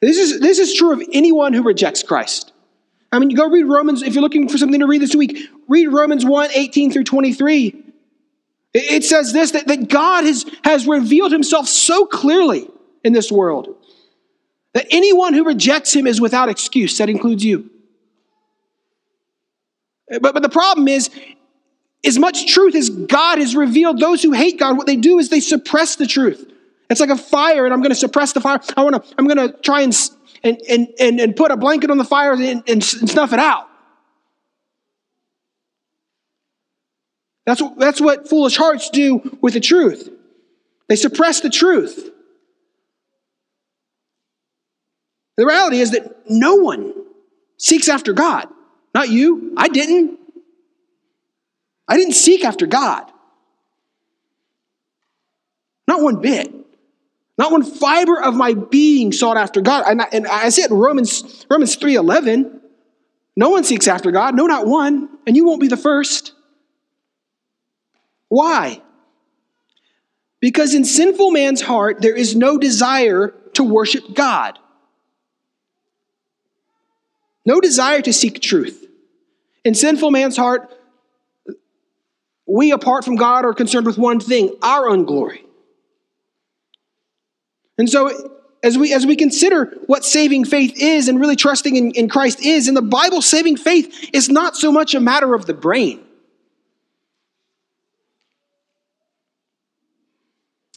This 0.00 0.18
is, 0.18 0.40
this 0.40 0.58
is 0.58 0.74
true 0.74 0.92
of 0.92 1.02
anyone 1.12 1.52
who 1.52 1.62
rejects 1.62 2.02
Christ. 2.02 2.52
I 3.10 3.18
mean, 3.18 3.30
you 3.30 3.36
go 3.36 3.48
read 3.48 3.64
Romans, 3.64 4.02
if 4.02 4.14
you're 4.14 4.22
looking 4.22 4.48
for 4.48 4.58
something 4.58 4.80
to 4.80 4.86
read 4.86 5.00
this 5.00 5.14
week, 5.14 5.38
read 5.68 5.86
Romans 5.86 6.24
1 6.24 6.50
18 6.52 6.90
through 6.90 7.04
23. 7.04 7.82
It 8.74 9.04
says 9.04 9.32
this 9.32 9.52
that, 9.52 9.68
that 9.68 9.88
God 9.88 10.24
has, 10.24 10.44
has 10.64 10.86
revealed 10.86 11.32
himself 11.32 11.68
so 11.68 12.06
clearly 12.06 12.68
in 13.04 13.12
this 13.12 13.30
world 13.30 13.68
that 14.72 14.86
anyone 14.90 15.32
who 15.32 15.44
rejects 15.44 15.94
him 15.94 16.06
is 16.06 16.20
without 16.20 16.48
excuse. 16.48 16.98
That 16.98 17.08
includes 17.08 17.44
you. 17.44 17.70
But, 20.08 20.34
but 20.34 20.42
the 20.42 20.48
problem 20.48 20.88
is, 20.88 21.10
as 22.04 22.18
much 22.18 22.52
truth 22.52 22.74
as 22.74 22.90
God 22.90 23.38
has 23.38 23.56
revealed, 23.56 23.98
those 23.98 24.22
who 24.22 24.32
hate 24.32 24.58
God, 24.58 24.76
what 24.76 24.86
they 24.86 24.96
do 24.96 25.18
is 25.18 25.30
they 25.30 25.40
suppress 25.40 25.96
the 25.96 26.06
truth. 26.06 26.50
It's 26.90 27.00
like 27.00 27.10
a 27.10 27.16
fire, 27.16 27.64
and 27.64 27.72
I'm 27.72 27.80
going 27.80 27.90
to 27.90 27.96
suppress 27.96 28.32
the 28.32 28.40
fire. 28.40 28.60
I 28.76 28.84
want 28.84 29.02
to. 29.02 29.14
I'm 29.16 29.26
going 29.26 29.48
to 29.48 29.56
try 29.62 29.80
and 29.80 29.96
and 30.42 30.88
and 31.00 31.20
and 31.20 31.34
put 31.34 31.50
a 31.50 31.56
blanket 31.56 31.90
on 31.90 31.96
the 31.96 32.04
fire 32.04 32.34
and, 32.34 32.62
and, 32.68 32.84
snuff 32.84 33.32
it 33.32 33.38
out. 33.38 33.68
That's 37.46 37.60
what, 37.60 37.78
that's 37.78 38.00
what 38.00 38.28
foolish 38.28 38.56
hearts 38.56 38.90
do 38.90 39.38
with 39.40 39.54
the 39.54 39.60
truth. 39.60 40.08
They 40.88 40.96
suppress 40.96 41.40
the 41.40 41.50
truth. 41.50 42.10
The 45.36 45.46
reality 45.46 45.80
is 45.80 45.90
that 45.92 46.28
no 46.28 46.56
one 46.56 46.94
seeks 47.56 47.88
after 47.88 48.12
God. 48.12 48.48
Not 48.94 49.10
you. 49.10 49.52
I 49.56 49.68
didn't. 49.68 50.18
I 51.86 51.96
didn't 51.96 52.14
seek 52.14 52.44
after 52.44 52.66
God. 52.66 53.10
Not 55.86 56.00
one 56.00 56.20
bit. 56.20 56.52
Not 57.36 57.50
one 57.50 57.64
fiber 57.64 58.22
of 58.22 58.34
my 58.34 58.54
being 58.54 59.12
sought 59.12 59.36
after 59.36 59.60
God. 59.60 59.84
And 59.86 60.00
I, 60.00 60.08
and 60.12 60.26
I 60.26 60.48
said 60.50 60.70
in 60.70 60.76
Romans, 60.76 61.44
Romans 61.50 61.76
3.11, 61.76 62.60
no 63.36 63.50
one 63.50 63.64
seeks 63.64 63.88
after 63.88 64.12
God, 64.12 64.36
no, 64.36 64.46
not 64.46 64.66
one, 64.66 65.08
and 65.26 65.36
you 65.36 65.44
won't 65.44 65.60
be 65.60 65.66
the 65.66 65.76
first. 65.76 66.32
Why? 68.28 68.80
Because 70.40 70.74
in 70.74 70.84
sinful 70.84 71.32
man's 71.32 71.60
heart, 71.60 72.00
there 72.00 72.14
is 72.14 72.36
no 72.36 72.58
desire 72.58 73.34
to 73.54 73.64
worship 73.64 74.14
God, 74.14 74.58
no 77.44 77.60
desire 77.60 78.00
to 78.02 78.12
seek 78.12 78.40
truth. 78.40 78.86
In 79.64 79.74
sinful 79.74 80.10
man's 80.10 80.36
heart, 80.36 80.70
we, 82.46 82.72
apart 82.72 83.04
from 83.04 83.16
God, 83.16 83.44
are 83.44 83.54
concerned 83.54 83.86
with 83.86 83.98
one 83.98 84.20
thing 84.20 84.54
our 84.62 84.88
own 84.88 85.04
glory. 85.04 85.44
And 87.78 87.88
so, 87.88 88.40
as 88.62 88.78
we, 88.78 88.92
as 88.94 89.06
we 89.06 89.16
consider 89.16 89.76
what 89.86 90.04
saving 90.04 90.44
faith 90.44 90.74
is 90.76 91.08
and 91.08 91.20
really 91.20 91.36
trusting 91.36 91.76
in, 91.76 91.90
in 91.92 92.08
Christ 92.08 92.40
is, 92.44 92.68
in 92.68 92.74
the 92.74 92.82
Bible, 92.82 93.20
saving 93.20 93.56
faith 93.56 94.10
is 94.12 94.28
not 94.28 94.56
so 94.56 94.70
much 94.72 94.94
a 94.94 95.00
matter 95.00 95.34
of 95.34 95.46
the 95.46 95.54
brain. 95.54 96.02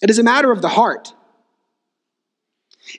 It 0.01 0.09
is 0.09 0.19
a 0.19 0.23
matter 0.23 0.51
of 0.51 0.61
the 0.61 0.69
heart. 0.69 1.13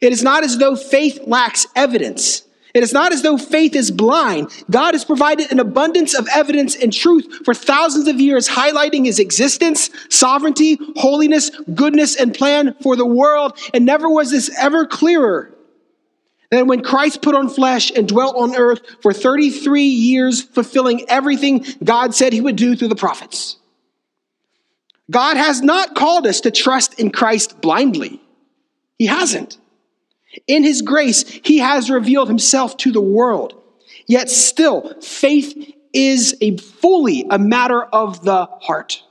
It 0.01 0.13
is 0.13 0.23
not 0.23 0.45
as 0.45 0.59
though 0.59 0.77
faith 0.77 1.21
lacks 1.27 1.67
evidence. 1.75 2.43
It 2.75 2.83
is 2.83 2.93
not 2.93 3.13
as 3.13 3.23
though 3.23 3.39
faith 3.39 3.75
is 3.75 3.91
blind. 3.91 4.51
God 4.71 4.95
has 4.95 5.05
provided 5.05 5.51
an 5.51 5.59
abundance 5.59 6.15
of 6.15 6.29
evidence 6.35 6.77
and 6.77 6.93
truth 6.93 7.41
for 7.45 7.55
thousands 7.55 8.09
of 8.09 8.21
years, 8.21 8.49
highlighting 8.49 9.07
his 9.07 9.19
existence, 9.19 9.91
sovereignty, 10.11 10.79
holiness, 10.97 11.51
goodness, 11.75 12.17
and 12.17 12.35
plan 12.35 12.75
for 12.83 12.95
the 12.95 13.07
world. 13.07 13.59
And 13.73 13.87
never 13.87 14.09
was 14.09 14.31
this 14.31 14.51
ever 14.59 14.87
clearer 14.87 15.55
than 16.51 16.67
when 16.67 16.83
Christ 16.83 17.23
put 17.23 17.35
on 17.35 17.49
flesh 17.49 17.91
and 17.91 18.09
dwelt 18.09 18.37
on 18.37 18.57
earth 18.57 18.81
for 19.03 19.13
33 19.13 19.83
years, 19.83 20.43
fulfilling 20.43 21.09
everything 21.09 21.65
God 21.83 22.15
said 22.15 22.33
he 22.33 22.41
would 22.41 22.57
do 22.57 22.77
through 22.77 22.89
the 22.89 22.97
prophets. 22.97 23.57
God 25.11 25.37
has 25.37 25.63
not 25.63 25.95
called 25.95 26.27
us 26.27 26.43
to 26.43 26.51
trust 26.51 27.01
in 27.01 27.11
Christ 27.11 27.61
blindly. 27.61 28.21
He 28.99 29.07
hasn't. 29.07 29.59
In 30.47 30.63
his 30.63 30.83
grace, 30.83 31.23
he 31.45 31.59
has 31.59 31.91
revealed 31.91 32.29
himself 32.29 32.77
to 32.79 32.93
the 32.93 33.01
world. 33.01 33.55
Yet 34.07 34.31
still, 34.31 34.95
faith 35.01 35.75
is 35.93 36.37
a 36.41 36.57
fully 36.57 37.27
a 37.31 37.39
matter 37.39 37.83
of 37.83 38.25
the 38.25 38.47
heart. 38.61 39.03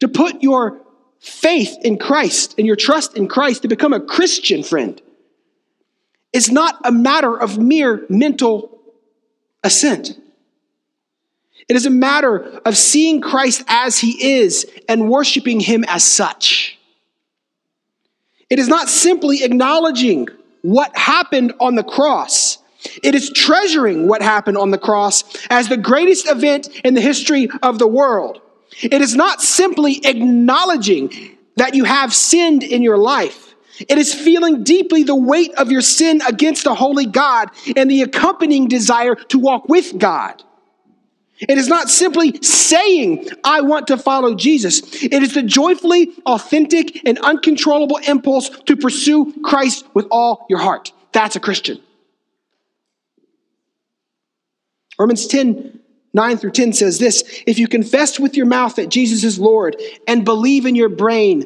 To 0.00 0.08
put 0.08 0.42
your 0.42 0.80
faith 1.20 1.76
in 1.82 1.98
Christ 1.98 2.54
and 2.58 2.66
your 2.66 2.76
trust 2.76 3.16
in 3.16 3.28
Christ 3.28 3.62
to 3.62 3.68
become 3.68 3.92
a 3.92 4.00
Christian 4.00 4.62
friend 4.62 5.00
is 6.32 6.50
not 6.50 6.78
a 6.84 6.92
matter 6.92 7.34
of 7.34 7.58
mere 7.58 8.04
mental 8.08 8.78
assent. 9.64 10.18
It 11.68 11.76
is 11.76 11.86
a 11.86 11.90
matter 11.90 12.60
of 12.64 12.76
seeing 12.76 13.20
Christ 13.20 13.64
as 13.66 13.98
he 13.98 14.38
is 14.38 14.66
and 14.88 15.08
worshiping 15.08 15.60
him 15.60 15.84
as 15.88 16.04
such. 16.04 16.75
It 18.48 18.58
is 18.58 18.68
not 18.68 18.88
simply 18.88 19.42
acknowledging 19.42 20.28
what 20.62 20.96
happened 20.96 21.54
on 21.60 21.74
the 21.74 21.82
cross. 21.82 22.58
It 23.02 23.14
is 23.14 23.30
treasuring 23.30 24.06
what 24.06 24.22
happened 24.22 24.56
on 24.56 24.70
the 24.70 24.78
cross 24.78 25.24
as 25.50 25.68
the 25.68 25.76
greatest 25.76 26.28
event 26.28 26.68
in 26.84 26.94
the 26.94 27.00
history 27.00 27.48
of 27.62 27.78
the 27.78 27.88
world. 27.88 28.40
It 28.82 29.00
is 29.02 29.14
not 29.16 29.42
simply 29.42 30.00
acknowledging 30.04 31.36
that 31.56 31.74
you 31.74 31.84
have 31.84 32.14
sinned 32.14 32.62
in 32.62 32.82
your 32.82 32.98
life. 32.98 33.54
It 33.88 33.98
is 33.98 34.14
feeling 34.14 34.62
deeply 34.62 35.02
the 35.02 35.16
weight 35.16 35.52
of 35.54 35.70
your 35.70 35.80
sin 35.80 36.22
against 36.26 36.64
the 36.64 36.74
holy 36.74 37.06
God 37.06 37.50
and 37.76 37.90
the 37.90 38.02
accompanying 38.02 38.68
desire 38.68 39.14
to 39.14 39.38
walk 39.38 39.68
with 39.68 39.98
God. 39.98 40.42
It 41.40 41.58
is 41.58 41.68
not 41.68 41.90
simply 41.90 42.40
saying, 42.42 43.28
I 43.44 43.60
want 43.60 43.88
to 43.88 43.98
follow 43.98 44.34
Jesus. 44.34 45.02
It 45.02 45.22
is 45.22 45.34
the 45.34 45.42
joyfully 45.42 46.12
authentic 46.24 47.06
and 47.06 47.18
uncontrollable 47.18 47.98
impulse 48.08 48.48
to 48.48 48.76
pursue 48.76 49.34
Christ 49.42 49.84
with 49.92 50.06
all 50.10 50.46
your 50.48 50.60
heart. 50.60 50.92
That's 51.12 51.36
a 51.36 51.40
Christian. 51.40 51.80
Romans 54.98 55.26
10 55.26 55.80
9 56.14 56.38
through 56.38 56.52
10 56.52 56.72
says 56.72 56.98
this 56.98 57.22
If 57.46 57.58
you 57.58 57.68
confess 57.68 58.18
with 58.18 58.38
your 58.38 58.46
mouth 58.46 58.76
that 58.76 58.88
Jesus 58.88 59.22
is 59.22 59.38
Lord 59.38 59.76
and 60.08 60.24
believe 60.24 60.64
in 60.64 60.74
your 60.74 60.88
brain, 60.88 61.44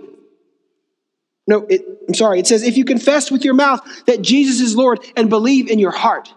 no, 1.48 1.66
it, 1.68 1.84
I'm 2.06 2.14
sorry, 2.14 2.38
it 2.38 2.46
says, 2.46 2.62
if 2.62 2.76
you 2.76 2.84
confess 2.84 3.32
with 3.32 3.44
your 3.44 3.54
mouth 3.54 3.80
that 4.06 4.22
Jesus 4.22 4.60
is 4.60 4.76
Lord 4.76 5.04
and 5.16 5.28
believe 5.28 5.68
in 5.68 5.80
your 5.80 5.90
heart 5.90 6.32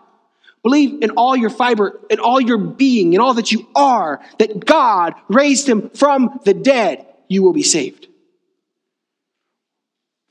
Believe 0.64 1.03
in 1.03 1.11
all 1.11 1.36
your 1.36 1.49
fiber, 1.49 1.99
in 2.09 2.20
all 2.20 2.39
your 2.39 2.57
being, 2.57 3.14
in 3.14 3.20
all 3.20 3.34
that 3.34 3.51
you 3.51 3.68
are, 3.76 4.22
that 4.39 4.66
God 4.66 5.14
raised 5.28 5.68
him 5.68 5.89
from 5.89 6.39
the 6.45 6.53
dead, 6.53 7.05
you 7.28 7.43
will 7.43 7.51
be 7.51 7.64
saved. 7.64 8.07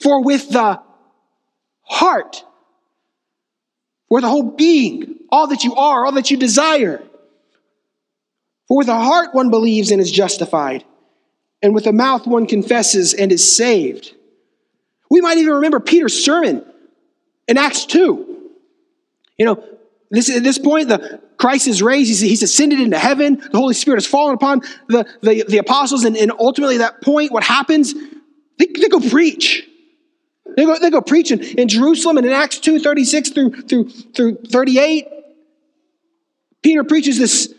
For 0.01 0.25
with 0.25 0.49
the 0.49 0.81
heart, 1.83 2.45
for 4.09 4.23
the 4.23 4.29
whole 4.29 4.51
being, 4.51 5.17
all 5.31 5.49
that 5.49 5.65
you 5.65 5.75
are, 5.75 6.07
all 6.07 6.13
that 6.13 6.31
you 6.31 6.39
desire, 6.39 7.03
for 8.69 8.79
with 8.79 8.87
the 8.87 8.99
heart 8.99 9.35
one 9.35 9.51
believes 9.51 9.91
and 9.91 10.01
is 10.01 10.11
justified, 10.11 10.83
and 11.61 11.75
with 11.75 11.85
the 11.85 11.93
mouth 11.93 12.27
one 12.27 12.47
confesses 12.47 13.13
and 13.13 13.31
is 13.31 13.57
saved. 13.57 14.15
We 15.11 15.21
might 15.21 15.37
even 15.37 15.55
remember 15.55 15.79
Peter's 15.79 16.25
sermon 16.25 16.65
in 17.47 17.59
Acts 17.59 17.85
2. 17.85 18.51
You 19.39 19.47
know, 19.47 19.65
this, 20.13 20.29
at 20.29 20.43
this 20.43 20.59
point, 20.59 20.89
the 20.89 21.21
Christ 21.39 21.67
is 21.67 21.83
raised. 21.83 22.09
He's, 22.09 22.21
he's 22.21 22.43
ascended 22.43 22.81
into 22.81 22.99
heaven. 22.99 23.37
The 23.37 23.59
Holy 23.59 23.73
Spirit 23.73 23.97
has 23.97 24.07
fallen 24.07 24.35
upon 24.35 24.61
the, 24.89 25.07
the, 25.23 25.45
the 25.49 25.57
apostles. 25.57 26.05
And, 26.05 26.19
and 26.19 26.31
ultimately, 26.39 26.77
that 26.77 27.01
point, 27.01 27.33
what 27.33 27.43
happens? 27.43 27.95
They, 28.59 28.67
they 28.67 28.89
go 28.89 29.01
preach. 29.01 29.67
They 30.55 30.67
go, 30.67 30.79
they 30.79 30.91
go 30.91 31.01
preach 31.01 31.31
in, 31.31 31.43
in 31.43 31.67
Jerusalem. 31.67 32.19
And 32.19 32.27
in 32.27 32.33
Acts 32.33 32.59
2 32.59 32.79
36 32.79 33.31
through, 33.31 33.63
through, 33.63 33.89
through 33.89 34.37
38, 34.51 35.09
Peter 36.63 36.85
preaches 36.85 37.19
this 37.19 37.55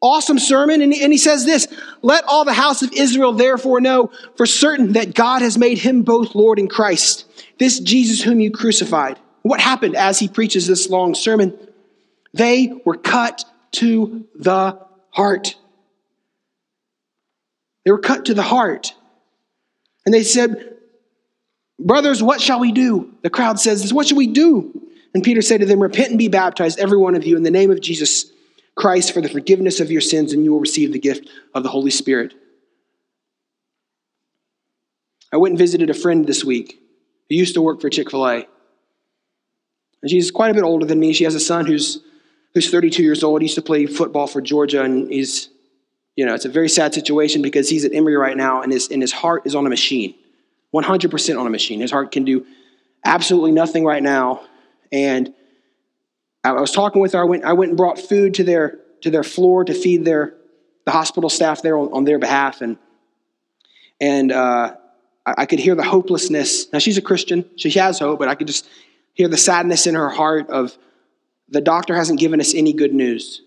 awesome 0.00 0.38
sermon. 0.38 0.80
And, 0.80 0.94
and 0.94 1.12
he 1.12 1.18
says 1.18 1.44
this 1.44 1.68
Let 2.00 2.24
all 2.24 2.46
the 2.46 2.54
house 2.54 2.80
of 2.80 2.90
Israel 2.94 3.34
therefore 3.34 3.82
know 3.82 4.10
for 4.38 4.46
certain 4.46 4.94
that 4.94 5.14
God 5.14 5.42
has 5.42 5.58
made 5.58 5.76
him 5.76 6.04
both 6.04 6.34
Lord 6.34 6.58
and 6.58 6.70
Christ, 6.70 7.26
this 7.58 7.78
Jesus 7.80 8.22
whom 8.22 8.40
you 8.40 8.50
crucified. 8.50 9.18
What 9.42 9.60
happened 9.60 9.94
as 9.94 10.18
he 10.18 10.26
preaches 10.26 10.66
this 10.66 10.88
long 10.88 11.14
sermon? 11.14 11.56
They 12.38 12.72
were 12.84 12.96
cut 12.96 13.44
to 13.72 14.24
the 14.36 14.78
heart. 15.10 15.56
They 17.84 17.90
were 17.90 17.98
cut 17.98 18.26
to 18.26 18.34
the 18.34 18.44
heart. 18.44 18.94
And 20.06 20.14
they 20.14 20.22
said, 20.22 20.76
Brothers, 21.80 22.22
what 22.22 22.40
shall 22.40 22.60
we 22.60 22.70
do? 22.70 23.12
The 23.22 23.30
crowd 23.30 23.58
says 23.58 23.92
What 23.92 24.06
shall 24.06 24.16
we 24.16 24.28
do? 24.28 24.82
And 25.14 25.24
Peter 25.24 25.42
said 25.42 25.60
to 25.60 25.66
them, 25.66 25.80
Repent 25.80 26.10
and 26.10 26.18
be 26.18 26.28
baptized, 26.28 26.78
every 26.78 26.96
one 26.96 27.16
of 27.16 27.26
you, 27.26 27.36
in 27.36 27.42
the 27.42 27.50
name 27.50 27.72
of 27.72 27.80
Jesus 27.80 28.30
Christ 28.76 29.12
for 29.12 29.20
the 29.20 29.28
forgiveness 29.28 29.80
of 29.80 29.90
your 29.90 30.00
sins, 30.00 30.32
and 30.32 30.44
you 30.44 30.52
will 30.52 30.60
receive 30.60 30.92
the 30.92 31.00
gift 31.00 31.28
of 31.54 31.64
the 31.64 31.68
Holy 31.68 31.90
Spirit. 31.90 32.34
I 35.32 35.38
went 35.38 35.52
and 35.52 35.58
visited 35.58 35.90
a 35.90 35.94
friend 35.94 36.24
this 36.24 36.44
week 36.44 36.80
who 37.28 37.34
used 37.34 37.54
to 37.54 37.62
work 37.62 37.80
for 37.80 37.90
Chick 37.90 38.12
fil 38.12 38.28
A. 38.28 38.46
And 40.02 40.10
she's 40.10 40.30
quite 40.30 40.52
a 40.52 40.54
bit 40.54 40.62
older 40.62 40.86
than 40.86 41.00
me. 41.00 41.12
She 41.12 41.24
has 41.24 41.34
a 41.34 41.40
son 41.40 41.66
who's 41.66 42.00
who's 42.58 42.70
32 42.72 43.04
years 43.04 43.22
old. 43.22 43.40
He 43.40 43.44
used 43.44 43.54
to 43.54 43.62
play 43.62 43.86
football 43.86 44.26
for 44.26 44.40
Georgia, 44.40 44.82
and 44.82 45.08
he's, 45.12 45.48
you 46.16 46.26
know, 46.26 46.34
it's 46.34 46.44
a 46.44 46.48
very 46.48 46.68
sad 46.68 46.92
situation 46.92 47.40
because 47.40 47.68
he's 47.68 47.84
at 47.84 47.92
Emory 47.94 48.16
right 48.16 48.36
now, 48.36 48.62
and 48.62 48.72
his, 48.72 48.90
and 48.90 49.00
his 49.00 49.12
heart 49.12 49.42
is 49.44 49.54
on 49.54 49.64
a 49.64 49.68
machine, 49.68 50.16
100% 50.74 51.38
on 51.38 51.46
a 51.46 51.50
machine. 51.50 51.80
His 51.80 51.92
heart 51.92 52.10
can 52.10 52.24
do 52.24 52.44
absolutely 53.04 53.52
nothing 53.52 53.84
right 53.84 54.02
now. 54.02 54.44
And 54.90 55.32
I 56.42 56.50
was 56.52 56.72
talking 56.72 57.00
with 57.00 57.12
her. 57.12 57.20
I 57.20 57.24
went, 57.24 57.44
I 57.44 57.52
went 57.52 57.70
and 57.70 57.76
brought 57.76 57.96
food 57.96 58.34
to 58.34 58.44
their, 58.44 58.78
to 59.02 59.10
their 59.10 59.22
floor 59.22 59.64
to 59.64 59.72
feed 59.72 60.04
their, 60.04 60.34
the 60.84 60.90
hospital 60.90 61.30
staff 61.30 61.62
there 61.62 61.78
on, 61.78 61.92
on 61.92 62.04
their 62.04 62.18
behalf. 62.18 62.60
And, 62.60 62.76
and 64.00 64.32
uh, 64.32 64.74
I, 65.24 65.34
I 65.38 65.46
could 65.46 65.60
hear 65.60 65.76
the 65.76 65.84
hopelessness. 65.84 66.72
Now, 66.72 66.80
she's 66.80 66.98
a 66.98 67.02
Christian. 67.02 67.48
She 67.54 67.70
has 67.70 68.00
hope, 68.00 68.18
but 68.18 68.26
I 68.26 68.34
could 68.34 68.48
just 68.48 68.68
hear 69.14 69.28
the 69.28 69.36
sadness 69.36 69.86
in 69.86 69.94
her 69.94 70.08
heart 70.08 70.50
of 70.50 70.76
the 71.48 71.60
doctor 71.60 71.94
hasn't 71.94 72.20
given 72.20 72.40
us 72.40 72.54
any 72.54 72.72
good 72.72 72.92
news. 72.92 73.42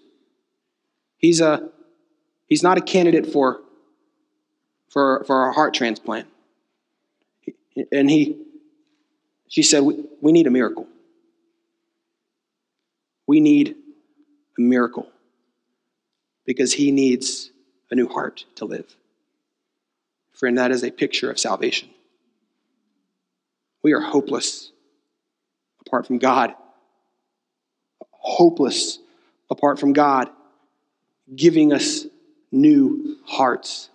He's, 1.18 1.39
a, 1.39 1.70
he's 2.47 2.64
not 2.64 2.78
a 2.78 2.82
candidate 2.82 3.32
for, 3.32 3.62
for, 4.89 5.24
for 5.26 5.49
a 5.49 5.54
heart 5.54 5.74
transplant. 5.74 6.28
And 7.91 8.10
he, 8.10 8.38
she 9.47 9.64
said, 9.64 9.84
we, 9.84 10.04
we 10.20 10.32
need 10.32 10.47
a 10.47 10.52
miracle. 10.52 10.88
We 13.28 13.39
need 13.39 13.76
a 14.58 14.62
miracle 14.62 15.08
because 16.45 16.74
he 16.74 16.91
needs 16.91 17.52
a 17.91 17.95
new 17.95 18.08
heart 18.08 18.45
to 18.56 18.66
live. 18.66 18.95
Friend, 20.34 20.58
that 20.58 20.72
is 20.72 20.84
a 20.84 20.91
picture 20.91 21.30
of 21.30 21.39
salvation. 21.39 21.89
We 23.84 23.93
are 23.93 24.02
hopeless 24.02 24.72
apart 25.86 26.08
from 26.08 26.18
God. 26.18 26.56
Hopeless 28.22 28.99
apart 29.49 29.80
from 29.80 29.93
God 29.93 30.30
giving 31.36 31.74
us 31.74 32.05
new 32.51 33.17
hearts. 33.26 33.89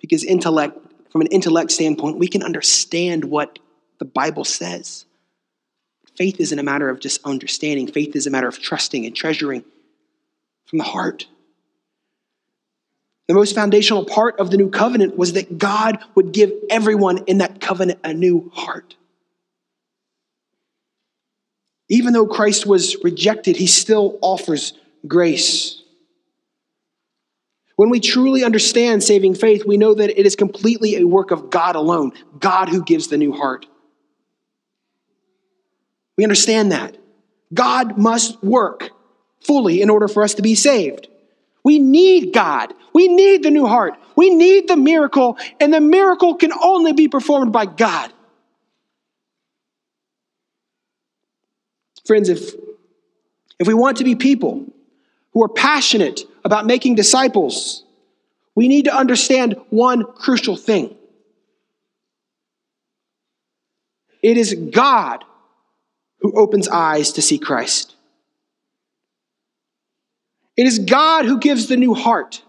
Because 0.00 0.24
intellect, 0.24 0.78
from 1.10 1.20
an 1.20 1.28
intellect 1.28 1.70
standpoint, 1.70 2.18
we 2.18 2.28
can 2.28 2.42
understand 2.42 3.24
what 3.24 3.58
the 3.98 4.04
Bible 4.04 4.44
says. 4.44 5.06
Faith 6.16 6.40
isn't 6.40 6.58
a 6.58 6.62
matter 6.62 6.88
of 6.88 7.00
just 7.00 7.20
understanding, 7.24 7.86
faith 7.86 8.14
is 8.14 8.26
a 8.26 8.30
matter 8.30 8.48
of 8.48 8.60
trusting 8.60 9.06
and 9.06 9.16
treasuring 9.16 9.64
from 10.66 10.78
the 10.78 10.84
heart. 10.84 11.26
The 13.26 13.34
most 13.34 13.54
foundational 13.54 14.04
part 14.04 14.38
of 14.38 14.50
the 14.50 14.56
new 14.56 14.68
covenant 14.68 15.16
was 15.16 15.32
that 15.32 15.56
God 15.56 15.98
would 16.14 16.32
give 16.32 16.52
everyone 16.68 17.24
in 17.26 17.38
that 17.38 17.60
covenant 17.60 18.00
a 18.04 18.12
new 18.12 18.50
heart. 18.54 18.96
Even 21.88 22.12
though 22.12 22.26
Christ 22.26 22.66
was 22.66 22.96
rejected, 23.02 23.56
he 23.56 23.66
still 23.66 24.18
offers 24.22 24.72
grace. 25.06 25.82
When 27.76 27.90
we 27.90 28.00
truly 28.00 28.44
understand 28.44 29.02
saving 29.02 29.34
faith, 29.34 29.64
we 29.66 29.76
know 29.76 29.94
that 29.94 30.18
it 30.18 30.26
is 30.26 30.36
completely 30.36 30.96
a 30.96 31.04
work 31.04 31.30
of 31.30 31.50
God 31.50 31.76
alone, 31.76 32.12
God 32.38 32.68
who 32.68 32.82
gives 32.82 33.08
the 33.08 33.18
new 33.18 33.32
heart. 33.32 33.66
We 36.16 36.24
understand 36.24 36.72
that. 36.72 36.96
God 37.52 37.98
must 37.98 38.42
work 38.42 38.90
fully 39.40 39.82
in 39.82 39.90
order 39.90 40.08
for 40.08 40.22
us 40.22 40.34
to 40.34 40.42
be 40.42 40.54
saved. 40.54 41.08
We 41.64 41.78
need 41.78 42.32
God. 42.32 42.72
We 42.92 43.08
need 43.08 43.42
the 43.42 43.50
new 43.50 43.66
heart. 43.66 43.94
We 44.16 44.30
need 44.30 44.68
the 44.68 44.76
miracle, 44.76 45.36
and 45.58 45.74
the 45.74 45.80
miracle 45.80 46.36
can 46.36 46.52
only 46.52 46.92
be 46.92 47.08
performed 47.08 47.52
by 47.52 47.66
God. 47.66 48.12
Friends, 52.04 52.28
if, 52.28 52.54
if 53.58 53.66
we 53.66 53.74
want 53.74 53.98
to 53.98 54.04
be 54.04 54.14
people 54.14 54.66
who 55.32 55.42
are 55.42 55.48
passionate 55.48 56.20
about 56.44 56.66
making 56.66 56.94
disciples, 56.94 57.84
we 58.54 58.68
need 58.68 58.84
to 58.84 58.94
understand 58.94 59.56
one 59.70 60.04
crucial 60.04 60.56
thing 60.56 60.96
it 64.22 64.38
is 64.38 64.54
God 64.54 65.22
who 66.20 66.32
opens 66.32 66.66
eyes 66.66 67.12
to 67.12 67.20
see 67.20 67.38
Christ. 67.38 67.94
It 70.56 70.66
is 70.66 70.78
God 70.78 71.26
who 71.26 71.38
gives 71.38 71.66
the 71.66 71.76
new 71.76 71.92
heart. 71.92 72.42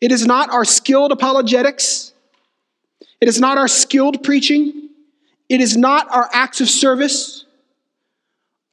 It 0.00 0.12
is 0.12 0.26
not 0.26 0.48
our 0.48 0.64
skilled 0.64 1.12
apologetics. 1.12 2.14
It 3.20 3.28
is 3.28 3.38
not 3.38 3.58
our 3.58 3.68
skilled 3.68 4.22
preaching. 4.22 4.83
It 5.54 5.60
is 5.60 5.76
not 5.76 6.10
our 6.10 6.28
acts 6.32 6.60
of 6.60 6.68
service. 6.68 7.44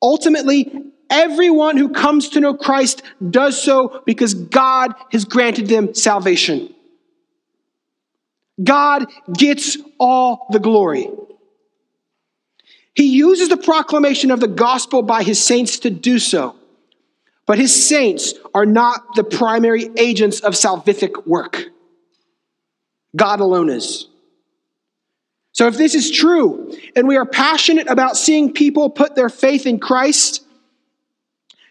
Ultimately, 0.01 0.73
everyone 1.11 1.77
who 1.77 1.89
comes 1.89 2.29
to 2.29 2.39
know 2.39 2.55
Christ 2.55 3.03
does 3.29 3.61
so 3.61 4.01
because 4.03 4.33
God 4.33 4.95
has 5.11 5.25
granted 5.25 5.67
them 5.67 5.93
salvation. 5.93 6.73
God 8.63 9.05
gets 9.31 9.77
all 9.99 10.47
the 10.49 10.57
glory. 10.57 11.07
He 12.95 13.15
uses 13.15 13.49
the 13.49 13.57
proclamation 13.57 14.31
of 14.31 14.39
the 14.39 14.47
gospel 14.47 15.03
by 15.03 15.21
his 15.21 15.37
saints 15.37 15.77
to 15.81 15.91
do 15.91 16.17
so. 16.17 16.55
But 17.45 17.59
his 17.59 17.87
saints 17.87 18.33
are 18.55 18.65
not 18.65 19.13
the 19.13 19.23
primary 19.23 19.91
agents 19.97 20.39
of 20.39 20.53
salvific 20.53 21.27
work. 21.27 21.65
God 23.15 23.39
alone 23.39 23.69
is. 23.69 24.07
So, 25.53 25.67
if 25.67 25.77
this 25.77 25.95
is 25.95 26.09
true, 26.09 26.75
and 26.95 27.07
we 27.07 27.17
are 27.17 27.25
passionate 27.25 27.87
about 27.87 28.15
seeing 28.15 28.53
people 28.53 28.89
put 28.89 29.15
their 29.15 29.29
faith 29.29 29.65
in 29.65 29.79
Christ, 29.79 30.45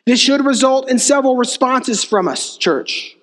this 0.06 0.20
should 0.20 0.44
result 0.44 0.90
in 0.90 0.98
several 0.98 1.36
responses 1.36 2.04
from 2.04 2.28
us, 2.28 2.56
church. 2.56 3.16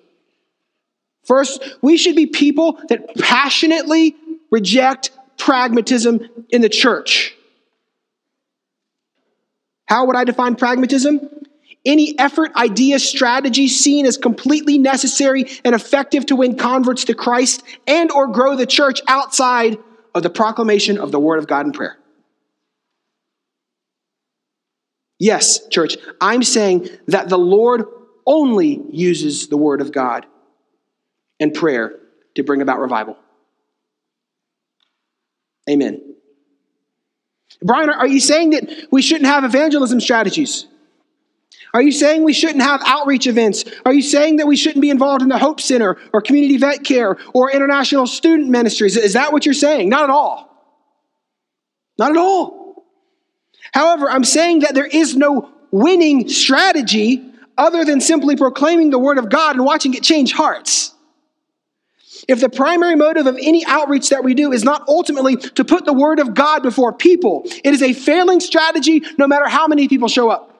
First, 1.24 1.62
we 1.82 1.96
should 1.96 2.16
be 2.16 2.26
people 2.26 2.80
that 2.88 3.14
passionately 3.16 4.16
reject 4.50 5.10
pragmatism 5.36 6.28
in 6.50 6.62
the 6.62 6.68
church. 6.68 7.34
How 9.86 10.06
would 10.06 10.16
I 10.16 10.24
define 10.24 10.56
pragmatism? 10.56 11.20
Any 11.84 12.18
effort, 12.18 12.54
idea, 12.56 12.98
strategy 12.98 13.68
seen 13.68 14.04
as 14.04 14.16
completely 14.16 14.78
necessary 14.78 15.46
and 15.64 15.74
effective 15.74 16.26
to 16.26 16.36
win 16.36 16.56
converts 16.56 17.04
to 17.04 17.14
Christ 17.14 17.62
and 17.86 18.10
or 18.10 18.26
grow 18.26 18.56
the 18.56 18.66
church 18.66 19.00
outside 19.06 19.78
of 20.18 20.22
the 20.22 20.30
proclamation 20.30 20.98
of 20.98 21.12
the 21.12 21.18
word 21.18 21.38
of 21.38 21.46
God 21.46 21.64
in 21.66 21.72
prayer. 21.72 21.96
Yes, 25.18 25.66
church, 25.68 25.96
I'm 26.20 26.42
saying 26.42 26.88
that 27.08 27.28
the 27.28 27.38
Lord 27.38 27.84
only 28.26 28.80
uses 28.90 29.48
the 29.48 29.56
word 29.56 29.80
of 29.80 29.90
God 29.90 30.26
and 31.40 31.54
prayer 31.54 31.98
to 32.34 32.42
bring 32.42 32.62
about 32.62 32.78
revival. 32.78 33.16
Amen. 35.68 36.14
Brian, 37.62 37.90
are 37.90 38.06
you 38.06 38.20
saying 38.20 38.50
that 38.50 38.70
we 38.90 39.02
shouldn't 39.02 39.26
have 39.26 39.44
evangelism 39.44 40.00
strategies? 40.00 40.66
Are 41.74 41.82
you 41.82 41.92
saying 41.92 42.24
we 42.24 42.32
shouldn't 42.32 42.62
have 42.62 42.80
outreach 42.86 43.26
events? 43.26 43.64
Are 43.84 43.92
you 43.92 44.02
saying 44.02 44.36
that 44.36 44.46
we 44.46 44.56
shouldn't 44.56 44.80
be 44.80 44.90
involved 44.90 45.22
in 45.22 45.28
the 45.28 45.38
Hope 45.38 45.60
Center 45.60 45.98
or 46.12 46.22
community 46.22 46.56
vet 46.56 46.84
care 46.84 47.18
or 47.34 47.50
international 47.50 48.06
student 48.06 48.48
ministries? 48.48 48.96
Is 48.96 49.12
that 49.12 49.32
what 49.32 49.44
you're 49.44 49.54
saying? 49.54 49.88
Not 49.88 50.04
at 50.04 50.10
all. 50.10 50.48
Not 51.98 52.12
at 52.12 52.16
all. 52.16 52.86
However, 53.72 54.10
I'm 54.10 54.24
saying 54.24 54.60
that 54.60 54.74
there 54.74 54.86
is 54.86 55.16
no 55.16 55.50
winning 55.70 56.28
strategy 56.28 57.24
other 57.58 57.84
than 57.84 58.00
simply 58.00 58.36
proclaiming 58.36 58.90
the 58.90 58.98
word 58.98 59.18
of 59.18 59.28
God 59.28 59.56
and 59.56 59.64
watching 59.64 59.92
it 59.94 60.02
change 60.02 60.32
hearts. 60.32 60.94
If 62.26 62.40
the 62.40 62.48
primary 62.48 62.94
motive 62.94 63.26
of 63.26 63.36
any 63.40 63.64
outreach 63.66 64.08
that 64.08 64.24
we 64.24 64.34
do 64.34 64.52
is 64.52 64.64
not 64.64 64.88
ultimately 64.88 65.36
to 65.36 65.64
put 65.64 65.84
the 65.84 65.92
word 65.92 66.18
of 66.18 66.34
God 66.34 66.62
before 66.62 66.92
people, 66.92 67.42
it 67.46 67.74
is 67.74 67.82
a 67.82 67.92
failing 67.92 68.40
strategy 68.40 69.02
no 69.18 69.26
matter 69.26 69.48
how 69.48 69.66
many 69.66 69.88
people 69.88 70.08
show 70.08 70.30
up. 70.30 70.57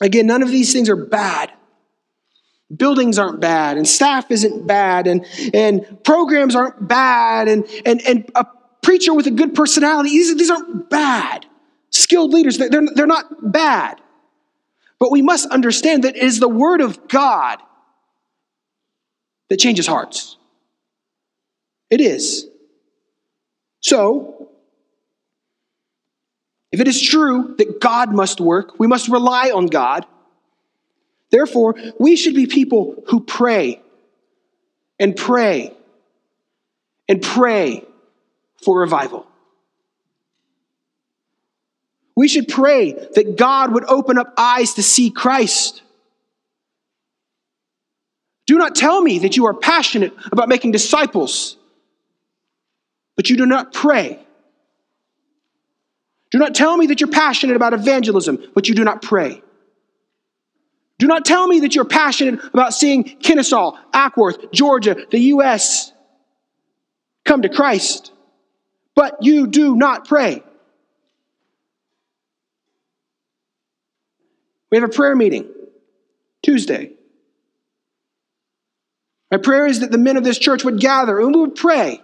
Again, 0.00 0.26
none 0.26 0.42
of 0.42 0.50
these 0.50 0.72
things 0.72 0.88
are 0.88 0.96
bad. 0.96 1.52
Buildings 2.74 3.18
aren't 3.18 3.40
bad, 3.40 3.78
and 3.78 3.88
staff 3.88 4.30
isn't 4.30 4.66
bad, 4.66 5.06
and, 5.06 5.24
and 5.54 6.04
programs 6.04 6.54
aren't 6.54 6.86
bad, 6.86 7.48
and, 7.48 7.66
and, 7.86 8.02
and 8.06 8.30
a 8.34 8.46
preacher 8.82 9.14
with 9.14 9.26
a 9.26 9.30
good 9.30 9.54
personality, 9.54 10.10
these, 10.10 10.36
these 10.36 10.50
aren't 10.50 10.90
bad. 10.90 11.46
Skilled 11.90 12.32
leaders, 12.32 12.58
they're, 12.58 12.70
they're 12.94 13.06
not 13.06 13.52
bad. 13.52 14.00
But 14.98 15.10
we 15.10 15.22
must 15.22 15.48
understand 15.50 16.04
that 16.04 16.16
it 16.16 16.22
is 16.22 16.40
the 16.40 16.48
Word 16.48 16.80
of 16.80 17.08
God 17.08 17.58
that 19.48 19.58
changes 19.58 19.86
hearts. 19.86 20.36
It 21.90 22.00
is. 22.00 22.46
So, 23.80 24.50
if 26.70 26.80
it 26.80 26.88
is 26.88 27.00
true 27.00 27.54
that 27.58 27.80
God 27.80 28.12
must 28.12 28.40
work, 28.40 28.78
we 28.78 28.86
must 28.86 29.08
rely 29.08 29.50
on 29.50 29.66
God. 29.66 30.06
Therefore, 31.30 31.74
we 31.98 32.16
should 32.16 32.34
be 32.34 32.46
people 32.46 33.02
who 33.08 33.20
pray 33.20 33.80
and 34.98 35.16
pray 35.16 35.74
and 37.08 37.22
pray 37.22 37.84
for 38.62 38.80
revival. 38.80 39.26
We 42.16 42.28
should 42.28 42.48
pray 42.48 42.92
that 43.14 43.36
God 43.36 43.72
would 43.72 43.84
open 43.84 44.18
up 44.18 44.34
eyes 44.36 44.74
to 44.74 44.82
see 44.82 45.10
Christ. 45.10 45.82
Do 48.46 48.58
not 48.58 48.74
tell 48.74 49.00
me 49.00 49.20
that 49.20 49.36
you 49.36 49.46
are 49.46 49.54
passionate 49.54 50.12
about 50.32 50.48
making 50.48 50.72
disciples, 50.72 51.56
but 53.14 53.30
you 53.30 53.36
do 53.36 53.46
not 53.46 53.72
pray. 53.72 54.18
Do 56.30 56.38
not 56.38 56.54
tell 56.54 56.76
me 56.76 56.86
that 56.88 57.00
you're 57.00 57.10
passionate 57.10 57.56
about 57.56 57.72
evangelism, 57.72 58.38
but 58.54 58.68
you 58.68 58.74
do 58.74 58.84
not 58.84 59.02
pray. 59.02 59.42
Do 60.98 61.06
not 61.06 61.24
tell 61.24 61.46
me 61.46 61.60
that 61.60 61.74
you're 61.74 61.84
passionate 61.84 62.44
about 62.52 62.74
seeing 62.74 63.04
Kennesaw, 63.04 63.78
Acworth, 63.94 64.52
Georgia, 64.52 64.96
the 65.10 65.18
U.S. 65.18 65.92
come 67.24 67.42
to 67.42 67.48
Christ, 67.48 68.12
but 68.94 69.18
you 69.22 69.46
do 69.46 69.76
not 69.76 70.08
pray. 70.08 70.42
We 74.70 74.76
have 74.78 74.88
a 74.88 74.92
prayer 74.92 75.16
meeting 75.16 75.48
Tuesday. 76.42 76.92
My 79.30 79.38
prayer 79.38 79.66
is 79.66 79.80
that 79.80 79.90
the 79.90 79.98
men 79.98 80.16
of 80.16 80.24
this 80.24 80.38
church 80.38 80.64
would 80.64 80.80
gather 80.80 81.20
and 81.20 81.34
we 81.34 81.40
would 81.40 81.54
pray. 81.54 82.00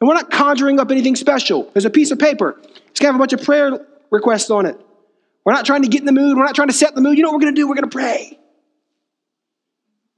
And 0.00 0.08
we're 0.08 0.14
not 0.14 0.30
conjuring 0.30 0.80
up 0.80 0.90
anything 0.90 1.14
special. 1.14 1.70
There's 1.72 1.84
a 1.84 1.90
piece 1.90 2.10
of 2.10 2.18
paper. 2.18 2.58
It's 3.00 3.06
going 3.06 3.14
to 3.14 3.18
have 3.18 3.30
a 3.30 3.30
bunch 3.30 3.32
of 3.32 3.46
prayer 3.46 3.86
requests 4.10 4.50
on 4.50 4.66
it. 4.66 4.78
We're 5.46 5.54
not 5.54 5.64
trying 5.64 5.84
to 5.84 5.88
get 5.88 6.00
in 6.00 6.04
the 6.04 6.12
mood. 6.12 6.36
We're 6.36 6.44
not 6.44 6.54
trying 6.54 6.68
to 6.68 6.74
set 6.74 6.94
the 6.94 7.00
mood. 7.00 7.16
You 7.16 7.22
know 7.22 7.30
what 7.30 7.36
we're 7.36 7.44
going 7.44 7.54
to 7.54 7.58
do? 7.58 7.66
We're 7.66 7.76
going 7.76 7.88
to 7.88 7.96
pray. 7.96 8.38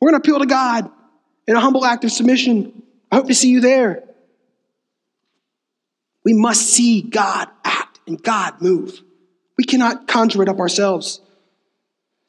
We're 0.01 0.11
going 0.11 0.21
to 0.21 0.29
appeal 0.29 0.41
to 0.41 0.47
God 0.47 0.91
in 1.47 1.55
a 1.55 1.61
humble 1.61 1.85
act 1.85 2.03
of 2.03 2.11
submission. 2.11 2.83
I 3.09 3.15
hope 3.15 3.29
to 3.29 3.37
see 3.37 3.51
you 3.51 3.61
there. 3.61 4.03
We 6.25 6.33
must 6.33 6.63
see 6.63 7.03
God 7.03 7.49
act 7.65 8.01
and 8.09 8.21
God 8.21 8.61
move. 8.61 9.01
We 9.57 9.63
cannot 9.63 10.09
conjure 10.09 10.43
it 10.43 10.49
up 10.49 10.59
ourselves. 10.59 11.21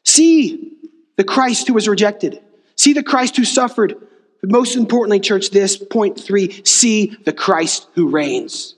See 0.06 0.78
the 1.18 1.24
Christ 1.24 1.68
who 1.68 1.74
was 1.74 1.88
rejected. 1.88 2.44
See 2.76 2.94
the 2.94 3.02
Christ 3.02 3.38
who 3.38 3.44
suffered. 3.44 3.96
But 4.42 4.52
most 4.52 4.76
importantly, 4.76 5.20
church, 5.20 5.50
this 5.50 5.78
point 5.78 6.20
three 6.20 6.64
see 6.64 7.18
the 7.26 7.34
Christ 7.34 7.88
who 7.96 8.10
reigns. 8.10 8.76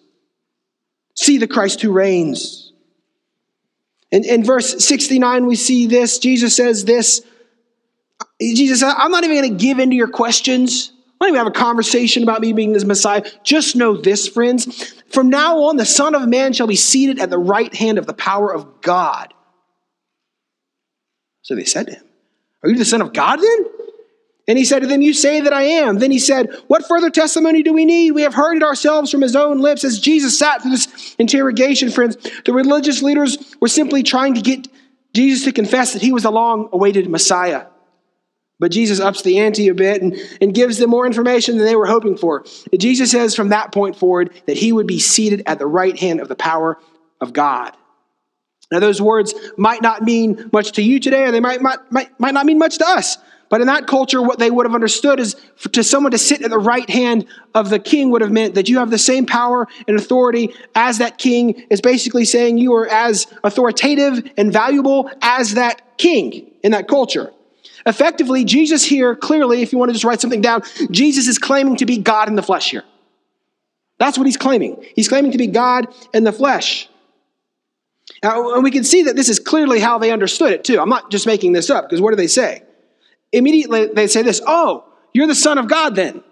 See 1.15 1.37
the 1.37 1.47
Christ 1.47 1.81
who 1.81 1.91
reigns. 1.91 2.73
In, 4.11 4.23
in 4.23 4.43
verse 4.43 4.83
69, 4.85 5.45
we 5.45 5.55
see 5.55 5.87
this. 5.87 6.19
Jesus 6.19 6.55
says 6.55 6.85
this. 6.85 7.21
Jesus 8.39 8.83
I'm 8.83 9.11
not 9.11 9.23
even 9.23 9.37
going 9.37 9.57
to 9.57 9.63
give 9.65 9.79
into 9.79 9.95
your 9.95 10.09
questions. 10.09 10.91
I'm 11.19 11.27
not 11.27 11.27
even 11.29 11.37
have 11.37 11.47
a 11.47 11.51
conversation 11.51 12.23
about 12.23 12.41
me 12.41 12.53
being 12.53 12.73
this 12.73 12.83
Messiah. 12.83 13.23
Just 13.43 13.75
know 13.75 13.95
this, 13.95 14.27
friends. 14.27 14.93
From 15.09 15.29
now 15.29 15.63
on, 15.63 15.77
the 15.77 15.85
Son 15.85 16.13
of 16.13 16.27
Man 16.27 16.51
shall 16.51 16.67
be 16.67 16.75
seated 16.75 17.19
at 17.19 17.29
the 17.29 17.37
right 17.37 17.73
hand 17.73 17.97
of 17.97 18.05
the 18.05 18.13
power 18.13 18.53
of 18.53 18.81
God. 18.81 19.33
So 21.41 21.55
they 21.55 21.63
said 21.63 21.87
to 21.87 21.93
him, 21.93 22.03
Are 22.63 22.69
you 22.69 22.77
the 22.77 22.85
Son 22.85 23.01
of 23.01 23.13
God 23.13 23.37
then? 23.37 23.65
And 24.47 24.57
he 24.57 24.65
said 24.65 24.79
to 24.79 24.87
them, 24.87 25.01
You 25.01 25.13
say 25.13 25.41
that 25.41 25.53
I 25.53 25.63
am. 25.63 25.99
Then 25.99 26.11
he 26.11 26.19
said, 26.19 26.49
What 26.67 26.87
further 26.87 27.09
testimony 27.09 27.63
do 27.63 27.73
we 27.73 27.85
need? 27.85 28.11
We 28.11 28.21
have 28.21 28.33
heard 28.33 28.57
it 28.57 28.63
ourselves 28.63 29.09
from 29.09 29.21
his 29.21 29.35
own 29.35 29.59
lips. 29.59 29.83
As 29.83 29.99
Jesus 29.99 30.37
sat 30.37 30.61
through 30.61 30.71
this 30.71 31.15
interrogation, 31.17 31.89
friends, 31.89 32.17
the 32.45 32.53
religious 32.53 33.01
leaders 33.01 33.55
were 33.59 33.67
simply 33.67 34.03
trying 34.03 34.35
to 34.35 34.41
get 34.41 34.67
Jesus 35.13 35.45
to 35.45 35.51
confess 35.51 35.93
that 35.93 36.01
he 36.01 36.11
was 36.11 36.23
the 36.23 36.31
long 36.31 36.69
awaited 36.71 37.09
Messiah. 37.09 37.65
But 38.59 38.71
Jesus 38.71 38.99
ups 38.99 39.21
the 39.21 39.39
ante 39.39 39.67
a 39.67 39.73
bit 39.73 40.01
and, 40.01 40.15
and 40.39 40.53
gives 40.53 40.77
them 40.77 40.89
more 40.89 41.05
information 41.05 41.57
than 41.57 41.65
they 41.65 41.75
were 41.75 41.87
hoping 41.87 42.15
for. 42.15 42.45
Jesus 42.77 43.11
says 43.11 43.35
from 43.35 43.49
that 43.49 43.73
point 43.73 43.97
forward 43.97 44.33
that 44.45 44.57
he 44.57 44.71
would 44.71 44.87
be 44.87 44.99
seated 44.99 45.43
at 45.45 45.59
the 45.59 45.67
right 45.67 45.97
hand 45.97 46.21
of 46.21 46.29
the 46.29 46.35
power 46.35 46.77
of 47.19 47.33
God. 47.33 47.75
Now, 48.71 48.79
those 48.79 49.01
words 49.01 49.33
might 49.57 49.81
not 49.81 50.03
mean 50.03 50.49
much 50.51 50.73
to 50.73 50.81
you 50.81 50.99
today, 50.99 51.25
or 51.25 51.31
they 51.31 51.39
might, 51.39 51.61
might, 51.61 51.79
might, 51.91 52.19
might 52.19 52.33
not 52.33 52.45
mean 52.45 52.57
much 52.57 52.77
to 52.79 52.87
us. 52.87 53.17
But 53.49 53.61
in 53.61 53.67
that 53.67 53.87
culture, 53.87 54.21
what 54.21 54.39
they 54.39 54.49
would 54.49 54.65
have 54.65 54.73
understood 54.73 55.19
is 55.19 55.35
to 55.71 55.83
someone 55.83 56.11
to 56.11 56.17
sit 56.17 56.41
at 56.41 56.49
the 56.49 56.57
right 56.57 56.89
hand 56.89 57.27
of 57.53 57.69
the 57.69 57.79
king 57.79 58.09
would 58.11 58.21
have 58.21 58.31
meant 58.31 58.55
that 58.55 58.67
you 58.67 58.79
have 58.79 58.89
the 58.89 58.97
same 58.97 59.25
power 59.25 59.67
and 59.87 59.97
authority 59.97 60.53
as 60.73 60.97
that 60.97 61.17
king, 61.17 61.65
is 61.69 61.79
basically 61.79 62.25
saying 62.25 62.57
you 62.57 62.73
are 62.73 62.87
as 62.87 63.27
authoritative 63.43 64.29
and 64.37 64.51
valuable 64.51 65.09
as 65.21 65.53
that 65.53 65.97
king 65.97 66.51
in 66.63 66.71
that 66.71 66.87
culture. 66.87 67.31
Effectively, 67.85 68.45
Jesus 68.45 68.83
here, 68.83 69.15
clearly, 69.15 69.61
if 69.61 69.71
you 69.71 69.77
want 69.77 69.89
to 69.89 69.93
just 69.93 70.05
write 70.05 70.21
something 70.21 70.41
down, 70.41 70.63
Jesus 70.89 71.27
is 71.27 71.37
claiming 71.37 71.75
to 71.77 71.85
be 71.85 71.99
God 71.99 72.27
in 72.27 72.35
the 72.35 72.41
flesh 72.41 72.71
here. 72.71 72.83
That's 73.99 74.17
what 74.17 74.25
he's 74.25 74.37
claiming. 74.37 74.83
He's 74.95 75.07
claiming 75.07 75.31
to 75.31 75.37
be 75.37 75.47
God 75.47 75.87
in 76.13 76.23
the 76.23 76.33
flesh. 76.33 76.89
Now, 78.23 78.55
and 78.55 78.63
we 78.63 78.71
can 78.71 78.83
see 78.83 79.03
that 79.03 79.15
this 79.15 79.29
is 79.29 79.39
clearly 79.39 79.79
how 79.79 79.99
they 79.99 80.11
understood 80.11 80.51
it 80.51 80.63
too. 80.63 80.79
I'm 80.79 80.89
not 80.89 81.11
just 81.11 81.27
making 81.27 81.53
this 81.53 81.69
up 81.69 81.85
because 81.85 82.01
what 82.01 82.09
do 82.09 82.15
they 82.15 82.27
say? 82.27 82.63
Immediately 83.35 83.87
they 83.87 84.07
say 84.07 84.21
this 84.21 84.41
Oh, 84.45 84.85
you're 85.13 85.27
the 85.27 85.35
Son 85.35 85.57
of 85.57 85.67
God 85.67 85.95
then. 85.95 86.23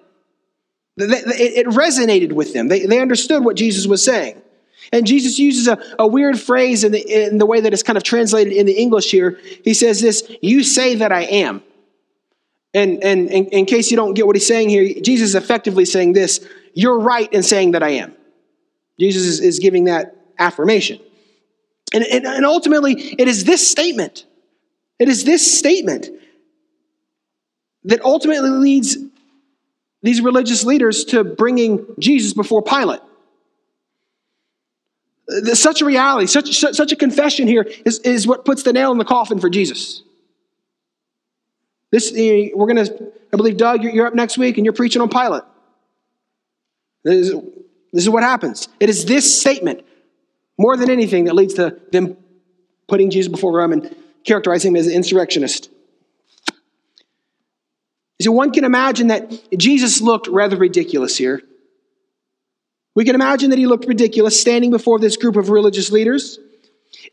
It 0.95 1.66
resonated 1.68 2.34
with 2.34 2.54
them. 2.54 2.68
They, 2.68 2.86
they 2.86 2.99
understood 2.99 3.43
what 3.43 3.56
Jesus 3.56 3.88
was 3.88 4.04
saying. 4.04 4.41
And 4.91 5.08
Jesus 5.08 5.39
uses 5.39 5.68
a, 5.68 5.80
a 5.97 6.08
weird 6.08 6.39
phrase 6.39 6.84
in 6.84 6.91
the, 6.91 6.99
in 6.99 7.38
the 7.39 7.45
way 7.45 7.62
that 7.62 7.74
it's 7.74 7.84
kind 7.84 7.97
of 7.97 8.04
translated 8.04 8.54
in 8.54 8.66
the 8.66 8.74
English 8.74 9.10
here. 9.10 9.39
He 9.64 9.74
says 9.74 10.01
this, 10.01 10.30
You 10.41 10.64
say 10.64 10.95
that 10.95 11.12
I 11.12 11.24
am. 11.24 11.64
And, 12.76 13.04
and, 13.04 13.30
and 13.32 13.47
in 13.47 13.66
case 13.66 13.91
you 13.91 13.97
don't 13.97 14.14
get 14.14 14.28
what 14.28 14.36
he's 14.36 14.47
saying 14.47 14.70
here, 14.70 15.01
Jesus 15.01 15.30
is 15.30 15.36
effectively 15.36 15.86
saying 15.86 16.14
this 16.14 16.45
You're 16.74 16.99
right 16.99 17.32
in 17.34 17.43
saying 17.43 17.72
that 17.72 17.84
I 17.84 17.89
am. 17.89 18.14
Jesus 18.99 19.24
is, 19.24 19.39
is 19.39 19.60
giving 19.60 19.86
that 19.86 20.16
affirmation. 20.38 20.99
And, 21.93 22.04
and, 22.04 22.26
and 22.26 22.45
ultimately, 22.45 22.93
it 22.93 23.28
is 23.28 23.45
this 23.45 23.68
statement, 23.68 24.26
it 24.99 25.10
is 25.10 25.24
this 25.24 25.60
statement 25.60 26.08
that 27.86 28.04
ultimately 28.04 28.50
leads 28.50 28.98
these 30.02 30.22
religious 30.22 30.64
leaders 30.64 31.06
to 31.06 31.24
bringing 31.24 31.86
Jesus 32.00 32.34
before 32.34 32.62
Pilate. 32.62 33.00
Uh, 35.30 35.56
such 35.56 35.82
a 35.82 35.86
reality, 35.86 36.28
such, 36.28 36.54
such 36.54 36.92
a 36.92 36.96
confession 36.96 37.48
here 37.48 37.66
is, 37.86 38.00
is 38.00 38.28
what 38.28 38.44
puts 38.44 38.64
the 38.64 38.74
nail 38.74 38.92
in 38.92 38.98
the 38.98 39.06
coffin 39.06 39.40
for 39.40 39.50
Jesus. 39.50 40.04
This, 41.92 42.12
we're 42.12 42.68
going 42.68 42.84
to, 42.86 43.12
I 43.32 43.38
believe, 43.38 43.56
Doug, 43.56 43.84
you're, 43.84 44.08
up 44.08 44.16
next 44.16 44.38
week 44.38 44.58
and 44.58 44.66
you're 44.66 44.74
preaching 44.74 45.02
on 45.02 45.10
Pilate. 45.10 45.44
This 47.04 47.28
is, 47.28 47.32
this 47.94 48.04
is 48.04 48.10
what 48.10 48.24
happens. 48.24 48.68
It 48.80 48.90
is 48.90 49.06
this 49.06 49.40
statement 49.40 49.86
more 50.58 50.76
than 50.76 50.90
anything 50.90 51.26
that 51.26 51.36
leads 51.36 51.54
to 51.56 51.80
them 51.92 52.18
putting 52.88 53.10
Jesus 53.10 53.32
before 53.32 53.54
Rome 53.54 53.74
and 53.74 53.96
characterizing 54.26 54.72
him 54.72 54.76
as 54.76 54.88
an 54.88 54.94
insurrectionist. 54.94 55.70
So 58.22 58.32
one 58.32 58.51
can 58.51 58.64
imagine 58.64 59.07
that 59.07 59.57
Jesus 59.57 60.01
looked 60.01 60.28
rather 60.28 60.55
ridiculous 60.55 61.18
here. 61.18 61.41
We 62.95 63.05
can 63.05 63.16
imagine 63.16 63.49
that 63.49 63.59
he 63.59 63.66
looked 63.66 63.86
ridiculous 63.86 64.39
standing 64.39 64.72
before 64.72 64.99
this 64.99 65.18
group 65.18 65.36
of 65.36 65.49
religious 65.49 65.91
leaders. 65.91 66.39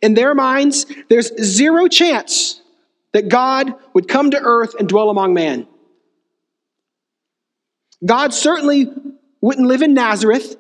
In 0.03 0.15
their 0.15 0.35
minds, 0.35 0.87
there's 1.09 1.33
zero 1.43 1.89
chance 1.89 2.61
that 3.13 3.29
God 3.29 3.75
would 3.95 4.09
come 4.09 4.31
to 4.31 4.41
earth 4.41 4.75
and 4.79 4.89
dwell 4.89 5.11
among 5.11 5.35
man. 5.35 5.67
God 8.05 8.33
certainly 8.33 8.93
wouldn't 9.41 9.67
live 9.67 9.83
in 9.83 9.95
Nazareth. 9.95 10.57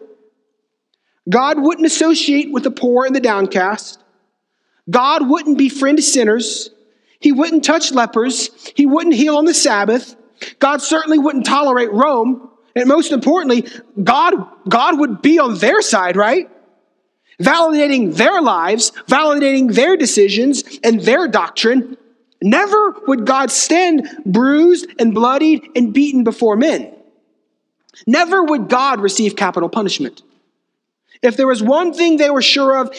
God 1.28 1.60
wouldn't 1.60 1.86
associate 1.86 2.50
with 2.50 2.64
the 2.64 2.70
poor 2.70 3.06
and 3.06 3.14
the 3.14 3.20
downcast. 3.20 4.02
God 4.88 5.28
wouldn't 5.28 5.58
befriend 5.58 6.02
sinners. 6.02 6.70
He 7.20 7.32
wouldn't 7.32 7.64
touch 7.64 7.92
lepers. 7.92 8.50
He 8.74 8.86
wouldn't 8.86 9.14
heal 9.14 9.36
on 9.36 9.44
the 9.44 9.54
Sabbath. 9.54 10.16
God 10.58 10.82
certainly 10.82 11.18
wouldn't 11.18 11.46
tolerate 11.46 11.92
Rome. 11.92 12.48
And 12.74 12.88
most 12.88 13.12
importantly, 13.12 13.68
God, 14.02 14.34
God 14.68 14.98
would 15.00 15.22
be 15.22 15.38
on 15.38 15.58
their 15.58 15.82
side, 15.82 16.16
right? 16.16 16.48
Validating 17.40 18.14
their 18.16 18.40
lives, 18.40 18.92
validating 19.08 19.74
their 19.74 19.96
decisions 19.96 20.62
and 20.84 21.00
their 21.00 21.26
doctrine. 21.26 21.96
Never 22.42 22.94
would 23.06 23.26
God 23.26 23.50
stand 23.50 24.08
bruised 24.24 24.86
and 24.98 25.14
bloodied 25.14 25.68
and 25.74 25.92
beaten 25.92 26.24
before 26.24 26.56
men. 26.56 26.94
Never 28.06 28.42
would 28.42 28.68
God 28.68 29.00
receive 29.00 29.36
capital 29.36 29.68
punishment. 29.68 30.22
If 31.22 31.36
there 31.36 31.46
was 31.46 31.62
one 31.62 31.92
thing 31.92 32.16
they 32.16 32.30
were 32.30 32.42
sure 32.42 32.78
of, 32.78 32.94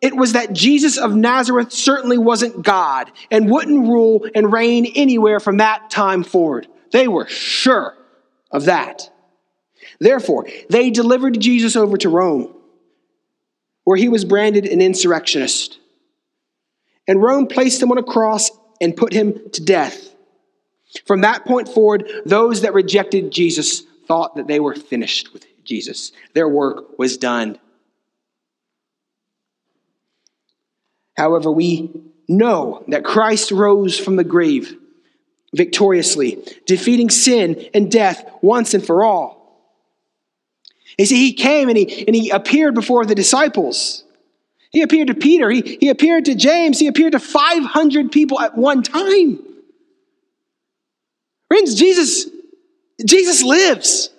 it 0.00 0.14
was 0.14 0.34
that 0.34 0.52
Jesus 0.52 0.98
of 0.98 1.16
Nazareth 1.16 1.72
certainly 1.72 2.18
wasn't 2.18 2.62
God 2.62 3.10
and 3.30 3.50
wouldn't 3.50 3.88
rule 3.88 4.26
and 4.34 4.52
reign 4.52 4.86
anywhere 4.94 5.40
from 5.40 5.56
that 5.56 5.90
time 5.90 6.22
forward. 6.22 6.68
They 6.94 7.08
were 7.08 7.26
sure 7.26 7.96
of 8.52 8.66
that. 8.66 9.10
Therefore, 9.98 10.46
they 10.70 10.90
delivered 10.90 11.40
Jesus 11.40 11.74
over 11.74 11.96
to 11.96 12.08
Rome, 12.08 12.54
where 13.82 13.96
he 13.96 14.08
was 14.08 14.24
branded 14.24 14.64
an 14.66 14.80
insurrectionist. 14.80 15.80
And 17.08 17.20
Rome 17.20 17.48
placed 17.48 17.82
him 17.82 17.90
on 17.90 17.98
a 17.98 18.04
cross 18.04 18.48
and 18.80 18.96
put 18.96 19.12
him 19.12 19.50
to 19.54 19.64
death. 19.64 20.14
From 21.04 21.22
that 21.22 21.44
point 21.44 21.68
forward, 21.68 22.08
those 22.26 22.60
that 22.60 22.74
rejected 22.74 23.32
Jesus 23.32 23.80
thought 24.06 24.36
that 24.36 24.46
they 24.46 24.60
were 24.60 24.76
finished 24.76 25.32
with 25.32 25.44
Jesus. 25.64 26.12
Their 26.32 26.48
work 26.48 26.96
was 26.96 27.16
done. 27.16 27.58
However, 31.16 31.50
we 31.50 31.90
know 32.28 32.84
that 32.86 33.02
Christ 33.02 33.50
rose 33.50 33.98
from 33.98 34.14
the 34.14 34.22
grave 34.22 34.76
victoriously, 35.54 36.38
defeating 36.66 37.10
sin 37.10 37.68
and 37.72 37.90
death 37.90 38.28
once 38.42 38.74
and 38.74 38.84
for 38.84 39.04
all. 39.04 39.44
You 40.98 41.06
see, 41.06 41.16
he 41.16 41.32
came 41.32 41.68
and 41.68 41.78
he, 41.78 42.06
and 42.06 42.14
he 42.14 42.30
appeared 42.30 42.74
before 42.74 43.04
the 43.04 43.14
disciples. 43.14 44.04
He 44.70 44.82
appeared 44.82 45.08
to 45.08 45.14
Peter, 45.14 45.50
he, 45.50 45.78
he 45.80 45.88
appeared 45.88 46.24
to 46.26 46.34
James, 46.34 46.78
he 46.78 46.88
appeared 46.88 47.12
to 47.12 47.20
500 47.20 48.10
people 48.10 48.40
at 48.40 48.56
one 48.56 48.82
time. 48.82 49.38
Friends, 51.48 51.74
Jesus, 51.74 52.28
Jesus 53.04 53.42
lives. 53.42 54.10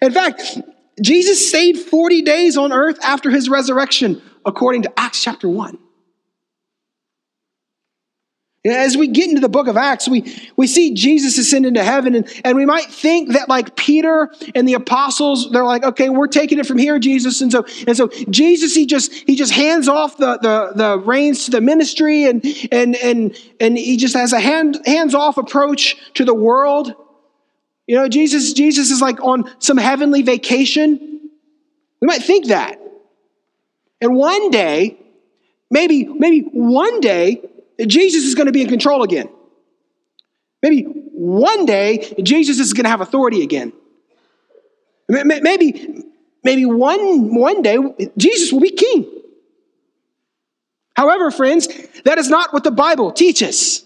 In 0.00 0.12
fact, 0.12 0.58
Jesus 1.02 1.48
stayed 1.48 1.78
40 1.78 2.22
days 2.22 2.56
on 2.56 2.72
earth 2.72 2.98
after 3.02 3.30
his 3.30 3.48
resurrection, 3.48 4.22
according 4.44 4.82
to 4.82 4.92
Acts 4.98 5.22
chapter 5.22 5.48
1. 5.48 5.78
As 8.66 8.96
we 8.96 9.06
get 9.06 9.28
into 9.28 9.40
the 9.40 9.48
book 9.48 9.68
of 9.68 9.76
Acts, 9.76 10.08
we, 10.08 10.24
we 10.56 10.66
see 10.66 10.94
Jesus 10.94 11.38
ascend 11.38 11.66
into 11.66 11.84
heaven, 11.84 12.14
and, 12.14 12.28
and 12.44 12.56
we 12.56 12.66
might 12.66 12.86
think 12.86 13.32
that 13.32 13.48
like 13.48 13.76
Peter 13.76 14.30
and 14.54 14.66
the 14.66 14.74
apostles, 14.74 15.50
they're 15.50 15.64
like, 15.64 15.84
okay, 15.84 16.08
we're 16.08 16.26
taking 16.26 16.58
it 16.58 16.66
from 16.66 16.78
here, 16.78 16.98
Jesus. 16.98 17.40
And 17.40 17.52
so, 17.52 17.64
and 17.86 17.96
so 17.96 18.08
Jesus, 18.30 18.74
he 18.74 18.86
just 18.86 19.12
he 19.12 19.36
just 19.36 19.52
hands 19.52 19.88
off 19.88 20.16
the, 20.16 20.38
the, 20.38 20.72
the 20.74 20.98
reins 20.98 21.44
to 21.46 21.50
the 21.50 21.60
ministry 21.60 22.24
and 22.24 22.44
and 22.72 22.96
and 22.96 23.36
and 23.60 23.78
he 23.78 23.96
just 23.96 24.14
has 24.14 24.32
a 24.32 24.40
hand 24.40 24.80
hands-off 24.84 25.36
approach 25.36 25.96
to 26.14 26.24
the 26.24 26.34
world. 26.34 26.94
You 27.86 27.96
know, 27.96 28.08
Jesus, 28.08 28.52
Jesus 28.52 28.90
is 28.90 29.00
like 29.00 29.22
on 29.22 29.50
some 29.58 29.76
heavenly 29.76 30.22
vacation. 30.22 31.30
We 32.00 32.06
might 32.06 32.22
think 32.22 32.48
that. 32.48 32.80
And 34.00 34.14
one 34.14 34.50
day, 34.50 34.98
maybe, 35.70 36.04
maybe 36.04 36.40
one 36.52 37.00
day, 37.00 37.42
Jesus 37.84 38.24
is 38.24 38.34
going 38.34 38.46
to 38.46 38.52
be 38.52 38.62
in 38.62 38.68
control 38.68 39.02
again. 39.02 39.28
Maybe 40.62 40.82
one 40.82 41.66
day 41.66 42.14
Jesus 42.22 42.58
is 42.58 42.72
going 42.72 42.84
to 42.84 42.90
have 42.90 43.00
authority 43.00 43.42
again. 43.42 43.72
Maybe, 45.08 46.04
maybe 46.42 46.66
one, 46.66 47.34
one 47.34 47.62
day 47.62 47.78
Jesus 48.16 48.52
will 48.52 48.60
be 48.60 48.70
king. 48.70 49.12
However, 50.96 51.30
friends, 51.30 51.68
that 52.04 52.18
is 52.18 52.30
not 52.30 52.52
what 52.52 52.64
the 52.64 52.70
Bible 52.70 53.12
teaches. 53.12 53.84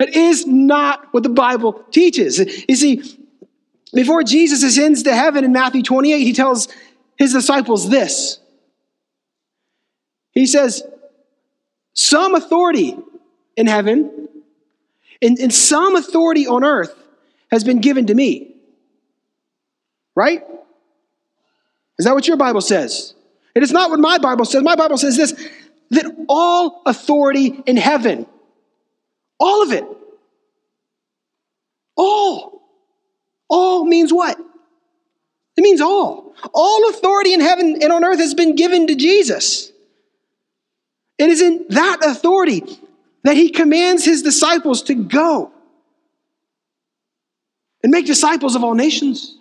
It 0.00 0.16
is 0.16 0.46
not 0.46 1.06
what 1.12 1.22
the 1.22 1.28
Bible 1.28 1.84
teaches. 1.90 2.38
You 2.68 2.74
see, 2.74 3.02
before 3.94 4.22
Jesus 4.24 4.62
ascends 4.62 5.04
to 5.04 5.14
heaven 5.14 5.44
in 5.44 5.52
Matthew 5.52 5.82
28, 5.82 6.18
he 6.18 6.32
tells 6.32 6.68
his 7.16 7.32
disciples 7.32 7.88
this. 7.88 8.38
He 10.32 10.46
says, 10.46 10.82
some 11.94 12.34
authority 12.34 12.96
in 13.56 13.66
heaven 13.66 14.28
and, 15.22 15.38
and 15.38 15.52
some 15.52 15.96
authority 15.96 16.46
on 16.46 16.64
earth 16.64 16.94
has 17.50 17.64
been 17.64 17.80
given 17.80 18.06
to 18.06 18.14
me. 18.14 18.54
Right? 20.14 20.42
Is 21.98 22.06
that 22.06 22.14
what 22.14 22.26
your 22.26 22.36
Bible 22.36 22.60
says? 22.60 23.14
It 23.54 23.62
is 23.62 23.72
not 23.72 23.90
what 23.90 24.00
my 24.00 24.18
Bible 24.18 24.44
says. 24.44 24.62
My 24.62 24.76
Bible 24.76 24.96
says 24.96 25.16
this 25.16 25.48
that 25.90 26.06
all 26.28 26.82
authority 26.86 27.62
in 27.66 27.76
heaven, 27.76 28.26
all 29.38 29.62
of 29.62 29.72
it, 29.72 29.84
all, 31.96 32.62
all 33.48 33.84
means 33.84 34.12
what? 34.12 34.38
It 35.56 35.60
means 35.62 35.80
all. 35.80 36.34
All 36.54 36.88
authority 36.88 37.34
in 37.34 37.40
heaven 37.40 37.82
and 37.82 37.92
on 37.92 38.04
earth 38.04 38.20
has 38.20 38.34
been 38.34 38.54
given 38.54 38.86
to 38.86 38.94
Jesus. 38.94 39.72
It 41.20 41.28
is 41.28 41.42
in 41.42 41.66
that 41.68 41.98
authority 42.02 42.64
that 43.24 43.36
he 43.36 43.50
commands 43.50 44.06
his 44.06 44.22
disciples 44.22 44.84
to 44.84 44.94
go 44.94 45.52
and 47.82 47.90
make 47.90 48.06
disciples 48.06 48.56
of 48.56 48.64
all 48.64 48.74
nations. 48.74 49.36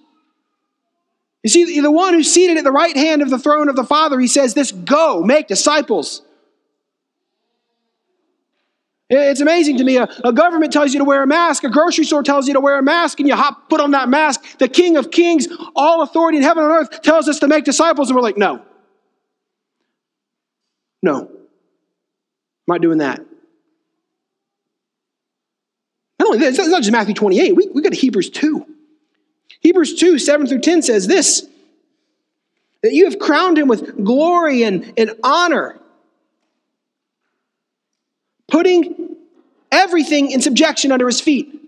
You 1.41 1.49
see, 1.49 1.79
the 1.79 1.89
one 1.89 2.13
who's 2.13 2.29
seated 2.29 2.57
at 2.57 2.65
the 2.65 2.71
right 2.71 2.97
hand 2.97 3.21
of 3.21 3.29
the 3.29 3.39
throne 3.39 3.69
of 3.69 3.77
the 3.77 3.85
Father, 3.85 4.19
he 4.19 4.27
says 4.27 4.53
this 4.53 4.73
go, 4.73 5.23
make 5.23 5.47
disciples. 5.47 6.21
It's 9.09 9.39
amazing 9.39 9.77
to 9.77 9.85
me. 9.85 9.95
A, 9.95 10.09
a, 10.25 10.33
government 10.33 10.73
tells 10.73 10.91
you 10.93 10.99
to 10.99 11.05
wear 11.05 11.23
a 11.23 11.27
mask, 11.27 11.63
a 11.63 11.69
grocery 11.69 12.03
store 12.03 12.23
tells 12.23 12.45
you 12.49 12.55
to 12.55 12.59
wear 12.59 12.77
a 12.77 12.83
mask, 12.83 13.21
and 13.21 13.29
you 13.29 13.37
hop, 13.37 13.69
put 13.69 13.79
on 13.79 13.91
that 13.91 14.09
mask. 14.09 14.57
The 14.57 14.67
King 14.67 14.97
of 14.97 15.11
Kings, 15.11 15.47
all 15.77 16.01
authority 16.01 16.39
in 16.39 16.43
heaven 16.43 16.65
and 16.65 16.73
earth, 16.73 17.01
tells 17.01 17.29
us 17.29 17.39
to 17.39 17.47
make 17.47 17.63
disciples, 17.63 18.09
and 18.09 18.17
we're 18.17 18.21
like, 18.21 18.37
no. 18.37 18.61
No 21.01 21.38
not 22.69 22.81
doing 22.81 22.99
that. 22.99 23.19
Not 26.19 26.27
only 26.27 26.39
that, 26.39 26.49
it's 26.49 26.57
not 26.57 26.81
just 26.81 26.91
Matthew 26.91 27.13
28, 27.13 27.55
we, 27.55 27.67
we 27.73 27.81
got 27.81 27.93
to 27.93 27.97
Hebrews 27.97 28.29
2. 28.29 28.65
Hebrews 29.61 29.95
2, 29.95 30.19
7 30.19 30.47
through 30.47 30.61
10 30.61 30.81
says 30.81 31.07
this 31.07 31.45
that 32.81 32.93
you 32.93 33.05
have 33.05 33.19
crowned 33.19 33.57
him 33.57 33.67
with 33.67 34.03
glory 34.05 34.63
and, 34.63 34.93
and 34.97 35.11
honor, 35.21 35.77
putting 38.47 39.17
everything 39.69 40.31
in 40.31 40.41
subjection 40.41 40.91
under 40.91 41.05
his 41.05 41.19
feet. 41.19 41.59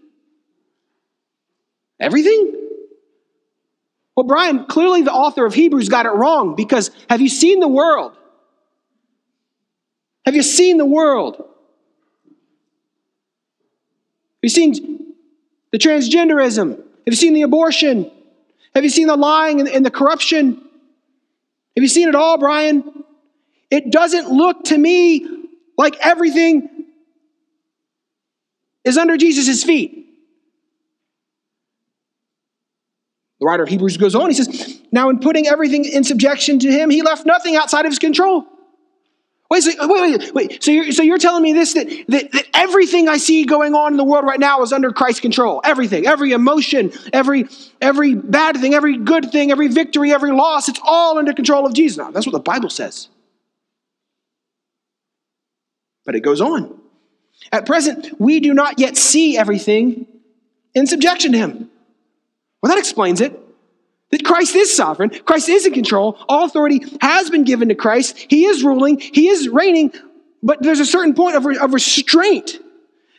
Everything? 1.99 2.55
Well, 4.15 4.25
Brian, 4.25 4.65
clearly 4.65 5.01
the 5.01 5.11
author 5.11 5.45
of 5.45 5.53
Hebrews 5.53 5.89
got 5.89 6.05
it 6.05 6.11
wrong 6.11 6.55
because 6.55 6.91
have 7.09 7.21
you 7.21 7.29
seen 7.29 7.59
the 7.59 7.67
world? 7.67 8.15
Have 10.31 10.37
you 10.37 10.43
seen 10.43 10.77
the 10.77 10.85
world? 10.85 11.35
Have 11.35 11.45
you 14.41 14.47
seen 14.47 15.13
the 15.73 15.77
transgenderism? 15.77 16.69
Have 16.77 16.85
you 17.05 17.15
seen 17.17 17.33
the 17.33 17.41
abortion? 17.41 18.09
Have 18.73 18.85
you 18.85 18.89
seen 18.89 19.07
the 19.07 19.17
lying 19.17 19.67
and, 19.67 19.85
the 19.85 19.91
corruption? 19.91 20.53
Have 20.53 21.83
you 21.83 21.89
seen 21.89 22.07
it 22.07 22.15
all, 22.15 22.37
Brian? 22.37 23.03
It 23.69 23.91
doesn't 23.91 24.29
look 24.29 24.63
to 24.65 24.77
me 24.77 25.27
like 25.77 25.97
everything 25.99 26.85
is 28.85 28.97
under 28.97 29.17
Jesus' 29.17 29.65
feet. 29.65 30.07
The 33.41 33.47
writer 33.47 33.63
of 33.63 33.69
Hebrews 33.69 33.97
goes 33.97 34.15
on, 34.15 34.29
he 34.29 34.33
says, 34.33 34.79
Now, 34.93 35.09
in 35.09 35.19
putting 35.19 35.49
everything 35.49 35.83
in 35.83 36.05
subjection 36.05 36.59
to 36.59 36.71
him, 36.71 36.89
he 36.89 37.01
left 37.01 37.25
nothing 37.25 37.57
outside 37.57 37.85
of 37.85 37.91
his 37.91 37.99
control. 37.99 38.47
Wait, 39.51 39.63
so, 39.63 39.71
wait, 39.85 40.17
wait, 40.17 40.33
wait. 40.33 40.63
So 40.63 40.71
you're, 40.71 40.93
so 40.93 41.03
you're 41.03 41.17
telling 41.17 41.43
me 41.43 41.51
this 41.51 41.73
that, 41.73 41.89
that, 42.07 42.31
that 42.31 42.47
everything 42.53 43.09
I 43.09 43.17
see 43.17 43.43
going 43.43 43.75
on 43.75 43.91
in 43.91 43.97
the 43.97 44.03
world 44.05 44.23
right 44.23 44.39
now 44.39 44.61
is 44.61 44.71
under 44.71 44.93
Christ's 44.93 45.19
control. 45.19 45.59
Everything, 45.65 46.07
every 46.07 46.31
emotion, 46.31 46.93
every 47.11 47.49
every 47.81 48.15
bad 48.15 48.55
thing, 48.55 48.73
every 48.73 48.95
good 48.95 49.29
thing, 49.29 49.51
every 49.51 49.67
victory, 49.67 50.13
every 50.13 50.31
loss, 50.31 50.69
it's 50.69 50.79
all 50.81 51.17
under 51.17 51.33
control 51.33 51.65
of 51.65 51.73
Jesus. 51.73 51.97
Now, 51.97 52.11
that's 52.11 52.25
what 52.25 52.31
the 52.31 52.39
Bible 52.39 52.69
says. 52.69 53.09
But 56.05 56.15
it 56.15 56.21
goes 56.21 56.39
on. 56.39 56.79
At 57.51 57.65
present, 57.65 58.21
we 58.21 58.39
do 58.39 58.53
not 58.53 58.79
yet 58.79 58.95
see 58.95 59.37
everything 59.37 60.07
in 60.73 60.87
subjection 60.87 61.33
to 61.33 61.37
him. 61.37 61.69
Well, 62.63 62.69
that 62.69 62.79
explains 62.79 63.19
it. 63.19 63.37
That 64.11 64.25
Christ 64.25 64.55
is 64.55 64.75
sovereign, 64.75 65.09
Christ 65.09 65.47
is 65.47 65.65
in 65.65 65.73
control, 65.73 66.17
all 66.27 66.45
authority 66.45 66.83
has 66.99 67.29
been 67.29 67.45
given 67.45 67.69
to 67.69 67.75
Christ, 67.75 68.17
He 68.17 68.45
is 68.45 68.63
ruling, 68.63 68.99
He 68.99 69.29
is 69.29 69.47
reigning, 69.47 69.93
but 70.43 70.61
there's 70.61 70.81
a 70.81 70.85
certain 70.85 71.13
point 71.13 71.35
of, 71.35 71.45
of 71.45 71.73
restraint. 71.73 72.59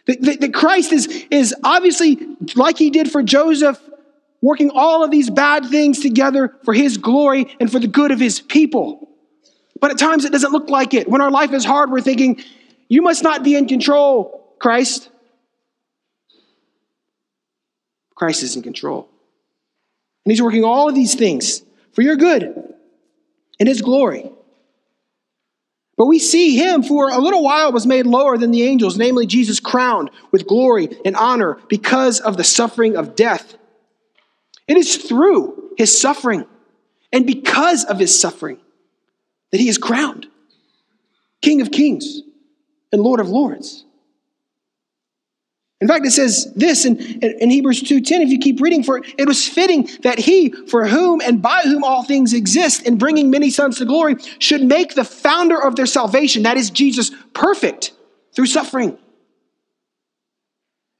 That, 0.06 0.20
that, 0.22 0.40
that 0.40 0.54
Christ 0.54 0.92
is, 0.92 1.06
is 1.30 1.54
obviously, 1.64 2.18
like 2.56 2.76
He 2.76 2.90
did 2.90 3.10
for 3.10 3.22
Joseph, 3.22 3.80
working 4.42 4.70
all 4.74 5.04
of 5.04 5.10
these 5.10 5.30
bad 5.30 5.66
things 5.66 6.00
together 6.00 6.54
for 6.64 6.74
His 6.74 6.98
glory 6.98 7.56
and 7.58 7.70
for 7.70 7.78
the 7.78 7.86
good 7.86 8.10
of 8.10 8.20
His 8.20 8.40
people. 8.40 9.08
But 9.80 9.92
at 9.92 9.98
times 9.98 10.24
it 10.24 10.32
doesn't 10.32 10.52
look 10.52 10.68
like 10.68 10.92
it. 10.92 11.08
When 11.08 11.20
our 11.20 11.30
life 11.30 11.52
is 11.52 11.64
hard, 11.64 11.90
we're 11.90 12.00
thinking, 12.00 12.42
You 12.88 13.02
must 13.02 13.22
not 13.22 13.42
be 13.42 13.56
in 13.56 13.66
control, 13.66 14.54
Christ. 14.58 15.08
Christ 18.14 18.42
is 18.42 18.56
in 18.56 18.62
control. 18.62 19.08
And 20.24 20.32
he's 20.32 20.42
working 20.42 20.64
all 20.64 20.88
of 20.88 20.94
these 20.94 21.14
things 21.14 21.62
for 21.92 22.02
your 22.02 22.16
good 22.16 22.74
and 23.58 23.68
his 23.68 23.82
glory. 23.82 24.30
But 25.96 26.06
we 26.06 26.18
see 26.18 26.56
him 26.56 26.82
for 26.82 27.10
a 27.10 27.18
little 27.18 27.44
while 27.44 27.72
was 27.72 27.86
made 27.86 28.06
lower 28.06 28.38
than 28.38 28.50
the 28.50 28.62
angels, 28.62 28.96
namely 28.96 29.26
Jesus 29.26 29.60
crowned 29.60 30.10
with 30.30 30.46
glory 30.46 30.88
and 31.04 31.16
honor 31.16 31.58
because 31.68 32.20
of 32.20 32.36
the 32.36 32.44
suffering 32.44 32.96
of 32.96 33.14
death. 33.14 33.56
It 34.66 34.76
is 34.76 34.96
through 34.96 35.72
his 35.76 36.00
suffering 36.00 36.46
and 37.12 37.26
because 37.26 37.84
of 37.84 37.98
his 37.98 38.18
suffering 38.18 38.58
that 39.50 39.60
he 39.60 39.68
is 39.68 39.78
crowned 39.78 40.26
King 41.42 41.60
of 41.60 41.72
kings 41.72 42.22
and 42.92 43.02
Lord 43.02 43.20
of 43.20 43.28
lords. 43.28 43.84
In 45.82 45.88
fact, 45.88 46.06
it 46.06 46.12
says 46.12 46.46
this 46.54 46.84
in, 46.84 46.96
in 46.96 47.50
Hebrews 47.50 47.82
2.10, 47.82 48.20
if 48.20 48.28
you 48.28 48.38
keep 48.38 48.60
reading, 48.60 48.84
for 48.84 49.02
it 49.18 49.26
was 49.26 49.48
fitting 49.48 49.88
that 50.02 50.16
he, 50.16 50.50
for 50.68 50.86
whom 50.86 51.20
and 51.20 51.42
by 51.42 51.62
whom 51.62 51.82
all 51.82 52.04
things 52.04 52.32
exist, 52.32 52.86
in 52.86 52.98
bringing 52.98 53.30
many 53.30 53.50
sons 53.50 53.78
to 53.78 53.84
glory, 53.84 54.14
should 54.38 54.62
make 54.62 54.94
the 54.94 55.02
founder 55.02 55.60
of 55.60 55.74
their 55.74 55.86
salvation, 55.86 56.44
that 56.44 56.56
is 56.56 56.70
Jesus, 56.70 57.10
perfect 57.34 57.90
through 58.32 58.46
suffering. 58.46 58.96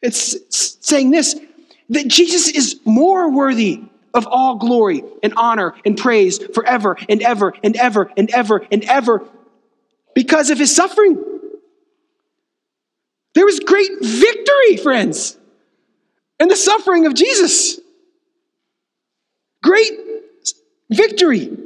It's 0.03 0.37
saying 0.85 1.13
this, 1.13 1.39
that 1.91 2.09
Jesus 2.09 2.49
is 2.49 2.81
more 2.85 3.31
worthy 3.31 3.85
of 4.13 4.27
all 4.27 4.57
glory 4.57 5.05
and 5.23 5.33
honor 5.37 5.77
and 5.85 5.97
praise 5.97 6.39
forever 6.39 6.97
and 7.09 7.23
ever 7.23 7.55
and 7.63 7.77
ever 7.77 8.11
and 8.17 8.29
ever 8.33 8.67
and 8.73 8.83
ever 8.87 9.25
because 10.13 10.51
of 10.51 10.59
his 10.59 10.75
suffering. 10.75 11.32
There 13.35 13.45
was 13.45 13.61
great 13.61 13.91
victory, 14.01 14.77
friends, 14.83 15.39
in 16.39 16.49
the 16.49 16.57
suffering 16.57 17.07
of 17.07 17.15
Jesus. 17.15 17.81
Great 19.63 19.93
victory. 20.91 21.57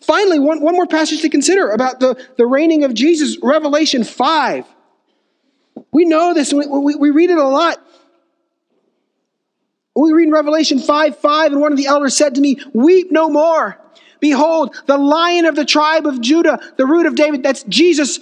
Finally, 0.00 0.38
one, 0.38 0.60
one 0.60 0.74
more 0.74 0.86
passage 0.86 1.22
to 1.22 1.30
consider 1.30 1.70
about 1.70 2.00
the, 2.00 2.22
the 2.36 2.46
reigning 2.46 2.84
of 2.84 2.92
Jesus, 2.92 3.38
Revelation 3.42 4.04
5. 4.04 4.66
We 5.92 6.04
know 6.04 6.34
this, 6.34 6.52
we, 6.52 6.66
we, 6.66 6.94
we 6.94 7.10
read 7.10 7.30
it 7.30 7.38
a 7.38 7.48
lot. 7.48 7.78
We 9.96 10.12
read 10.12 10.26
in 10.26 10.32
Revelation 10.32 10.78
5 10.78 11.18
5, 11.18 11.52
and 11.52 11.60
one 11.60 11.72
of 11.72 11.78
the 11.78 11.86
elders 11.86 12.16
said 12.16 12.34
to 12.34 12.40
me, 12.40 12.58
Weep 12.72 13.12
no 13.12 13.30
more. 13.30 13.78
Behold, 14.20 14.74
the 14.86 14.98
lion 14.98 15.46
of 15.46 15.54
the 15.54 15.64
tribe 15.64 16.06
of 16.06 16.20
Judah, 16.20 16.58
the 16.76 16.86
root 16.86 17.06
of 17.06 17.14
David, 17.14 17.42
that's 17.42 17.62
Jesus, 17.64 18.18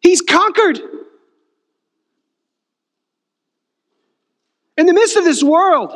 he's 0.00 0.20
conquered. 0.20 0.80
In 4.78 4.86
the 4.86 4.94
midst 4.94 5.16
of 5.16 5.24
this 5.24 5.42
world, 5.42 5.92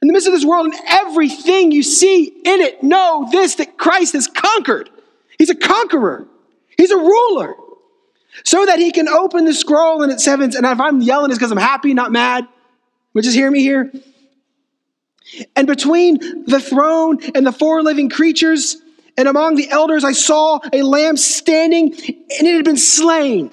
in 0.00 0.06
the 0.06 0.12
midst 0.12 0.28
of 0.28 0.32
this 0.32 0.44
world 0.44 0.66
and 0.66 0.74
everything 0.86 1.72
you 1.72 1.82
see 1.82 2.26
in 2.26 2.60
it, 2.60 2.80
know 2.80 3.28
this 3.32 3.56
that 3.56 3.76
Christ 3.76 4.12
has 4.12 4.28
conquered. 4.28 4.88
He's 5.36 5.50
a 5.50 5.56
conqueror, 5.56 6.26
He's 6.76 6.92
a 6.92 6.96
ruler. 6.96 7.54
So 8.44 8.64
that 8.66 8.78
He 8.78 8.92
can 8.92 9.08
open 9.08 9.46
the 9.46 9.52
scroll 9.52 10.04
and 10.04 10.12
its 10.12 10.22
sevens. 10.22 10.54
And 10.54 10.64
if 10.64 10.78
I'm 10.78 11.00
yelling, 11.00 11.32
it's 11.32 11.38
because 11.38 11.50
I'm 11.50 11.58
happy, 11.58 11.92
not 11.92 12.12
mad. 12.12 12.46
But 13.12 13.24
just 13.24 13.34
hear 13.34 13.50
me 13.50 13.60
here. 13.60 13.90
And 15.56 15.66
between 15.66 16.44
the 16.44 16.60
throne 16.60 17.18
and 17.34 17.44
the 17.44 17.50
four 17.50 17.82
living 17.82 18.08
creatures, 18.08 18.76
and 19.16 19.26
among 19.26 19.56
the 19.56 19.68
elders, 19.70 20.04
I 20.04 20.12
saw 20.12 20.60
a 20.72 20.82
lamb 20.82 21.16
standing, 21.16 21.92
and 21.92 22.46
it 22.46 22.54
had 22.54 22.64
been 22.64 22.76
slain 22.76 23.50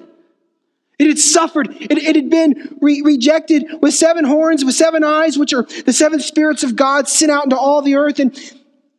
it 0.98 1.08
had 1.08 1.18
suffered. 1.18 1.68
It, 1.78 1.92
it 1.92 2.16
had 2.16 2.30
been 2.30 2.78
re- 2.80 3.02
rejected 3.04 3.66
with 3.82 3.94
seven 3.94 4.24
horns, 4.24 4.64
with 4.64 4.74
seven 4.74 5.04
eyes, 5.04 5.38
which 5.38 5.52
are 5.52 5.64
the 5.84 5.92
seven 5.92 6.20
spirits 6.20 6.62
of 6.62 6.74
God 6.74 7.08
sent 7.08 7.30
out 7.30 7.44
into 7.44 7.56
all 7.56 7.82
the 7.82 7.96
earth. 7.96 8.18
And, 8.18 8.34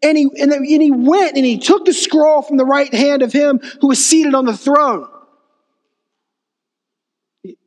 and, 0.03 0.17
he, 0.17 0.29
and, 0.39 0.51
and 0.51 0.81
he 0.81 0.91
went 0.91 1.35
and 1.35 1.45
he 1.45 1.57
took 1.57 1.85
the 1.85 1.93
scroll 1.93 2.43
from 2.43 2.57
the 2.57 2.65
right 2.65 2.93
hand 2.93 3.23
of 3.23 3.33
him 3.33 3.59
who 3.81 3.87
was 3.87 4.03
seated 4.05 4.35
on 4.35 4.45
the 4.45 4.55
throne. 4.55 5.07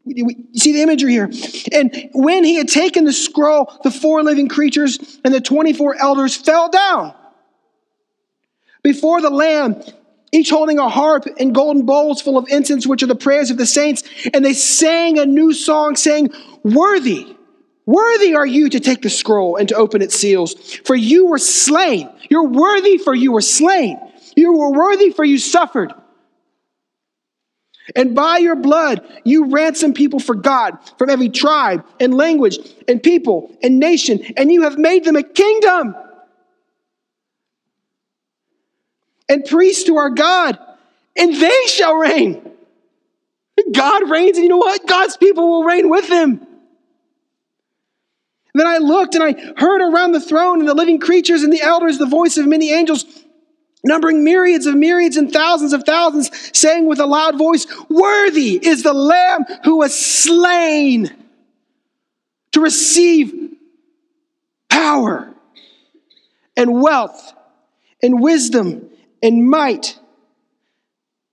You 0.05 0.29
see 0.55 0.73
the 0.73 0.83
imagery 0.83 1.13
here. 1.13 1.31
And 1.73 2.11
when 2.13 2.45
he 2.45 2.57
had 2.57 2.69
taken 2.69 3.05
the 3.05 3.13
scroll, 3.13 3.73
the 3.83 3.91
four 3.91 4.23
living 4.23 4.49
creatures 4.49 5.21
and 5.25 5.35
the 5.35 5.41
24 5.41 5.97
elders 6.01 6.37
fell 6.37 6.69
down 6.69 7.15
before 8.83 9.21
the 9.21 9.31
Lamb 9.31 9.83
each 10.33 10.51
holding 10.51 10.79
a 10.79 10.89
harp 10.89 11.27
and 11.39 11.55
golden 11.55 11.85
bowls 11.85 12.23
full 12.23 12.39
of 12.39 12.49
incense, 12.49 12.87
which 12.87 13.03
are 13.03 13.09
the 13.09 13.15
prayers 13.15 13.51
of 13.51 13.57
the 13.57 13.67
saints. 13.67 14.03
And 14.33 14.45
they 14.45 14.53
sang 14.53 15.19
a 15.19 15.27
new 15.27 15.53
song, 15.53 15.97
saying, 15.97 16.31
Worthy, 16.63 17.37
worthy 17.87 18.35
are 18.35 18.47
you 18.47 18.69
to 18.69 18.81
take 18.81 19.03
the 19.03 19.11
scroll 19.11 19.57
and 19.57 19.69
to 19.69 19.75
open 19.75 20.03
its 20.03 20.15
seals. 20.15 20.55
For 20.85 20.95
you 20.95 21.27
were 21.27 21.39
slain. 21.39 22.11
You're 22.29 22.49
worthy, 22.49 22.99
for 22.99 23.15
you 23.15 23.33
were 23.33 23.41
slain. 23.41 23.99
You 24.37 24.53
were 24.53 24.73
worthy, 24.73 25.11
for 25.11 25.25
you 25.25 25.39
suffered. 25.39 25.93
And 27.97 28.15
by 28.15 28.39
your 28.39 28.57
blood, 28.57 29.05
you 29.25 29.51
ransomed 29.51 29.97
people 29.97 30.21
for 30.21 30.37
God 30.37 30.79
from 30.97 31.11
every 31.11 31.29
tribe 31.29 31.85
and 31.99 32.15
language 32.15 32.59
and 32.87 33.03
people 33.03 33.57
and 33.63 33.81
nation, 33.81 34.21
and 34.37 34.53
you 34.53 34.63
have 34.63 34.79
made 34.79 35.05
them 35.05 35.17
a 35.17 35.25
kingdom 35.25 35.97
and 39.31 39.45
priests 39.45 39.85
to 39.85 39.97
our 39.97 40.11
God, 40.11 40.59
and 41.17 41.33
they 41.35 41.67
shall 41.67 41.95
reign. 41.95 42.43
God 43.73 44.11
reigns, 44.11 44.37
and 44.37 44.43
you 44.43 44.49
know 44.49 44.57
what? 44.57 44.87
God's 44.89 45.17
people 45.17 45.49
will 45.49 45.63
reign 45.63 45.89
with 45.89 46.09
him. 46.09 46.45
And 48.53 48.61
then 48.61 48.67
I 48.67 48.79
looked 48.79 49.15
and 49.15 49.23
I 49.23 49.37
heard 49.57 49.81
around 49.81 50.13
the 50.13 50.21
throne 50.21 50.59
and 50.59 50.69
the 50.69 50.75
living 50.75 50.99
creatures 50.99 51.45
and 51.45 51.53
the 51.53 51.63
elders 51.63 51.99
the 51.99 52.07
voice 52.07 52.39
of 52.39 52.49
many 52.49 52.73
angels, 52.73 53.05
numbering 53.85 54.25
myriads 54.25 54.67
of 54.67 54.75
myriads 54.75 55.17
and 55.17 55.33
thousands 55.33 55.73
of 55.73 55.85
thousands, 55.85 56.31
saying 56.59 56.87
with 56.87 56.99
a 56.99 57.07
loud 57.07 57.39
voice, 57.39 57.69
Worthy 57.89 58.59
is 58.61 58.83
the 58.83 58.93
Lamb 58.93 59.45
who 59.63 59.77
was 59.77 59.97
slain 59.97 61.09
to 62.51 62.61
receive 62.61 63.53
power 64.69 65.33
and 66.57 66.83
wealth 66.83 67.33
and 68.03 68.21
wisdom 68.21 68.90
and 69.23 69.49
might 69.49 69.99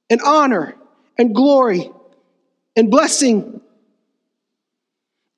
and 0.10 0.22
honor 0.22 0.76
and 1.18 1.34
glory 1.34 1.92
and 2.76 2.92
blessing. 2.92 3.62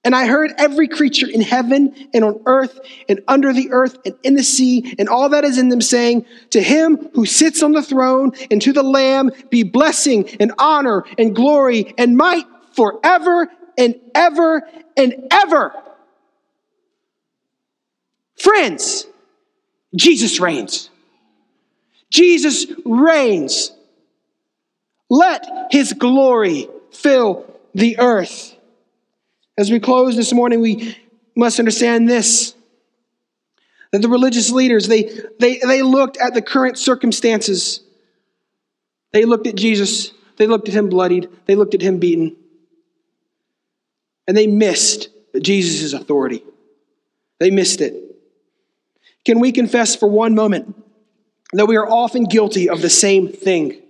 And 0.03 0.15
I 0.15 0.27
heard 0.27 0.51
every 0.57 0.87
creature 0.87 1.27
in 1.29 1.41
heaven 1.41 1.93
and 2.13 2.23
on 2.23 2.41
earth 2.45 2.79
and 3.07 3.21
under 3.27 3.51
the 3.51 3.71
earth 3.71 3.97
and 4.05 4.15
in 4.23 4.35
the 4.35 4.43
sea 4.43 4.95
and 4.97 5.09
all 5.09 5.29
that 5.29 5.43
is 5.43 5.57
in 5.57 5.69
them 5.69 5.81
saying, 5.81 6.25
To 6.51 6.61
him 6.61 7.09
who 7.13 7.25
sits 7.25 7.61
on 7.61 7.73
the 7.73 7.83
throne 7.83 8.31
and 8.49 8.61
to 8.61 8.73
the 8.73 8.83
Lamb 8.83 9.31
be 9.49 9.63
blessing 9.63 10.29
and 10.39 10.53
honor 10.57 11.03
and 11.17 11.35
glory 11.35 11.93
and 11.97 12.15
might 12.15 12.45
forever 12.73 13.49
and 13.77 13.95
ever 14.15 14.67
and 14.95 15.27
ever. 15.31 15.73
Friends, 18.37 19.05
Jesus 19.95 20.39
reigns. 20.39 20.89
Jesus 22.11 22.65
reigns. 22.85 23.71
Let 25.09 25.45
his 25.71 25.93
glory 25.93 26.67
fill 26.91 27.45
the 27.73 27.99
earth. 27.99 28.55
As 29.57 29.71
we 29.71 29.79
close 29.79 30.15
this 30.15 30.33
morning, 30.33 30.61
we 30.61 30.97
must 31.35 31.59
understand 31.59 32.09
this 32.09 32.55
that 33.91 34.01
the 34.01 34.09
religious 34.09 34.51
leaders 34.51 34.87
they, 34.87 35.11
they, 35.39 35.57
they 35.59 35.81
looked 35.81 36.17
at 36.17 36.33
the 36.33 36.41
current 36.41 36.77
circumstances. 36.77 37.81
They 39.11 39.25
looked 39.25 39.47
at 39.47 39.55
jesus. 39.55 40.11
They 40.37 40.47
looked 40.47 40.69
at 40.69 40.75
him 40.75 40.89
bloodied. 40.89 41.29
They 41.45 41.55
looked 41.55 41.73
at 41.73 41.81
him 41.81 41.97
beaten. 41.97 42.35
And 44.27 44.37
they 44.37 44.47
missed 44.47 45.09
jesus' 45.41 45.93
authority. 45.93 46.43
They 47.39 47.49
missed 47.49 47.81
it. 47.81 47.95
Can 49.25 49.39
we 49.39 49.51
confess 49.51 49.95
for 49.95 50.07
one 50.07 50.35
moment 50.35 50.75
that 51.53 51.67
we 51.67 51.75
are 51.77 51.89
often 51.89 52.25
guilty 52.25 52.69
of 52.69 52.81
the 52.81 52.89
same 52.89 53.27
thing. 53.27 53.81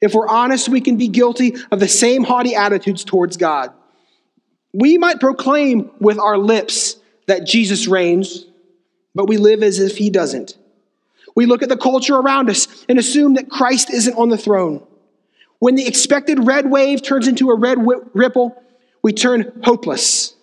If 0.00 0.14
we're 0.14 0.28
honest, 0.28 0.68
we 0.68 0.80
can 0.80 0.96
be 0.96 1.08
guilty 1.08 1.54
of 1.70 1.80
the 1.80 1.88
same 1.88 2.24
haughty 2.24 2.54
attitudes 2.54 3.04
towards 3.04 3.36
God. 3.36 3.72
We 4.72 4.98
might 4.98 5.20
proclaim 5.20 5.90
with 6.00 6.18
our 6.18 6.36
lips 6.36 6.96
that 7.26 7.46
Jesus 7.46 7.86
reigns, 7.86 8.46
but 9.14 9.28
we 9.28 9.36
live 9.36 9.62
as 9.62 9.78
if 9.78 9.96
he 9.96 10.10
doesn't. 10.10 10.56
We 11.34 11.46
look 11.46 11.62
at 11.62 11.68
the 11.68 11.76
culture 11.76 12.16
around 12.16 12.50
us 12.50 12.84
and 12.88 12.98
assume 12.98 13.34
that 13.34 13.48
Christ 13.48 13.90
isn't 13.90 14.14
on 14.14 14.28
the 14.28 14.36
throne. 14.36 14.86
When 15.60 15.76
the 15.76 15.86
expected 15.86 16.44
red 16.44 16.70
wave 16.70 17.02
turns 17.02 17.28
into 17.28 17.50
a 17.50 17.56
red 17.56 17.78
ripple, 18.12 18.60
we 19.02 19.12
turn 19.12 19.60
hopeless. 19.62 20.34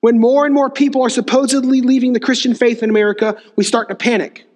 When 0.00 0.18
more 0.18 0.44
and 0.44 0.54
more 0.54 0.70
people 0.70 1.02
are 1.02 1.10
supposedly 1.10 1.80
leaving 1.80 2.12
the 2.12 2.20
Christian 2.20 2.54
faith 2.54 2.82
in 2.82 2.90
America, 2.90 3.40
we 3.56 3.64
start 3.64 3.88
to 3.88 3.94
panic. 3.94 4.46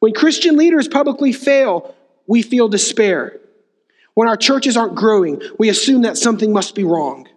When 0.00 0.12
Christian 0.12 0.56
leaders 0.56 0.88
publicly 0.88 1.32
fail, 1.32 1.94
we 2.26 2.42
feel 2.42 2.68
despair. 2.68 3.40
When 4.14 4.28
our 4.28 4.36
churches 4.36 4.76
aren't 4.76 4.94
growing, 4.94 5.42
we 5.58 5.68
assume 5.68 6.02
that 6.02 6.16
something 6.16 6.52
must 6.52 6.74
be 6.74 6.84
wrong. 6.84 7.28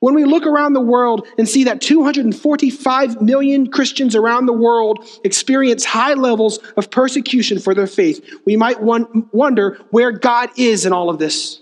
When 0.00 0.14
we 0.14 0.24
look 0.24 0.46
around 0.46 0.72
the 0.72 0.80
world 0.80 1.28
and 1.38 1.48
see 1.48 1.64
that 1.64 1.80
245 1.80 3.22
million 3.22 3.70
Christians 3.70 4.16
around 4.16 4.46
the 4.46 4.52
world 4.52 5.08
experience 5.22 5.84
high 5.84 6.14
levels 6.14 6.58
of 6.76 6.90
persecution 6.90 7.60
for 7.60 7.72
their 7.72 7.86
faith, 7.86 8.24
we 8.44 8.56
might 8.56 8.80
wonder 8.82 9.78
where 9.90 10.10
God 10.10 10.50
is 10.56 10.86
in 10.86 10.92
all 10.92 11.08
of 11.08 11.20
this. 11.20 11.60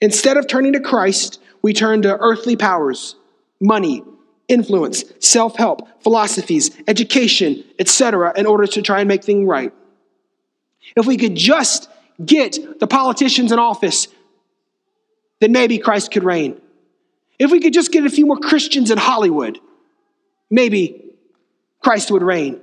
Instead 0.00 0.36
of 0.36 0.48
turning 0.48 0.72
to 0.72 0.80
Christ, 0.80 1.40
we 1.62 1.72
turn 1.72 2.02
to 2.02 2.16
earthly 2.16 2.56
powers, 2.56 3.14
money, 3.60 4.02
influence, 4.48 5.04
self 5.18 5.56
help, 5.56 5.88
philosophies, 6.02 6.70
education, 6.86 7.64
etc., 7.78 8.32
in 8.36 8.46
order 8.46 8.66
to 8.66 8.82
try 8.82 9.00
and 9.00 9.08
make 9.08 9.24
things 9.24 9.46
right. 9.46 9.72
If 10.96 11.06
we 11.06 11.16
could 11.16 11.34
just 11.34 11.88
get 12.24 12.78
the 12.80 12.86
politicians 12.86 13.52
in 13.52 13.58
office 13.58 14.08
then 15.40 15.52
maybe 15.52 15.78
Christ 15.78 16.12
could 16.12 16.24
reign. 16.24 16.60
If 17.38 17.50
we 17.50 17.60
could 17.60 17.74
just 17.74 17.92
get 17.92 18.06
a 18.06 18.10
few 18.10 18.26
more 18.26 18.38
Christians 18.38 18.90
in 18.90 18.98
Hollywood, 18.98 19.58
maybe 20.50 21.04
Christ 21.82 22.10
would 22.10 22.22
reign. 22.22 22.60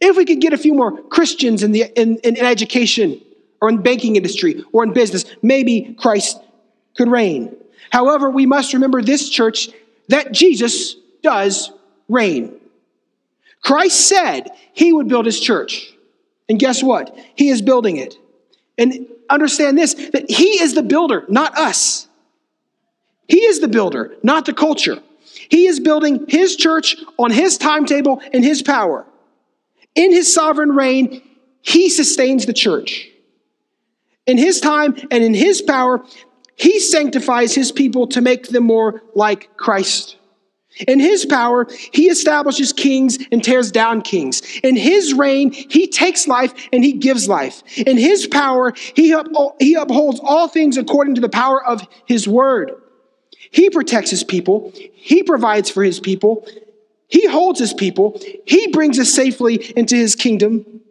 If 0.00 0.16
we 0.16 0.24
could 0.24 0.40
get 0.40 0.52
a 0.52 0.58
few 0.58 0.74
more 0.74 1.00
Christians 1.02 1.62
in, 1.62 1.72
the, 1.72 1.84
in, 2.00 2.16
in, 2.18 2.36
education 2.36 3.20
or 3.60 3.68
in 3.68 3.82
banking 3.82 4.16
industry 4.16 4.64
or 4.72 4.84
in 4.84 4.92
business, 4.92 5.24
maybe 5.42 5.96
Christ 5.98 6.40
could 6.96 7.08
reign. 7.08 7.56
However, 7.90 8.30
we 8.30 8.46
must 8.46 8.72
remember 8.74 9.02
this 9.02 9.28
church 9.28 9.70
that 10.08 10.32
Jesus 10.32 10.96
does 11.28 11.70
reign. 12.08 12.58
Christ 13.62 14.08
said 14.08 14.48
he 14.72 14.94
would 14.94 15.08
build 15.08 15.26
his 15.26 15.38
church. 15.38 15.92
And 16.48 16.58
guess 16.58 16.82
what? 16.82 17.14
He 17.34 17.50
is 17.50 17.60
building 17.60 17.98
it. 17.98 18.16
And 18.78 19.06
understand 19.28 19.76
this 19.76 19.92
that 19.92 20.30
he 20.30 20.62
is 20.62 20.72
the 20.72 20.82
builder, 20.82 21.26
not 21.28 21.58
us. 21.58 22.08
He 23.26 23.44
is 23.44 23.60
the 23.60 23.68
builder, 23.68 24.16
not 24.22 24.46
the 24.46 24.54
culture. 24.54 25.02
He 25.50 25.66
is 25.66 25.80
building 25.80 26.24
his 26.28 26.56
church 26.56 26.96
on 27.18 27.30
his 27.30 27.58
timetable 27.58 28.22
and 28.32 28.42
his 28.42 28.62
power. 28.62 29.04
In 29.94 30.12
his 30.12 30.32
sovereign 30.32 30.70
reign, 30.70 31.20
he 31.60 31.90
sustains 31.90 32.46
the 32.46 32.54
church. 32.54 33.10
In 34.26 34.38
his 34.38 34.62
time 34.62 34.96
and 35.10 35.22
in 35.22 35.34
his 35.34 35.60
power, 35.60 36.02
he 36.56 36.80
sanctifies 36.80 37.54
his 37.54 37.70
people 37.70 38.06
to 38.08 38.22
make 38.22 38.48
them 38.48 38.64
more 38.64 39.02
like 39.14 39.58
Christ. 39.58 40.17
In 40.86 41.00
his 41.00 41.26
power, 41.26 41.66
he 41.92 42.08
establishes 42.08 42.72
kings 42.72 43.18
and 43.32 43.42
tears 43.42 43.72
down 43.72 44.02
kings. 44.02 44.42
In 44.62 44.76
his 44.76 45.12
reign, 45.12 45.50
he 45.52 45.88
takes 45.88 46.28
life 46.28 46.54
and 46.72 46.84
he 46.84 46.92
gives 46.92 47.28
life. 47.28 47.62
In 47.76 47.96
his 47.96 48.26
power, 48.26 48.72
he, 48.94 49.14
he 49.58 49.74
upholds 49.74 50.20
all 50.22 50.48
things 50.48 50.76
according 50.76 51.16
to 51.16 51.20
the 51.20 51.28
power 51.28 51.64
of 51.64 51.86
his 52.06 52.28
word. 52.28 52.72
He 53.50 53.70
protects 53.70 54.10
his 54.10 54.24
people, 54.24 54.72
he 54.74 55.22
provides 55.22 55.70
for 55.70 55.82
his 55.82 56.00
people, 56.00 56.46
he 57.08 57.26
holds 57.26 57.58
his 57.58 57.72
people, 57.72 58.20
he 58.46 58.68
brings 58.68 58.98
us 58.98 59.08
safely 59.08 59.72
into 59.76 59.96
his 59.96 60.14
kingdom. 60.14 60.82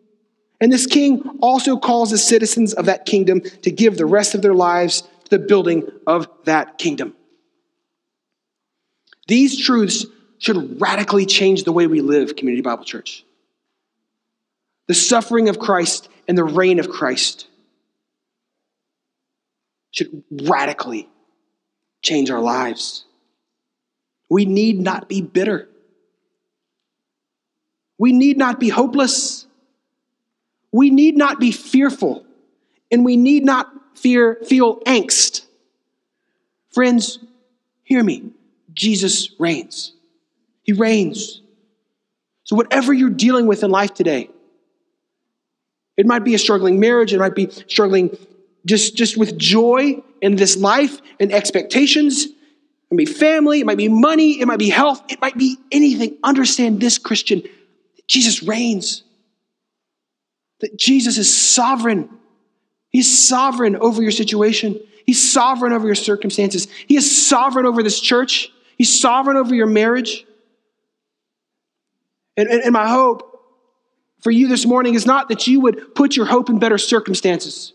And 0.60 0.74
this 0.74 0.88
king 0.88 1.22
also 1.42 1.78
calls 1.78 2.10
the 2.10 2.18
citizens 2.18 2.74
of 2.74 2.86
that 2.86 3.06
kingdom 3.06 3.42
to 3.62 3.70
give 3.70 3.98
the 3.98 4.08
rest 4.08 4.34
of 4.34 4.42
their 4.42 4.56
lives 4.56 5.04
to 5.26 5.38
the 5.38 5.40
building 5.40 5.88
of 6.08 6.28
that 6.46 6.80
kingdom. 6.80 7.14
These 9.28 9.64
truths 9.64 10.06
should 10.40 10.80
radically 10.82 11.26
change 11.26 11.64
the 11.64 11.72
way 11.72 11.88
we 11.88 12.02
live, 12.02 12.36
Community 12.36 12.62
Bible 12.62 12.86
Church. 12.86 13.26
The 14.88 14.94
suffering 14.94 15.50
of 15.50 15.60
Christ 15.60 16.10
and 16.28 16.38
the 16.38 16.44
reign 16.44 16.80
of 16.80 16.90
Christ 16.90 17.48
should 19.92 20.24
radically 20.32 21.10
change 22.02 22.30
our 22.30 22.40
lives. 22.40 23.04
We 24.30 24.46
need 24.46 24.80
not 24.80 25.10
be 25.10 25.22
bitter. 25.22 25.68
We 27.98 28.14
need 28.14 28.38
not 28.38 28.60
be 28.60 28.70
hopeless. 28.70 29.46
We 30.72 30.90
need 30.90 31.18
not 31.18 31.40
be 31.40 31.52
fearful. 31.52 32.26
And 32.92 33.04
we 33.04 33.18
need 33.18 33.44
not 33.44 33.72
fear, 33.96 34.38
feel 34.46 34.80
angst. 34.82 35.46
Friends, 36.70 37.20
hear 37.84 38.04
me. 38.04 38.32
Jesus 38.78 39.32
reigns. 39.40 39.94
He 40.64 40.74
reigns. 40.74 41.42
So, 42.46 42.56
whatever 42.56 42.94
you're 42.94 43.10
dealing 43.10 43.48
with 43.48 43.64
in 43.64 43.72
life 43.72 43.94
today, 43.94 44.30
it 45.98 46.06
might 46.06 46.24
be 46.24 46.36
a 46.36 46.40
struggling 46.40 46.80
marriage, 46.80 47.14
it 47.14 47.20
might 47.20 47.36
be 47.36 47.50
struggling 47.50 48.16
just, 48.66 48.96
just 48.96 49.18
with 49.18 49.38
joy 49.38 50.02
in 50.22 50.36
this 50.36 50.56
life 50.56 51.02
and 51.20 51.34
expectations. 51.34 52.26
It 52.26 52.36
might 52.92 52.98
be 52.98 53.06
family, 53.06 53.60
it 53.60 53.66
might 53.66 53.78
be 53.78 53.90
money, 53.90 54.40
it 54.40 54.46
might 54.46 54.60
be 54.60 54.70
health, 54.70 55.02
it 55.10 55.20
might 55.20 55.38
be 55.38 55.58
anything. 55.72 56.18
Understand 56.24 56.80
this, 56.80 56.98
Christian 56.98 57.44
Jesus 58.08 58.42
reigns, 58.42 59.04
that 60.62 60.78
Jesus 60.78 61.18
is 61.18 61.36
sovereign. 61.36 62.10
He's 62.90 63.28
sovereign 63.28 63.76
over 63.76 64.02
your 64.02 64.12
situation. 64.12 64.80
He's 65.06 65.32
sovereign 65.32 65.74
over 65.74 65.86
your 65.86 65.96
circumstances. 65.96 66.68
He 66.88 66.96
is 66.96 67.28
sovereign 67.28 67.66
over 67.66 67.84
this 67.84 68.00
church. 68.00 68.50
He's 68.78 69.00
sovereign 69.00 69.38
over 69.38 69.54
your 69.54 69.68
marriage. 69.68 70.26
And, 72.36 72.48
and, 72.48 72.62
and, 72.62 72.72
my 72.72 72.88
hope 72.88 73.42
for 74.22 74.30
you 74.30 74.48
this 74.48 74.66
morning 74.66 74.94
is 74.94 75.08
not 75.08 75.30
that 75.30 75.48
you 75.48 75.60
would 75.62 75.96
put 75.96 76.16
your 76.16 76.28
hope 76.28 76.50
in 76.50 76.60
better 76.60 76.78
circumstances, 76.78 77.74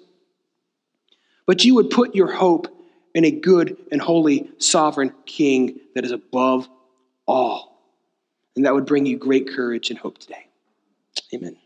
but 1.47 1.65
you 1.65 1.75
would 1.75 1.91
put 1.91 2.15
your 2.15 2.33
hope 2.33 2.69
in 3.15 3.25
a 3.25 3.31
good 3.31 3.77
and 3.91 4.01
holy 4.01 4.51
sovereign 4.59 5.13
king 5.27 5.81
that 5.97 6.05
is 6.05 6.13
above 6.13 6.69
all. 7.27 7.77
And 8.55 8.65
that 8.65 8.75
would 8.75 8.87
bring 8.87 9.05
you 9.05 9.17
great 9.17 9.49
courage 9.49 9.91
and 9.91 9.99
hope 9.99 10.19
today. 10.19 10.47
Amen. 11.35 11.57